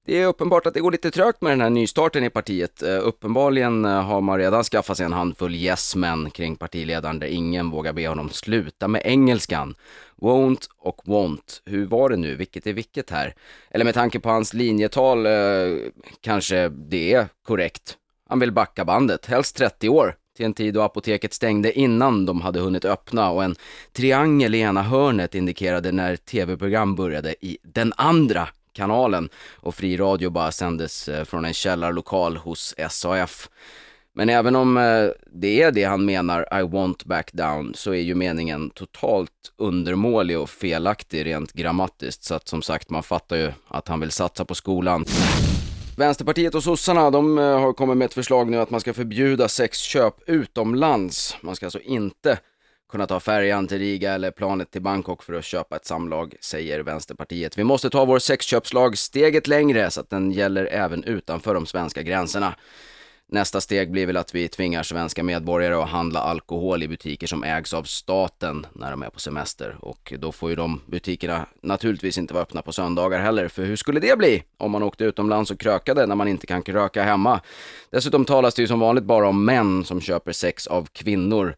Det 0.07 0.23
är 0.23 0.27
uppenbart 0.27 0.67
att 0.67 0.75
det 0.75 0.81
går 0.81 0.93
lite 0.93 1.11
trögt 1.11 1.41
med 1.41 1.53
den 1.53 1.61
här 1.61 1.71
nystarten 1.71 2.25
i 2.25 2.31
partiet. 2.31 2.83
Uh, 2.83 2.99
uppenbarligen 3.03 3.85
eh, 3.85 4.03
har 4.03 4.21
man 4.21 4.39
redan 4.39 4.65
skaffat 4.65 4.97
sig 4.97 5.07
en 5.07 5.13
handfull 5.13 5.55
yes-män 5.55 6.31
kring 6.31 6.57
partiledaren 6.57 7.19
där 7.19 7.27
ingen 7.27 7.71
vågar 7.71 7.93
be 7.93 8.09
honom 8.09 8.31
sluta 8.31 8.89
med 8.89 9.03
engelskan. 9.05 9.75
Won't 10.17 10.69
och 10.79 11.03
won't. 11.05 11.61
Hur 11.65 11.87
var 11.87 12.09
det 12.09 12.17
nu? 12.17 12.37
Vilket 12.37 12.67
är 12.67 12.73
vilket 12.73 13.11
här? 13.11 13.35
Eller 13.71 13.85
med 13.85 13.95
tanke 13.95 14.21
på 14.21 14.29
hans 14.29 14.55
linjetal 14.55 15.27
uh, 15.27 15.79
kanske 16.21 16.69
det 16.69 17.13
är 17.13 17.27
korrekt. 17.47 17.97
Han 18.29 18.41
vill 18.41 18.53
backa 18.53 18.85
bandet, 18.85 19.27
helst 19.27 19.57
30 19.57 19.89
år 19.89 20.15
till 20.37 20.47
en 20.47 20.55
tid 20.55 20.75
då 20.75 20.83
apoteket 20.83 21.33
stängde 21.33 21.79
innan 21.79 22.27
de 22.27 22.41
hade 22.41 22.61
hunnit 22.61 22.85
öppna 22.85 23.31
och 23.31 23.45
en 23.45 23.55
triangel 23.93 24.55
i 24.55 24.61
ena 24.61 24.83
hörnet 24.83 25.35
indikerade 25.35 25.93
när 25.93 26.17
tv-program 26.17 26.95
började 26.95 27.35
i 27.47 27.59
den 27.63 27.93
andra 27.97 28.49
kanalen 28.75 29.29
och 29.55 29.75
fri 29.75 29.97
radio 29.97 30.31
bara 30.31 30.53
sändes 30.53 31.09
eh, 31.09 31.25
från 31.25 31.45
en 31.45 31.55
källarlokal 31.55 32.37
hos 32.37 32.75
SAF. 32.91 33.49
Men 34.17 34.29
även 34.29 34.57
om 34.57 34.77
eh, 34.77 35.09
det 35.33 35.63
är 35.63 35.73
det 35.73 35.85
han 35.85 36.05
menar, 36.05 36.61
I 36.61 36.63
want 36.63 37.05
back 37.05 37.33
down, 37.33 37.73
så 37.75 37.91
är 37.91 38.01
ju 38.01 38.15
meningen 38.15 38.71
totalt 38.71 39.31
undermålig 39.57 40.39
och 40.39 40.51
felaktig 40.51 41.27
rent 41.27 41.53
grammatiskt. 41.53 42.25
Så 42.25 42.35
att 42.35 42.49
som 42.49 42.63
sagt, 42.63 42.91
man 42.91 43.03
fattar 43.03 43.37
ju 43.37 43.53
att 43.69 43.89
han 43.89 44.01
vill 44.01 44.11
satsa 44.11 44.45
på 44.45 44.55
skolan. 44.55 45.05
Vänsterpartiet 45.97 46.55
och 46.55 46.63
sossarna, 46.63 47.11
de 47.11 47.39
eh, 47.39 47.61
har 47.61 47.73
kommit 47.73 47.97
med 47.97 48.05
ett 48.07 48.15
förslag 48.15 48.51
nu 48.51 48.61
att 48.61 48.71
man 48.71 48.81
ska 48.81 48.95
förbjuda 48.95 49.49
sexköp 49.49 50.15
utomlands. 50.27 51.37
Man 51.41 51.57
ska 51.57 51.67
alltså 51.67 51.81
inte 51.81 52.39
kunna 52.89 53.07
ta 53.07 53.21
färjan 53.21 53.67
till 53.67 53.79
Riga 53.79 54.13
eller 54.13 54.31
planet 54.31 54.71
till 54.71 54.83
Bangkok 54.83 55.23
för 55.23 55.33
att 55.33 55.45
köpa 55.45 55.77
ett 55.77 55.87
samlag, 55.87 56.35
säger 56.41 56.81
Vänsterpartiet. 56.81 57.59
Vi 57.59 57.65
måste 57.65 57.91
ta 57.91 58.05
vår 58.05 58.19
sexköpslag 58.19 58.99
steget 58.99 59.47
längre 59.47 59.91
så 59.91 60.01
att 60.01 60.11
den 60.11 60.33
gäller 60.33 60.67
även 60.67 61.05
utanför 61.05 61.55
de 61.55 61.67
svenska 61.67 62.03
gränserna. 62.03 62.55
Nästa 63.29 63.61
steg 63.61 63.91
blir 63.91 64.07
väl 64.07 64.17
att 64.17 64.35
vi 64.35 64.49
tvingar 64.49 64.83
svenska 64.83 65.23
medborgare 65.23 65.75
att 65.75 65.89
handla 65.89 66.21
alkohol 66.21 66.83
i 66.83 66.89
butiker 66.89 67.27
som 67.27 67.45
ägs 67.45 67.75
av 67.75 67.83
staten 67.83 68.67
när 68.73 68.91
de 68.91 69.03
är 69.03 69.11
på 69.11 69.21
semester. 69.21 69.77
Och 69.81 70.15
då 70.19 70.33
får 70.33 70.51
ju 70.51 70.57
de 70.57 70.81
butikerna 70.87 71.47
naturligtvis 71.63 72.19
inte 72.19 72.35
vara 72.35 72.43
öppna 72.43 72.63
på 72.63 72.73
söndagar 72.73 73.21
heller. 73.21 73.49
För 73.49 73.65
hur 73.65 73.77
skulle 73.77 74.01
det 74.01 74.19
bli 74.19 74.43
om 74.59 74.71
man 74.71 74.83
åkte 74.83 75.05
utomlands 75.05 75.51
och 75.51 75.61
krökade 75.61 76.07
när 76.07 76.15
man 76.15 76.29
inte 76.29 76.47
kan 76.47 76.63
kröka 76.63 77.03
hemma? 77.03 77.41
Dessutom 77.91 78.25
talas 78.25 78.55
det 78.55 78.63
ju 78.63 78.69
som 78.69 78.81
vanligt 78.81 79.05
bara 79.05 79.29
om 79.29 79.45
män 79.45 79.85
som 79.85 80.01
köper 80.01 80.33
sex 80.33 80.67
av 80.67 80.89
kvinnor. 80.93 81.57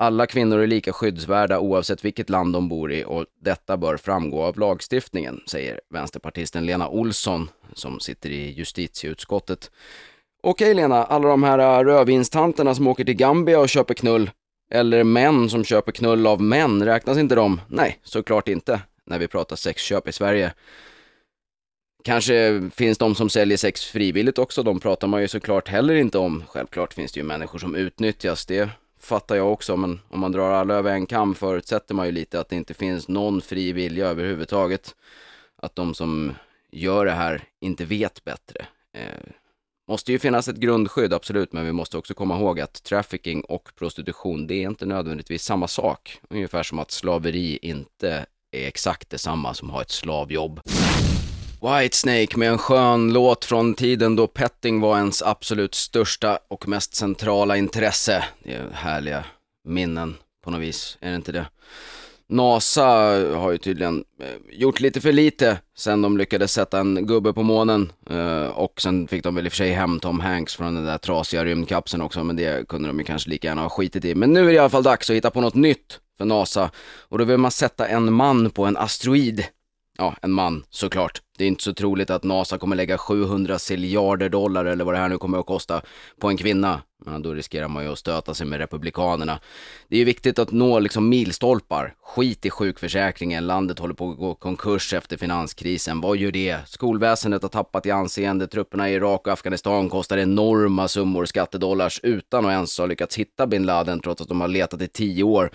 Alla 0.00 0.26
kvinnor 0.26 0.58
är 0.58 0.66
lika 0.66 0.92
skyddsvärda 0.92 1.58
oavsett 1.58 2.04
vilket 2.04 2.30
land 2.30 2.52
de 2.52 2.68
bor 2.68 2.92
i 2.92 3.04
och 3.04 3.26
detta 3.42 3.76
bör 3.76 3.96
framgå 3.96 4.42
av 4.42 4.58
lagstiftningen, 4.58 5.40
säger 5.46 5.80
vänsterpartisten 5.90 6.66
Lena 6.66 6.88
Olsson 6.88 7.50
som 7.74 8.00
sitter 8.00 8.30
i 8.30 8.50
justitieutskottet. 8.50 9.70
Okej 10.42 10.74
Lena, 10.74 11.04
alla 11.04 11.28
de 11.28 11.42
här 11.42 11.58
äh, 11.58 11.84
rödvinstanterna 11.84 12.74
som 12.74 12.86
åker 12.86 13.04
till 13.04 13.14
Gambia 13.14 13.60
och 13.60 13.68
köper 13.68 13.94
knull, 13.94 14.30
eller 14.70 15.04
män 15.04 15.50
som 15.50 15.64
köper 15.64 15.92
knull 15.92 16.26
av 16.26 16.42
män, 16.42 16.84
räknas 16.84 17.18
inte 17.18 17.34
de? 17.34 17.60
Nej, 17.68 17.98
såklart 18.02 18.48
inte, 18.48 18.80
när 19.06 19.18
vi 19.18 19.28
pratar 19.28 19.56
sexköp 19.56 20.08
i 20.08 20.12
Sverige. 20.12 20.52
Kanske 22.04 22.70
finns 22.74 22.98
de 22.98 23.14
som 23.14 23.30
säljer 23.30 23.56
sex 23.56 23.84
frivilligt 23.84 24.38
också, 24.38 24.62
de 24.62 24.80
pratar 24.80 25.08
man 25.08 25.20
ju 25.20 25.28
såklart 25.28 25.68
heller 25.68 25.94
inte 25.94 26.18
om. 26.18 26.44
Självklart 26.48 26.94
finns 26.94 27.12
det 27.12 27.20
ju 27.20 27.24
människor 27.24 27.58
som 27.58 27.74
utnyttjas, 27.74 28.46
det 28.46 28.70
fattar 29.00 29.36
jag 29.36 29.52
också, 29.52 29.76
men 29.76 30.00
om 30.08 30.20
man 30.20 30.32
drar 30.32 30.50
alla 30.50 30.74
över 30.74 30.92
en 30.92 31.06
kam 31.06 31.34
förutsätter 31.34 31.94
man 31.94 32.06
ju 32.06 32.12
lite 32.12 32.40
att 32.40 32.48
det 32.48 32.56
inte 32.56 32.74
finns 32.74 33.08
någon 33.08 33.40
fri 33.40 33.72
vilja 33.72 34.06
överhuvudtaget. 34.06 34.94
Att 35.62 35.76
de 35.76 35.94
som 35.94 36.34
gör 36.70 37.04
det 37.04 37.12
här 37.12 37.44
inte 37.60 37.84
vet 37.84 38.24
bättre. 38.24 38.66
Eh, 38.94 39.32
måste 39.88 40.12
ju 40.12 40.18
finnas 40.18 40.48
ett 40.48 40.56
grundskydd, 40.56 41.12
absolut, 41.12 41.52
men 41.52 41.66
vi 41.66 41.72
måste 41.72 41.98
också 41.98 42.14
komma 42.14 42.38
ihåg 42.38 42.60
att 42.60 42.82
trafficking 42.82 43.40
och 43.40 43.70
prostitution, 43.74 44.46
det 44.46 44.54
är 44.54 44.68
inte 44.68 44.86
nödvändigtvis 44.86 45.42
samma 45.42 45.68
sak. 45.68 46.20
Ungefär 46.30 46.62
som 46.62 46.78
att 46.78 46.90
slaveri 46.90 47.58
inte 47.62 48.26
är 48.50 48.68
exakt 48.68 49.10
detsamma 49.10 49.54
som 49.54 49.68
att 49.68 49.74
ha 49.74 49.82
ett 49.82 49.90
slavjobb. 49.90 50.60
Whitesnake 51.62 52.36
med 52.36 52.48
en 52.48 52.58
skön 52.58 53.12
låt 53.12 53.44
från 53.44 53.74
tiden 53.74 54.16
då 54.16 54.26
petting 54.26 54.80
var 54.80 54.98
ens 54.98 55.22
absolut 55.22 55.74
största 55.74 56.38
och 56.48 56.68
mest 56.68 56.94
centrala 56.94 57.56
intresse. 57.56 58.24
Det 58.44 58.54
är 58.54 58.70
härliga 58.72 59.24
minnen 59.64 60.14
på 60.44 60.50
något 60.50 60.60
vis, 60.60 60.98
är 61.00 61.10
det 61.10 61.16
inte 61.16 61.32
det? 61.32 61.46
NASA 62.28 62.84
har 63.36 63.50
ju 63.50 63.58
tydligen 63.58 64.04
eh, 64.20 64.58
gjort 64.60 64.80
lite 64.80 65.00
för 65.00 65.12
lite 65.12 65.58
sen 65.76 66.02
de 66.02 66.18
lyckades 66.18 66.52
sätta 66.52 66.80
en 66.80 67.06
gubbe 67.06 67.32
på 67.32 67.42
månen 67.42 67.92
eh, 68.10 68.46
och 68.46 68.80
sen 68.80 69.08
fick 69.08 69.24
de 69.24 69.34
väl 69.34 69.46
i 69.46 69.48
och 69.48 69.52
för 69.52 69.56
sig 69.56 69.70
hem 69.70 70.00
Tom 70.00 70.20
Hanks 70.20 70.56
från 70.56 70.74
den 70.74 70.84
där 70.84 70.98
trasiga 70.98 71.44
rymdkapseln 71.44 72.02
också 72.02 72.24
men 72.24 72.36
det 72.36 72.68
kunde 72.68 72.88
de 72.88 72.98
ju 72.98 73.04
kanske 73.04 73.30
lika 73.30 73.48
gärna 73.48 73.62
ha 73.62 73.68
skitit 73.68 74.04
i. 74.04 74.14
Men 74.14 74.32
nu 74.32 74.40
är 74.40 74.46
det 74.46 74.52
i 74.52 74.58
alla 74.58 74.68
fall 74.68 74.82
dags 74.82 75.10
att 75.10 75.16
hitta 75.16 75.30
på 75.30 75.40
något 75.40 75.54
nytt 75.54 76.00
för 76.18 76.24
NASA 76.24 76.70
och 76.98 77.18
då 77.18 77.24
vill 77.24 77.38
man 77.38 77.50
sätta 77.50 77.88
en 77.88 78.12
man 78.12 78.50
på 78.50 78.64
en 78.64 78.76
asteroid 78.76 79.44
ja, 79.98 80.16
en 80.22 80.32
man 80.32 80.64
såklart. 80.70 81.22
Det 81.38 81.44
är 81.44 81.48
inte 81.48 81.64
så 81.64 81.74
troligt 81.74 82.10
att 82.10 82.24
NASA 82.24 82.58
kommer 82.58 82.76
lägga 82.76 82.98
700 82.98 83.58
miljarder 83.70 84.28
dollar 84.28 84.64
eller 84.64 84.84
vad 84.84 84.94
det 84.94 84.98
här 84.98 85.08
nu 85.08 85.18
kommer 85.18 85.38
att 85.38 85.46
kosta 85.46 85.82
på 86.20 86.28
en 86.28 86.36
kvinna. 86.36 86.82
Men 87.04 87.22
då 87.22 87.34
riskerar 87.34 87.68
man 87.68 87.84
ju 87.84 87.92
att 87.92 87.98
stöta 87.98 88.34
sig 88.34 88.46
med 88.46 88.58
republikanerna. 88.58 89.40
Det 89.88 89.96
är 89.96 89.98
ju 89.98 90.04
viktigt 90.04 90.38
att 90.38 90.50
nå 90.50 90.78
liksom 90.78 91.08
milstolpar. 91.08 91.94
Skit 92.02 92.46
i 92.46 92.50
sjukförsäkringen, 92.50 93.46
landet 93.46 93.78
håller 93.78 93.94
på 93.94 94.10
att 94.10 94.18
gå 94.18 94.34
konkurs 94.34 94.92
efter 94.92 95.16
finanskrisen. 95.16 96.00
Vad 96.00 96.16
gör 96.16 96.30
det? 96.30 96.58
Skolväsendet 96.66 97.42
har 97.42 97.48
tappat 97.48 97.86
i 97.86 97.90
anseende, 97.90 98.46
trupperna 98.46 98.90
i 98.90 98.94
Irak 98.94 99.26
och 99.26 99.32
Afghanistan 99.32 99.88
kostar 99.88 100.18
enorma 100.18 100.88
summor 100.88 101.24
skattedollars 101.24 102.00
utan 102.02 102.46
att 102.46 102.52
ens 102.52 102.78
ha 102.78 102.86
lyckats 102.86 103.16
hitta 103.18 103.46
bin 103.46 103.66
Laden 103.66 104.00
trots 104.00 104.22
att 104.22 104.28
de 104.28 104.40
har 104.40 104.48
letat 104.48 104.82
i 104.82 104.88
tio 104.88 105.22
år. 105.24 105.50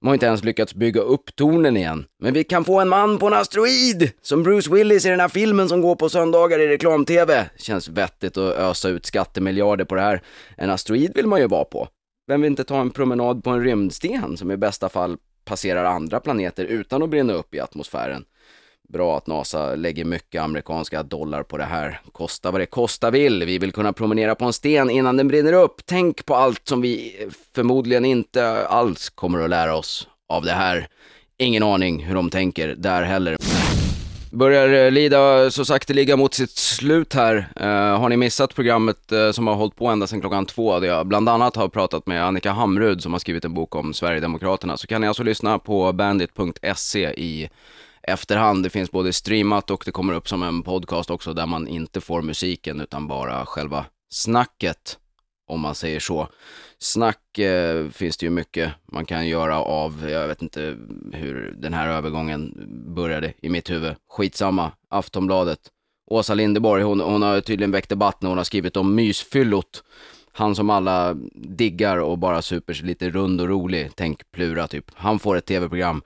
De 0.00 0.06
har 0.06 0.14
inte 0.14 0.26
ens 0.26 0.44
lyckats 0.44 0.74
bygga 0.74 1.00
upp 1.00 1.36
tornen 1.36 1.76
igen. 1.76 2.04
Men 2.22 2.34
vi 2.34 2.44
kan 2.44 2.64
få 2.64 2.80
en 2.80 2.88
man 2.88 3.18
på 3.18 3.26
en 3.26 3.32
asteroid! 3.32 4.10
Som 4.22 4.42
Bruce 4.42 4.74
Willis 4.74 5.06
i 5.06 5.08
den 5.08 5.20
här 5.20 5.28
filmen 5.28 5.68
som 5.68 5.80
går 5.80 5.96
på 5.96 6.08
söndagar 6.08 6.58
i 6.58 6.68
reklam-tv. 6.68 7.50
Känns 7.56 7.88
vettigt 7.88 8.36
att 8.36 8.54
ösa 8.54 8.88
ut 8.88 9.06
skattemiljarder 9.06 9.84
på 9.84 9.94
det 9.94 10.00
här. 10.00 10.22
En 10.56 10.70
asteroid 10.70 11.12
vill 11.14 11.26
man 11.26 11.40
ju 11.40 11.46
vara 11.46 11.64
på. 11.64 11.88
Vem 12.28 12.40
vill 12.40 12.50
inte 12.50 12.64
ta 12.64 12.80
en 12.80 12.90
promenad 12.90 13.44
på 13.44 13.50
en 13.50 13.64
rymdsten 13.64 14.36
som 14.36 14.50
i 14.50 14.56
bästa 14.56 14.88
fall 14.88 15.16
passerar 15.44 15.84
andra 15.84 16.20
planeter 16.20 16.64
utan 16.64 17.02
att 17.02 17.10
brinna 17.10 17.32
upp 17.32 17.54
i 17.54 17.60
atmosfären? 17.60 18.24
Bra 18.88 19.16
att 19.16 19.26
NASA 19.26 19.74
lägger 19.74 20.04
mycket 20.04 20.42
amerikanska 20.42 21.02
dollar 21.02 21.42
på 21.42 21.56
det 21.56 21.64
här. 21.64 22.00
Kosta 22.12 22.50
vad 22.50 22.60
det 22.60 22.66
kosta 22.66 23.10
vill. 23.10 23.44
Vi 23.44 23.58
vill 23.58 23.72
kunna 23.72 23.92
promenera 23.92 24.34
på 24.34 24.44
en 24.44 24.52
sten 24.52 24.90
innan 24.90 25.16
den 25.16 25.28
brinner 25.28 25.52
upp. 25.52 25.80
Tänk 25.84 26.26
på 26.26 26.34
allt 26.34 26.68
som 26.68 26.80
vi 26.80 27.16
eh, 27.20 27.28
förmodligen 27.54 28.04
inte 28.04 28.66
alls 28.66 29.10
kommer 29.10 29.40
att 29.40 29.50
lära 29.50 29.76
oss 29.76 30.08
av 30.28 30.44
det 30.44 30.52
här. 30.52 30.88
Ingen 31.38 31.62
aning 31.62 32.04
hur 32.04 32.14
de 32.14 32.30
tänker 32.30 32.74
där 32.74 33.02
heller. 33.02 33.36
Börjar 34.30 34.84
eh, 34.84 34.90
lida 34.90 35.50
så 35.50 35.64
sakteliga 35.64 36.16
mot 36.16 36.34
sitt 36.34 36.50
slut 36.50 37.14
här. 37.14 37.48
Eh, 37.56 38.00
har 38.00 38.08
ni 38.08 38.16
missat 38.16 38.54
programmet 38.54 39.12
eh, 39.12 39.30
som 39.30 39.46
har 39.46 39.54
hållit 39.54 39.76
på 39.76 39.86
ända 39.86 40.06
sedan 40.06 40.20
klockan 40.20 40.46
två, 40.46 40.80
där 40.80 40.88
jag 40.88 41.06
bland 41.06 41.28
annat 41.28 41.56
har 41.56 41.68
pratat 41.68 42.06
med 42.06 42.24
Annika 42.24 42.52
Hamrud 42.52 43.02
som 43.02 43.12
har 43.12 43.20
skrivit 43.20 43.44
en 43.44 43.54
bok 43.54 43.74
om 43.74 43.94
Sverigedemokraterna, 43.94 44.76
så 44.76 44.86
kan 44.86 45.00
ni 45.00 45.06
alltså 45.06 45.22
lyssna 45.22 45.58
på 45.58 45.92
bandit.se 45.92 47.08
i 47.08 47.48
efterhand. 48.06 48.62
Det 48.62 48.70
finns 48.70 48.90
både 48.90 49.12
streamat 49.12 49.70
och 49.70 49.82
det 49.86 49.90
kommer 49.90 50.12
upp 50.12 50.28
som 50.28 50.42
en 50.42 50.62
podcast 50.62 51.10
också 51.10 51.34
där 51.34 51.46
man 51.46 51.68
inte 51.68 52.00
får 52.00 52.22
musiken 52.22 52.80
utan 52.80 53.08
bara 53.08 53.46
själva 53.46 53.86
snacket, 54.10 54.98
om 55.48 55.60
man 55.60 55.74
säger 55.74 56.00
så. 56.00 56.28
Snack 56.78 57.38
eh, 57.38 57.88
finns 57.88 58.16
det 58.16 58.26
ju 58.26 58.30
mycket 58.30 58.72
man 58.92 59.06
kan 59.06 59.28
göra 59.28 59.60
av, 59.60 60.08
jag 60.10 60.28
vet 60.28 60.42
inte 60.42 60.76
hur 61.12 61.54
den 61.58 61.74
här 61.74 61.88
övergången 61.88 62.54
började 62.94 63.32
i 63.42 63.48
mitt 63.48 63.70
huvud. 63.70 63.94
Skitsamma, 64.08 64.72
Aftonbladet. 64.88 65.58
Åsa 66.10 66.34
Lindeborg, 66.34 66.82
hon, 66.82 67.00
hon 67.00 67.22
har 67.22 67.40
tydligen 67.40 67.70
väckt 67.70 67.88
debatt 67.88 68.22
när 68.22 68.28
hon 68.28 68.38
har 68.38 68.44
skrivit 68.44 68.76
om 68.76 68.94
mysfyllot. 68.94 69.82
Han 70.32 70.54
som 70.54 70.70
alla 70.70 71.14
diggar 71.34 71.96
och 71.96 72.18
bara 72.18 72.42
super 72.42 72.74
sig 72.74 72.86
lite 72.86 73.10
rund 73.10 73.40
och 73.40 73.48
rolig, 73.48 73.90
tänk 73.94 74.30
Plura 74.30 74.66
typ. 74.66 74.90
Han 74.94 75.18
får 75.18 75.36
ett 75.36 75.46
tv-program 75.46 76.02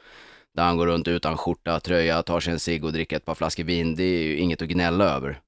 där 0.61 0.67
han 0.67 0.77
går 0.77 0.87
runt 0.87 1.09
utan 1.09 1.37
skjorta, 1.37 1.81
tröja, 1.81 2.23
tar 2.23 2.41
sig 2.41 2.53
en 2.53 2.61
cigg 2.61 2.85
och 2.85 2.93
dricker 2.93 3.17
ett 3.17 3.25
par 3.25 3.35
flaskor 3.35 3.65
vin. 3.65 3.95
Det 3.95 4.03
är 4.03 4.23
ju 4.23 4.37
inget 4.37 4.63
att 4.63 4.69
gnälla 4.69 5.05
över. 5.05 5.41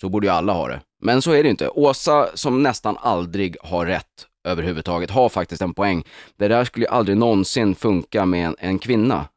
Så 0.00 0.08
borde 0.08 0.26
ju 0.26 0.32
alla 0.32 0.52
ha 0.52 0.68
det. 0.68 0.80
Men 1.02 1.22
så 1.22 1.32
är 1.32 1.42
det 1.42 1.48
inte. 1.48 1.68
Åsa, 1.68 2.28
som 2.34 2.62
nästan 2.62 2.96
aldrig 3.00 3.56
har 3.60 3.86
rätt 3.86 4.26
överhuvudtaget, 4.44 5.10
har 5.10 5.28
faktiskt 5.28 5.62
en 5.62 5.74
poäng. 5.74 6.04
Det 6.36 6.48
där 6.48 6.64
skulle 6.64 6.86
ju 6.86 6.90
aldrig 6.90 7.16
någonsin 7.16 7.74
funka 7.74 8.26
med 8.26 8.46
en, 8.46 8.56
en 8.58 8.78
kvinna. 8.78 9.28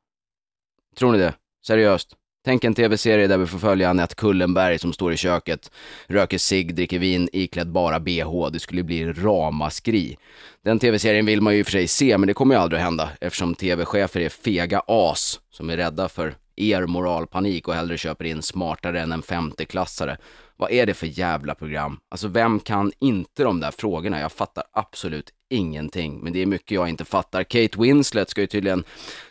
Tror 0.98 1.12
ni 1.12 1.18
det? 1.18 1.34
Seriöst? 1.66 2.16
Tänk 2.46 2.64
en 2.64 2.74
tv-serie 2.74 3.28
där 3.28 3.38
vi 3.38 3.48
får 3.48 3.60
följa 3.60 3.90
Anette 3.90 4.16
Kullenberg 4.16 4.80
som 4.80 4.94
står 4.94 5.14
i 5.14 5.18
köket, 5.18 5.72
röker 6.08 6.38
cigg, 6.38 6.76
dricker 6.76 7.00
vin, 7.00 7.30
iklädd 7.34 7.72
bara 7.72 8.00
bh. 8.00 8.50
Det 8.52 8.60
skulle 8.60 8.84
bli 8.84 9.14
ramaskri. 9.14 10.18
Den 10.64 10.80
tv-serien 10.80 11.26
vill 11.26 11.42
man 11.42 11.54
ju 11.54 11.60
i 11.60 11.62
och 11.64 11.66
för 11.66 11.72
sig 11.72 11.88
se, 11.88 12.18
men 12.18 12.28
det 12.28 12.34
kommer 12.34 12.56
ju 12.56 12.62
aldrig 12.62 12.80
att 12.80 12.86
hända 12.86 13.10
eftersom 13.22 13.56
tv-chefer 13.56 14.20
är 14.20 14.30
fega 14.30 14.82
as 14.88 15.40
som 15.52 15.70
är 15.70 15.78
rädda 15.78 16.10
för 16.10 16.36
er 16.56 16.86
moralpanik 16.86 17.68
och 17.68 17.74
hellre 17.74 17.98
köper 17.98 18.26
in 18.26 18.42
smartare 18.42 19.02
än 19.02 19.12
en 19.12 19.22
femteklassare. 19.22 20.18
Vad 20.58 20.72
är 20.72 20.86
det 20.86 20.94
för 20.94 21.08
jävla 21.08 21.56
program? 21.56 22.00
Alltså 22.10 22.28
vem 22.28 22.60
kan 22.60 22.92
inte 23.00 23.44
de 23.44 23.60
där 23.60 23.72
frågorna? 23.72 24.20
Jag 24.20 24.32
fattar 24.32 24.64
absolut 24.72 25.30
ingenting, 25.50 26.20
men 26.20 26.34
det 26.34 26.42
är 26.42 26.46
mycket 26.46 26.72
jag 26.72 26.90
inte 26.90 27.06
fattar. 27.06 27.44
Kate 27.44 27.82
Winslet 27.82 28.30
ska 28.30 28.42
ju 28.42 28.48
tydligen 28.48 28.84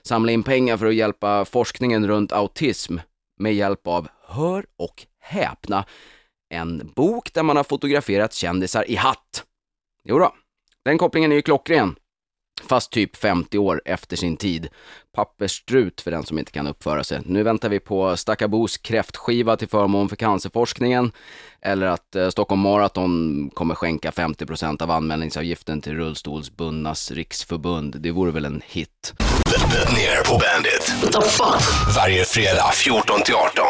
samla 0.03 0.33
in 0.33 0.43
pengar 0.43 0.77
för 0.77 0.87
att 0.87 0.95
hjälpa 0.95 1.45
forskningen 1.45 2.09
runt 2.09 2.33
autism 2.33 2.97
med 3.39 3.55
hjälp 3.55 3.87
av, 3.87 4.09
hör 4.27 4.66
och 4.77 5.07
häpna, 5.20 5.85
en 6.49 6.93
bok 6.95 7.33
där 7.35 7.43
man 7.43 7.57
har 7.57 7.64
fotograferat 7.64 8.33
kändisar 8.33 8.91
i 8.91 8.97
hatt. 8.97 9.45
Jo 10.05 10.18
då, 10.18 10.35
den 10.85 10.99
kopplingen 10.99 11.33
är 11.33 11.37
ju 11.37 11.43
klockren. 11.43 11.97
Fast 12.67 12.93
typ 12.93 13.17
50 13.17 13.59
år 13.59 13.83
efter 13.85 14.17
sin 14.17 14.37
tid. 14.37 14.69
Pappersstrut 15.15 16.01
för 16.01 16.11
den 16.11 16.27
som 16.27 16.39
inte 16.39 16.53
kan 16.53 16.67
uppföra 16.67 17.05
sig. 17.05 17.21
Nu 17.25 17.43
väntar 17.43 17.69
vi 17.69 17.81
på 17.81 18.17
Stackabos 18.17 18.79
kräftskiva 18.79 19.57
till 19.57 19.69
förmån 19.69 20.09
för 20.09 20.17
cancerforskningen. 20.17 21.13
Eller 21.63 21.87
att 21.87 22.17
eh, 22.17 22.29
Stockholm 22.29 22.61
Marathon 22.61 23.51
kommer 23.55 23.75
skänka 23.75 24.11
50% 24.11 24.83
av 24.83 24.91
anmälningsavgiften 24.91 25.81
till 25.81 25.97
rullstolsbundnas 25.97 27.11
riksförbund. 27.11 27.97
Det 28.01 28.11
vore 28.11 28.31
väl 28.31 28.45
en 28.45 28.63
hit. 28.67 29.15
Ner 29.95 30.25
på 30.25 30.39
fuck? 31.23 31.95
Varje 31.97 32.25
fredag 32.25 32.71
14 32.75 33.23
till 33.23 33.35
18. 33.35 33.65